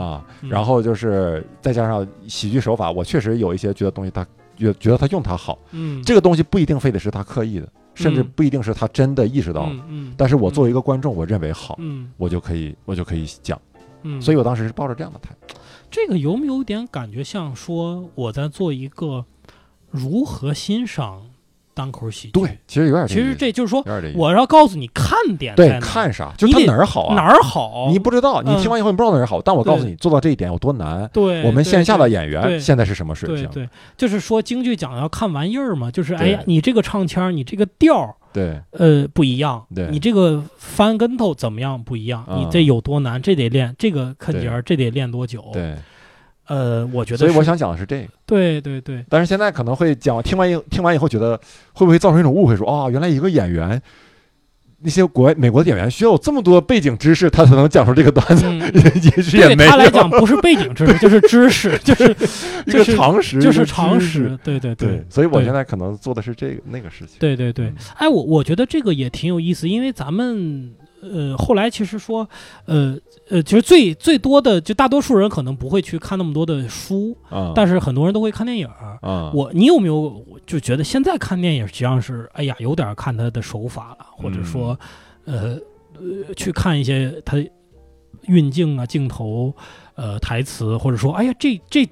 [0.00, 0.24] 啊。
[0.42, 4.24] 然后就是再加上喜剧手法，我确实有一些觉得东西他
[4.56, 9.68] 觉觉得他用它好，嗯，这个东西不一定非得是他刻意的，甚至不一定是他真的意识到。
[9.88, 13.60] 嗯，但是我作为一个观众，我认为好，嗯我就可以我就可以讲。
[14.04, 15.56] 嗯，所以我当时是抱着这样的态度。
[15.90, 19.24] 这个有没有点感觉像说我在做一个
[19.90, 21.22] 如何欣赏
[21.78, 22.32] 单口喜剧？
[22.32, 23.84] 对，，其实有点其实这就是说。
[24.16, 27.14] 我要告诉你看点在对哪看啥，就是它你哪儿好啊？
[27.14, 31.08] 哪儿好，你不知道，你嗯听完以后你不知道哪儿好，但我告诉你，做到这一点有多难。
[31.12, 33.48] 对我们线下的演员现在是什么水平？
[33.50, 45.76] 对对，就是说京剧讲要看玩意儿嘛，就是哎呀，你这个唱腔，你这个调儿，对呃，不一样，对你这个翻跟头怎么样不一样，嗯你这有多难，这得练，这个坑节儿这得练多久？，对，
[46.48, 48.08] 呃，我觉得，所以我想讲的是这个。
[48.26, 51.38] 对对对，但是现在可能会讲，听完以听完以后觉得
[51.72, 53.80] 会不会造成一种误会，说啊、原来一个演员，
[54.80, 58.60] 那些国外美国的演员需要有这么多背景知识，他才能讲出这个段子，嗯，
[59.02, 62.04] 也是也没对他来讲不是背景知识，就是知识，就是
[62.64, 64.38] 一个就是常识，就是常识，。
[64.42, 67.16] 对对对，所以我现在可能做的是这个那个事情。
[67.18, 70.70] 对对对嗯，哎，我我觉得这个也挺有意思，因为咱们
[71.02, 72.28] 呃后来其实说，
[72.66, 72.98] 呃
[73.28, 78.98] 呃，其实最最多的就大多数人可能不会去看那么多的书，啊，但是很多人都会看电影儿。
[79.02, 84.78] 啊，我你有没有就觉得现在看电影实际上是哎呀有点看他的手法了，或者说
[85.24, 85.58] 呃
[85.94, 87.36] 呃去看一些他
[88.22, 89.54] 运镜啊镜头
[89.94, 91.88] 呃台词，或者说哎呀这这。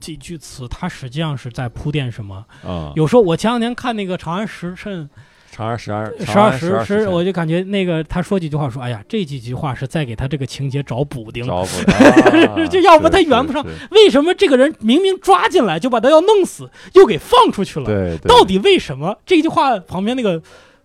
[0.00, 2.42] 几句词，它实际上是在铺垫什么？
[2.64, 5.04] 啊，有时候我前两天看那个《长安时辰》，
[5.50, 11.44] 长安十二十二十二时，我就感觉那个他说几句话，说哎呀，这几句话是在给他这个情节找补丁。
[11.50, 17.86] 找不到就要不他圆不上为什么这个人明明抓进来就把他要弄死，又给放出去了？
[17.86, 19.18] 对，对到底为什么？
[19.26, 20.40] 这句话旁边那个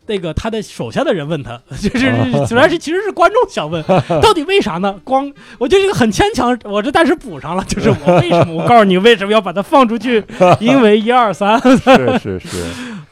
[0.08, 2.12] 那个他的手下的人问他， 就是
[2.48, 3.84] 主要是其实是观众想问，
[4.22, 5.00] 到底为啥呢？
[5.04, 8.56] 光我觉得这个很牵强，我这但是补上了，就是我为什么？
[8.56, 10.24] 我告诉你为什么要把他放出去，
[10.60, 12.64] 因为一二三是是是，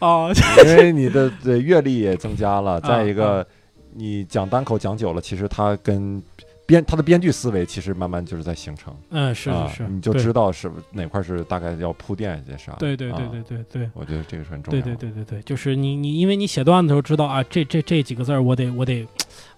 [0.04, 0.30] 啊，
[0.68, 3.48] 因为你的对阅历也增加了，再一啊个，
[3.94, 6.22] 你讲单口讲久了，其实它跟
[6.66, 12.74] 编他的编剧思维其实慢慢就是在形成，嗯，是啊是是，你就知道是哪块是大概要铺垫一些啥。
[12.80, 13.90] 对对对啊对对对。
[13.94, 14.96] 我觉得这个是很重要的。
[14.96, 19.06] 对对对对，就是你你，因为你写段子的时候知道啊，这这这几个字儿我得我得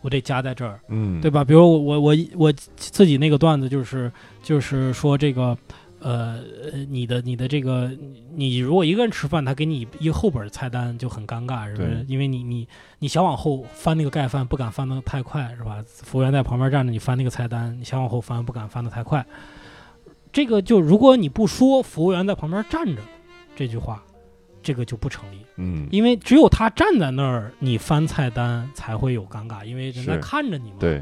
[0.01, 1.43] 我得加在这儿，嗯，对吧？
[1.43, 4.11] 比如我我我我自己那个段子就是
[4.41, 5.55] 就是说这个
[6.06, 6.40] 呃
[6.72, 7.90] 呃你的你的这个
[8.32, 12.06] 你如果一个人吃饭，他给你一个后本菜单就很尴尬，是不是？
[12.07, 12.68] 因为你你
[12.99, 15.84] 你想往后翻那个盖饭，不敢翻得太快，是吧？
[15.88, 19.26] 服务员在旁边站着，你翻那个菜单，你想往后翻，不敢翻得太快。
[20.32, 23.02] 这个就如果你不说服务员在旁边站着
[23.56, 24.03] 这句话，
[24.61, 25.38] 这个就不成立。
[25.56, 30.77] 嗯，因为只有他站在那儿，你翻菜单才会有尴尬，因为人在看着你嘛。
[30.80, 31.02] 对，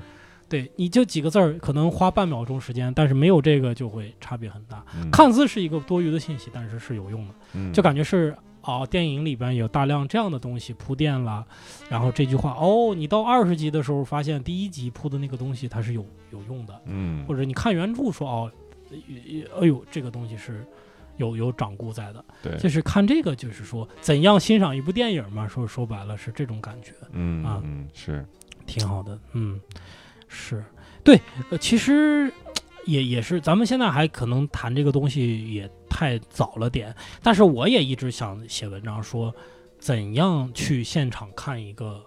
[0.53, 4.85] 对，你就几个字儿，可能花半秒钟时间，但是没有这个就会差别很大。
[4.95, 11.43] 嗯看似是一个多余的信息，但是是有用的，嗯就感觉是哦，电影里边有大量这样的东西铺垫了，
[11.89, 18.51] 然后这句话哦，你到二十集的时候发现第一集铺的那个东西它是有有用的，嗯或者你看原著说哦，
[18.91, 18.97] 呃
[19.59, 20.63] 哎呦，这个东西是
[21.17, 22.23] 有有掌故在的。
[22.43, 25.47] 对，就是看这个，就是说怎样欣赏一部电影嘛。
[25.47, 28.23] 说说白了是这种感觉，嗯啊嗯是
[28.65, 29.19] 挺好的。
[29.33, 29.59] 嗯，
[30.33, 30.65] 是
[31.03, 31.21] 对。
[31.51, 32.33] 呃，其实
[32.85, 36.93] 也也是，咱们现在还可能谈这个东西也太早了点。
[37.21, 39.33] 但是我也一直想写文章说，
[39.79, 42.01] 怎样去现场看一个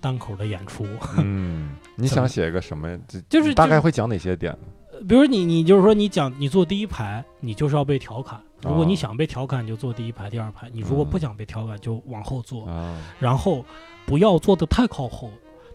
[0.00, 0.86] 单口的演出。
[1.18, 2.96] 嗯， 你想写个什么
[3.28, 4.68] 就是大概会讲哪些点呢？
[5.08, 8.40] 比如你你就是说你讲你坐第一排，你就是要被调侃。
[8.62, 12.64] 如果你哦想被调侃，你就坐第一排、第二排；你如果不嗯想被调侃，就往后坐。
[12.66, 13.64] 啊，然后
[14.06, 15.32] 不要坐得太靠后，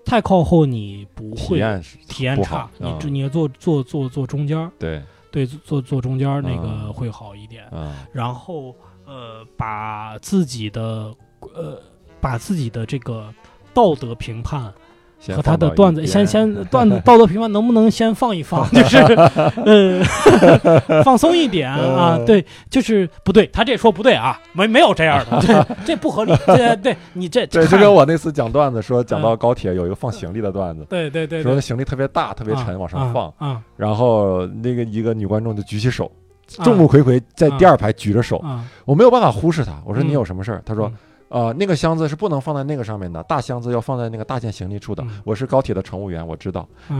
[0.08, 6.94] 太靠后你不体会验是体验差你就你要坐坐坐坐中间儿，对，对，坐坐中间儿那个嗯。
[6.94, 7.66] 会好一点。
[7.66, 8.74] 啊然后
[9.06, 11.14] 呃，把自己的
[11.54, 11.82] 呃
[12.22, 13.34] 把自己的这个
[13.74, 14.74] 道德评判先
[15.36, 18.98] 和他的段子，先先 段子道德评判能不能先放一放， 就是
[19.66, 20.04] 呃
[21.04, 36.10] 放松一点啊，嗯对，就是不对，他这说不对啊，没没有这样的，这这不合理，这对你这对，就跟我那次讲段子说，讲嗯到高铁有一个放行李的段子，对对对对说那行李特别大、特别沉，往上放，啊然后那个一个女观众就举起手，
[36.58, 39.74] 啊众目睽睽在第二排举着手，啊，我没有办法忽视她。
[39.86, 40.62] 我说嗯你有什么事儿？
[40.66, 40.94] 她说嗯。
[41.30, 45.22] 呃，那个箱子是不能放在那个上面的，大箱子要放在那个大件行李处的嗯。
[45.26, 47.00] 我是高铁的乘务员，我知道，嗯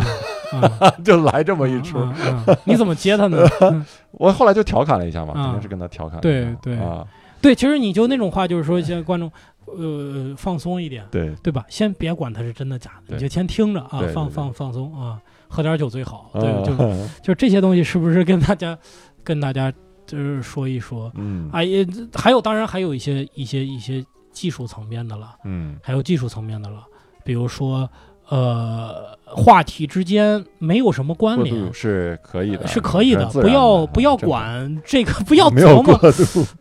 [0.54, 0.62] 嗯
[1.04, 1.98] 就来这么一出。
[2.66, 3.38] 你怎么接他呢？
[3.62, 6.56] 嗯我后来就调侃了一下嘛，啊肯定是跟他调侃了对。
[6.62, 7.06] 对啊，
[7.42, 9.32] 对，其实你就那种话，就是说，一些观众，
[9.66, 11.64] 呃，放松一点，对对吧？
[11.70, 16.32] 先别管它是真的假的，你就先听着啊放放放松啊，喝点酒最好。
[16.34, 18.78] 对，嗯就就这些东西，是不是跟大家
[19.24, 19.72] 跟大家
[20.06, 21.12] 就是说一说？
[21.16, 24.04] 嗯啊，也还有，当然还有一些一些一些
[24.38, 25.78] 技术层面的了，嗯。
[25.82, 26.84] 还有技术层面的了，
[27.24, 27.90] 比如说，
[28.30, 31.56] 呃，话题之间没有什么关联。
[31.56, 31.74] 渡。
[31.74, 35.98] 是可以的，是可以的，不要不要管这个，不要琢磨，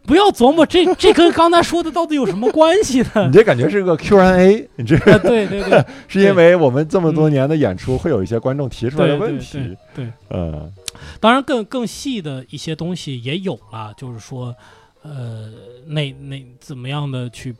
[0.06, 3.26] 不要琢磨这 这跟刚才说的到底有什么关系呢？
[3.28, 3.32] 你？
[3.32, 5.84] 这感觉是个 Q&A，你这啊，对对对。
[6.08, 9.76] 是因为我们这么多年的演出，会有一些观众提出来的问题。
[9.94, 10.06] 对。
[10.06, 10.72] 对，嗯
[11.20, 14.54] 当然更更细的一些东西也有了，就是说，
[15.02, 15.50] 呃，
[15.86, 17.54] 那那怎么样的去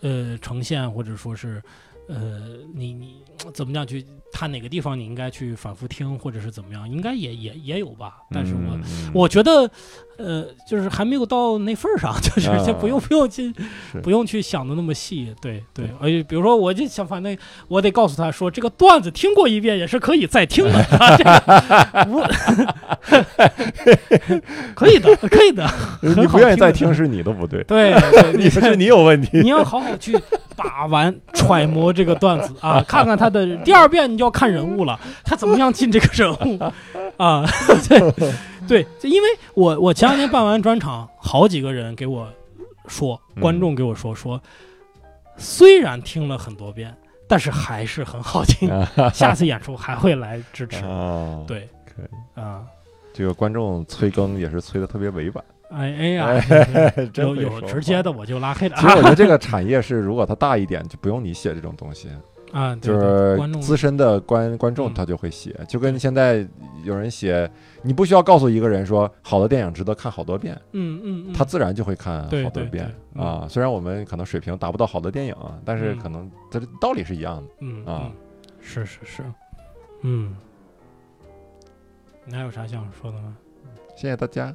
[0.00, 1.62] 呃呈现，或者说是
[2.08, 3.22] 呃你你
[3.52, 4.04] 怎么样去
[4.34, 8.14] 看哪个地方你应该去反复听，或者是怎么样，应该也也也有吧。
[8.32, 9.70] 但是我、我觉得，
[10.18, 13.54] 呃，就是还没有到那份儿上，就是啊就不用不用去
[14.02, 15.88] 不用去想的那么细，对对。
[16.00, 17.36] 而且比如说，我就想，反正
[17.68, 21.30] 我得告诉他说，这个段子听过一遍也是可以再听的， 啊、这个
[22.10, 22.20] 无
[24.74, 25.64] 可以的，可以的。
[26.02, 29.38] 你不愿意再听是你的不对，对对对 你是你有问题。
[29.40, 30.18] 你要好好去
[30.56, 36.58] 把玩揣摩这个段子啊，看看他的第二遍你就要看人物了，他怎么样进这个人物
[37.22, 37.46] 啊？
[37.88, 38.32] 对
[38.66, 42.26] 对，就因为我我前两天办完专场，好几个人给我
[42.88, 44.40] 说，嗯观众给我说说，
[45.36, 46.94] 虽然听了很多遍，
[47.28, 48.68] 但是还是很好听，
[49.12, 50.84] 下次演出还会来支持。
[50.84, 52.40] 哦，对可以。
[52.40, 52.62] 啊，
[53.12, 56.44] 这个观众催更也是催的特别委婉，哎哎呀，
[57.14, 58.76] 有有直接的我就拉黑了。
[58.76, 62.08] 其实我觉得这个产业是，如果它大一点，就不用你写这种东西，
[62.54, 66.46] 啊，对就是资深的观观众嗯他就会写，就跟现在
[66.84, 67.50] 有人写，
[67.82, 73.44] 你不需要告诉一个人说好的电影值得看好多遍，嗯嗯嗯，他自然就会看好多遍啊。
[73.48, 77.42] 虽然我们可能水平达不到好的电影啊，但是嗯可能这道理是一样的。
[77.58, 78.12] 嗯啊嗯，
[78.60, 79.22] 是是是，
[80.02, 80.36] 嗯，
[82.24, 83.36] 你还有啥想说的吗？
[83.96, 84.54] 谢谢大家，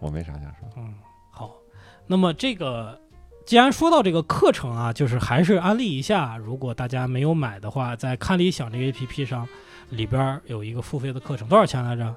[0.00, 0.68] 我没啥想说。
[0.76, 0.92] 嗯，
[1.30, 1.56] 好，
[2.06, 2.98] 那么这个
[3.44, 9.46] 既然说到这个课程啊，就是还是安利一下，如果大家没有买的话，在看理想这个 APP 上
[9.90, 12.14] 里边儿有一个付费的课程，多少钱来着？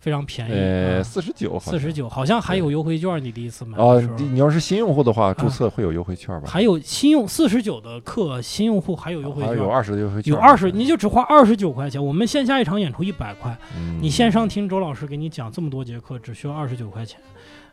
[0.00, 6.48] 非常便宜，呃，四十九，四十九，好像还有优惠券，你第一次买哦的时候。，你你要是新用户的话，啊注册会有优惠券吧？
[6.48, 12.02] 还有新用四十九的课，新用户还有优惠券，还有二十的优惠券，有二十，你就只花二十九块钱。
[12.02, 17.18] 我们线下一场演出一百块，嗯你线上听周老师给你讲这么多节课，只需要二十九块钱。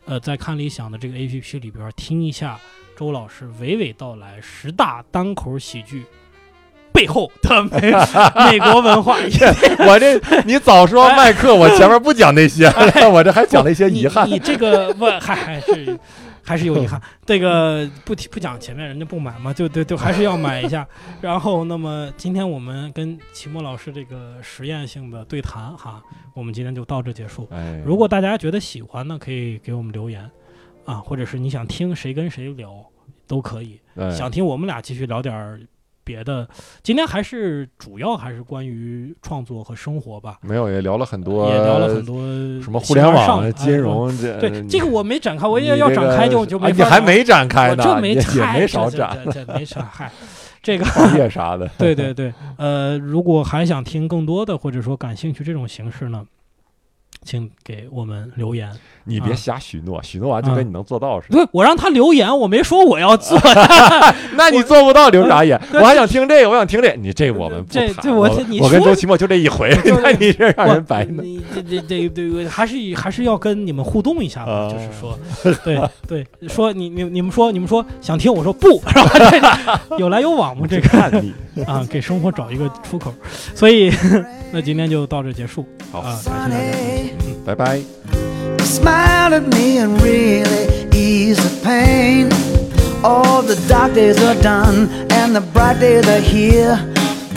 [0.06, 2.60] 呃，在看理想的这个 APP 里边听一下
[2.98, 6.06] 周老师娓娓道来十大单口喜剧
[6.94, 7.92] 背后的美
[8.52, 9.18] 美国文化。
[9.88, 12.68] 我这你早说麦克，我前面不讲那些，
[13.12, 14.34] 我这还讲了一些遗憾你。
[14.34, 16.00] 你这个 问还还是
[16.42, 17.02] 还是有遗憾。
[17.26, 20.88] 这个不提不讲前面人家不买嘛，就就就还是要买一下。
[21.20, 26.02] 然后，那么今天我们跟齐墨老师这个实验性的对谈哈，
[26.34, 27.46] 我们今天就到这结束。
[27.52, 30.32] 哎，如果大家觉得喜欢呢，可以给我们留言
[30.86, 32.86] 啊，或者是你想听谁跟谁聊
[33.28, 33.80] 都可以。
[33.96, 35.60] 哎想听我们俩继续聊点儿
[36.04, 36.48] 别的，
[36.84, 42.22] 今天还是主要还是关于创作和生活吧，没有也聊了很多，也聊了很多
[42.62, 50.12] 什么互联网、金融这对这个我没展开，我也要这个展开就就没啊你法聊还没展开呢，我这没也也没少展，这没啥 嗨。
[50.62, 51.70] 这个创业啥的。
[51.78, 56.26] 对对对，呃，如果还想听更多的，或者说感兴趣这种形式呢，
[57.24, 58.70] 请给我们留言。
[59.06, 61.38] 你别啊瞎许诺，许诺完就跟你能做到似的。
[61.38, 63.40] 对，我让他留言，我没说我要做。
[64.36, 65.60] 那你做不到，留啥言？
[65.74, 71.22] 我还想听这个，我想听这个，你这我们不这谈这我这你我跟周奇墨就这一回，对 那你这让人白呢。
[71.24, 75.18] 你这这这对，还是还是要跟你们互动一下就是说，
[75.64, 79.30] 对对，说你你你们说你们说想听，我说不，是吧？
[79.30, 80.90] 这个有来有往嘛，这个
[81.66, 83.14] 啊，给生活找一个出口。
[83.54, 83.92] 所以，
[84.52, 86.56] 那今天就到这结束好啊，感谢大家。
[86.56, 87.10] Funny.
[87.46, 87.82] 拜拜。
[88.64, 92.30] Smile at me and really ease the pain.
[93.04, 96.80] All the dark days are done and the bright days are here.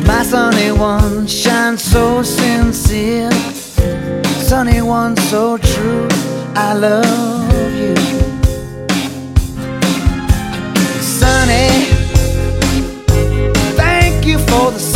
[0.07, 3.31] My sunny one shines so sincere.
[4.41, 6.09] Sunny one so true.
[6.55, 7.38] I love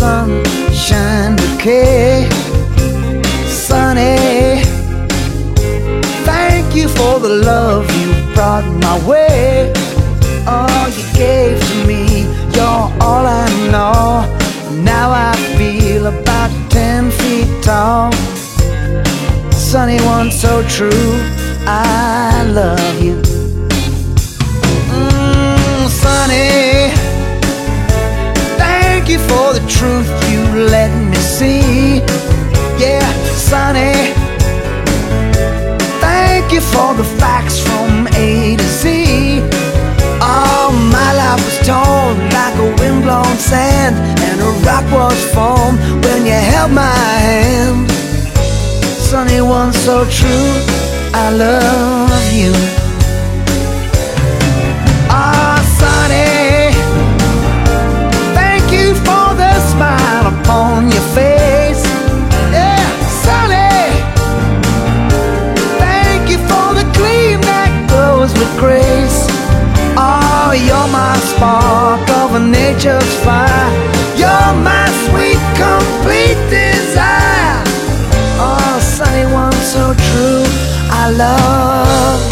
[0.03, 2.29] sunshine bouquet.
[3.47, 4.65] Sunny,
[6.29, 9.73] thank you for the love you brought my way.
[10.55, 12.03] All you gave to me,
[12.57, 14.03] you're all I know.
[14.93, 18.11] Now I feel about ten feet tall.
[19.71, 21.11] Sunny one so true,
[21.65, 23.17] I love you.
[24.97, 26.62] Mm, sunny,
[29.33, 30.43] for the truth you
[30.77, 32.01] let me see.
[32.85, 33.09] Yeah,
[33.51, 33.95] sunny,
[36.05, 39.41] thank you for the facts from A to Z.
[40.21, 43.95] All my life was torn like a windblown sand,
[44.27, 47.91] and a rock was formed when you held my hand.
[49.11, 50.53] Sunny one so true,
[51.25, 52.53] I love you.
[60.43, 61.83] Upon your face.
[62.51, 62.85] Yeah,
[63.25, 63.79] sunny,
[65.79, 69.27] thank you for the gleam that glows with grace.
[69.97, 73.71] Oh, you're my spark of nature's fire.
[74.17, 77.63] You're my sweet, complete desire.
[78.39, 80.45] Oh, sunny one so true,
[80.91, 82.32] I love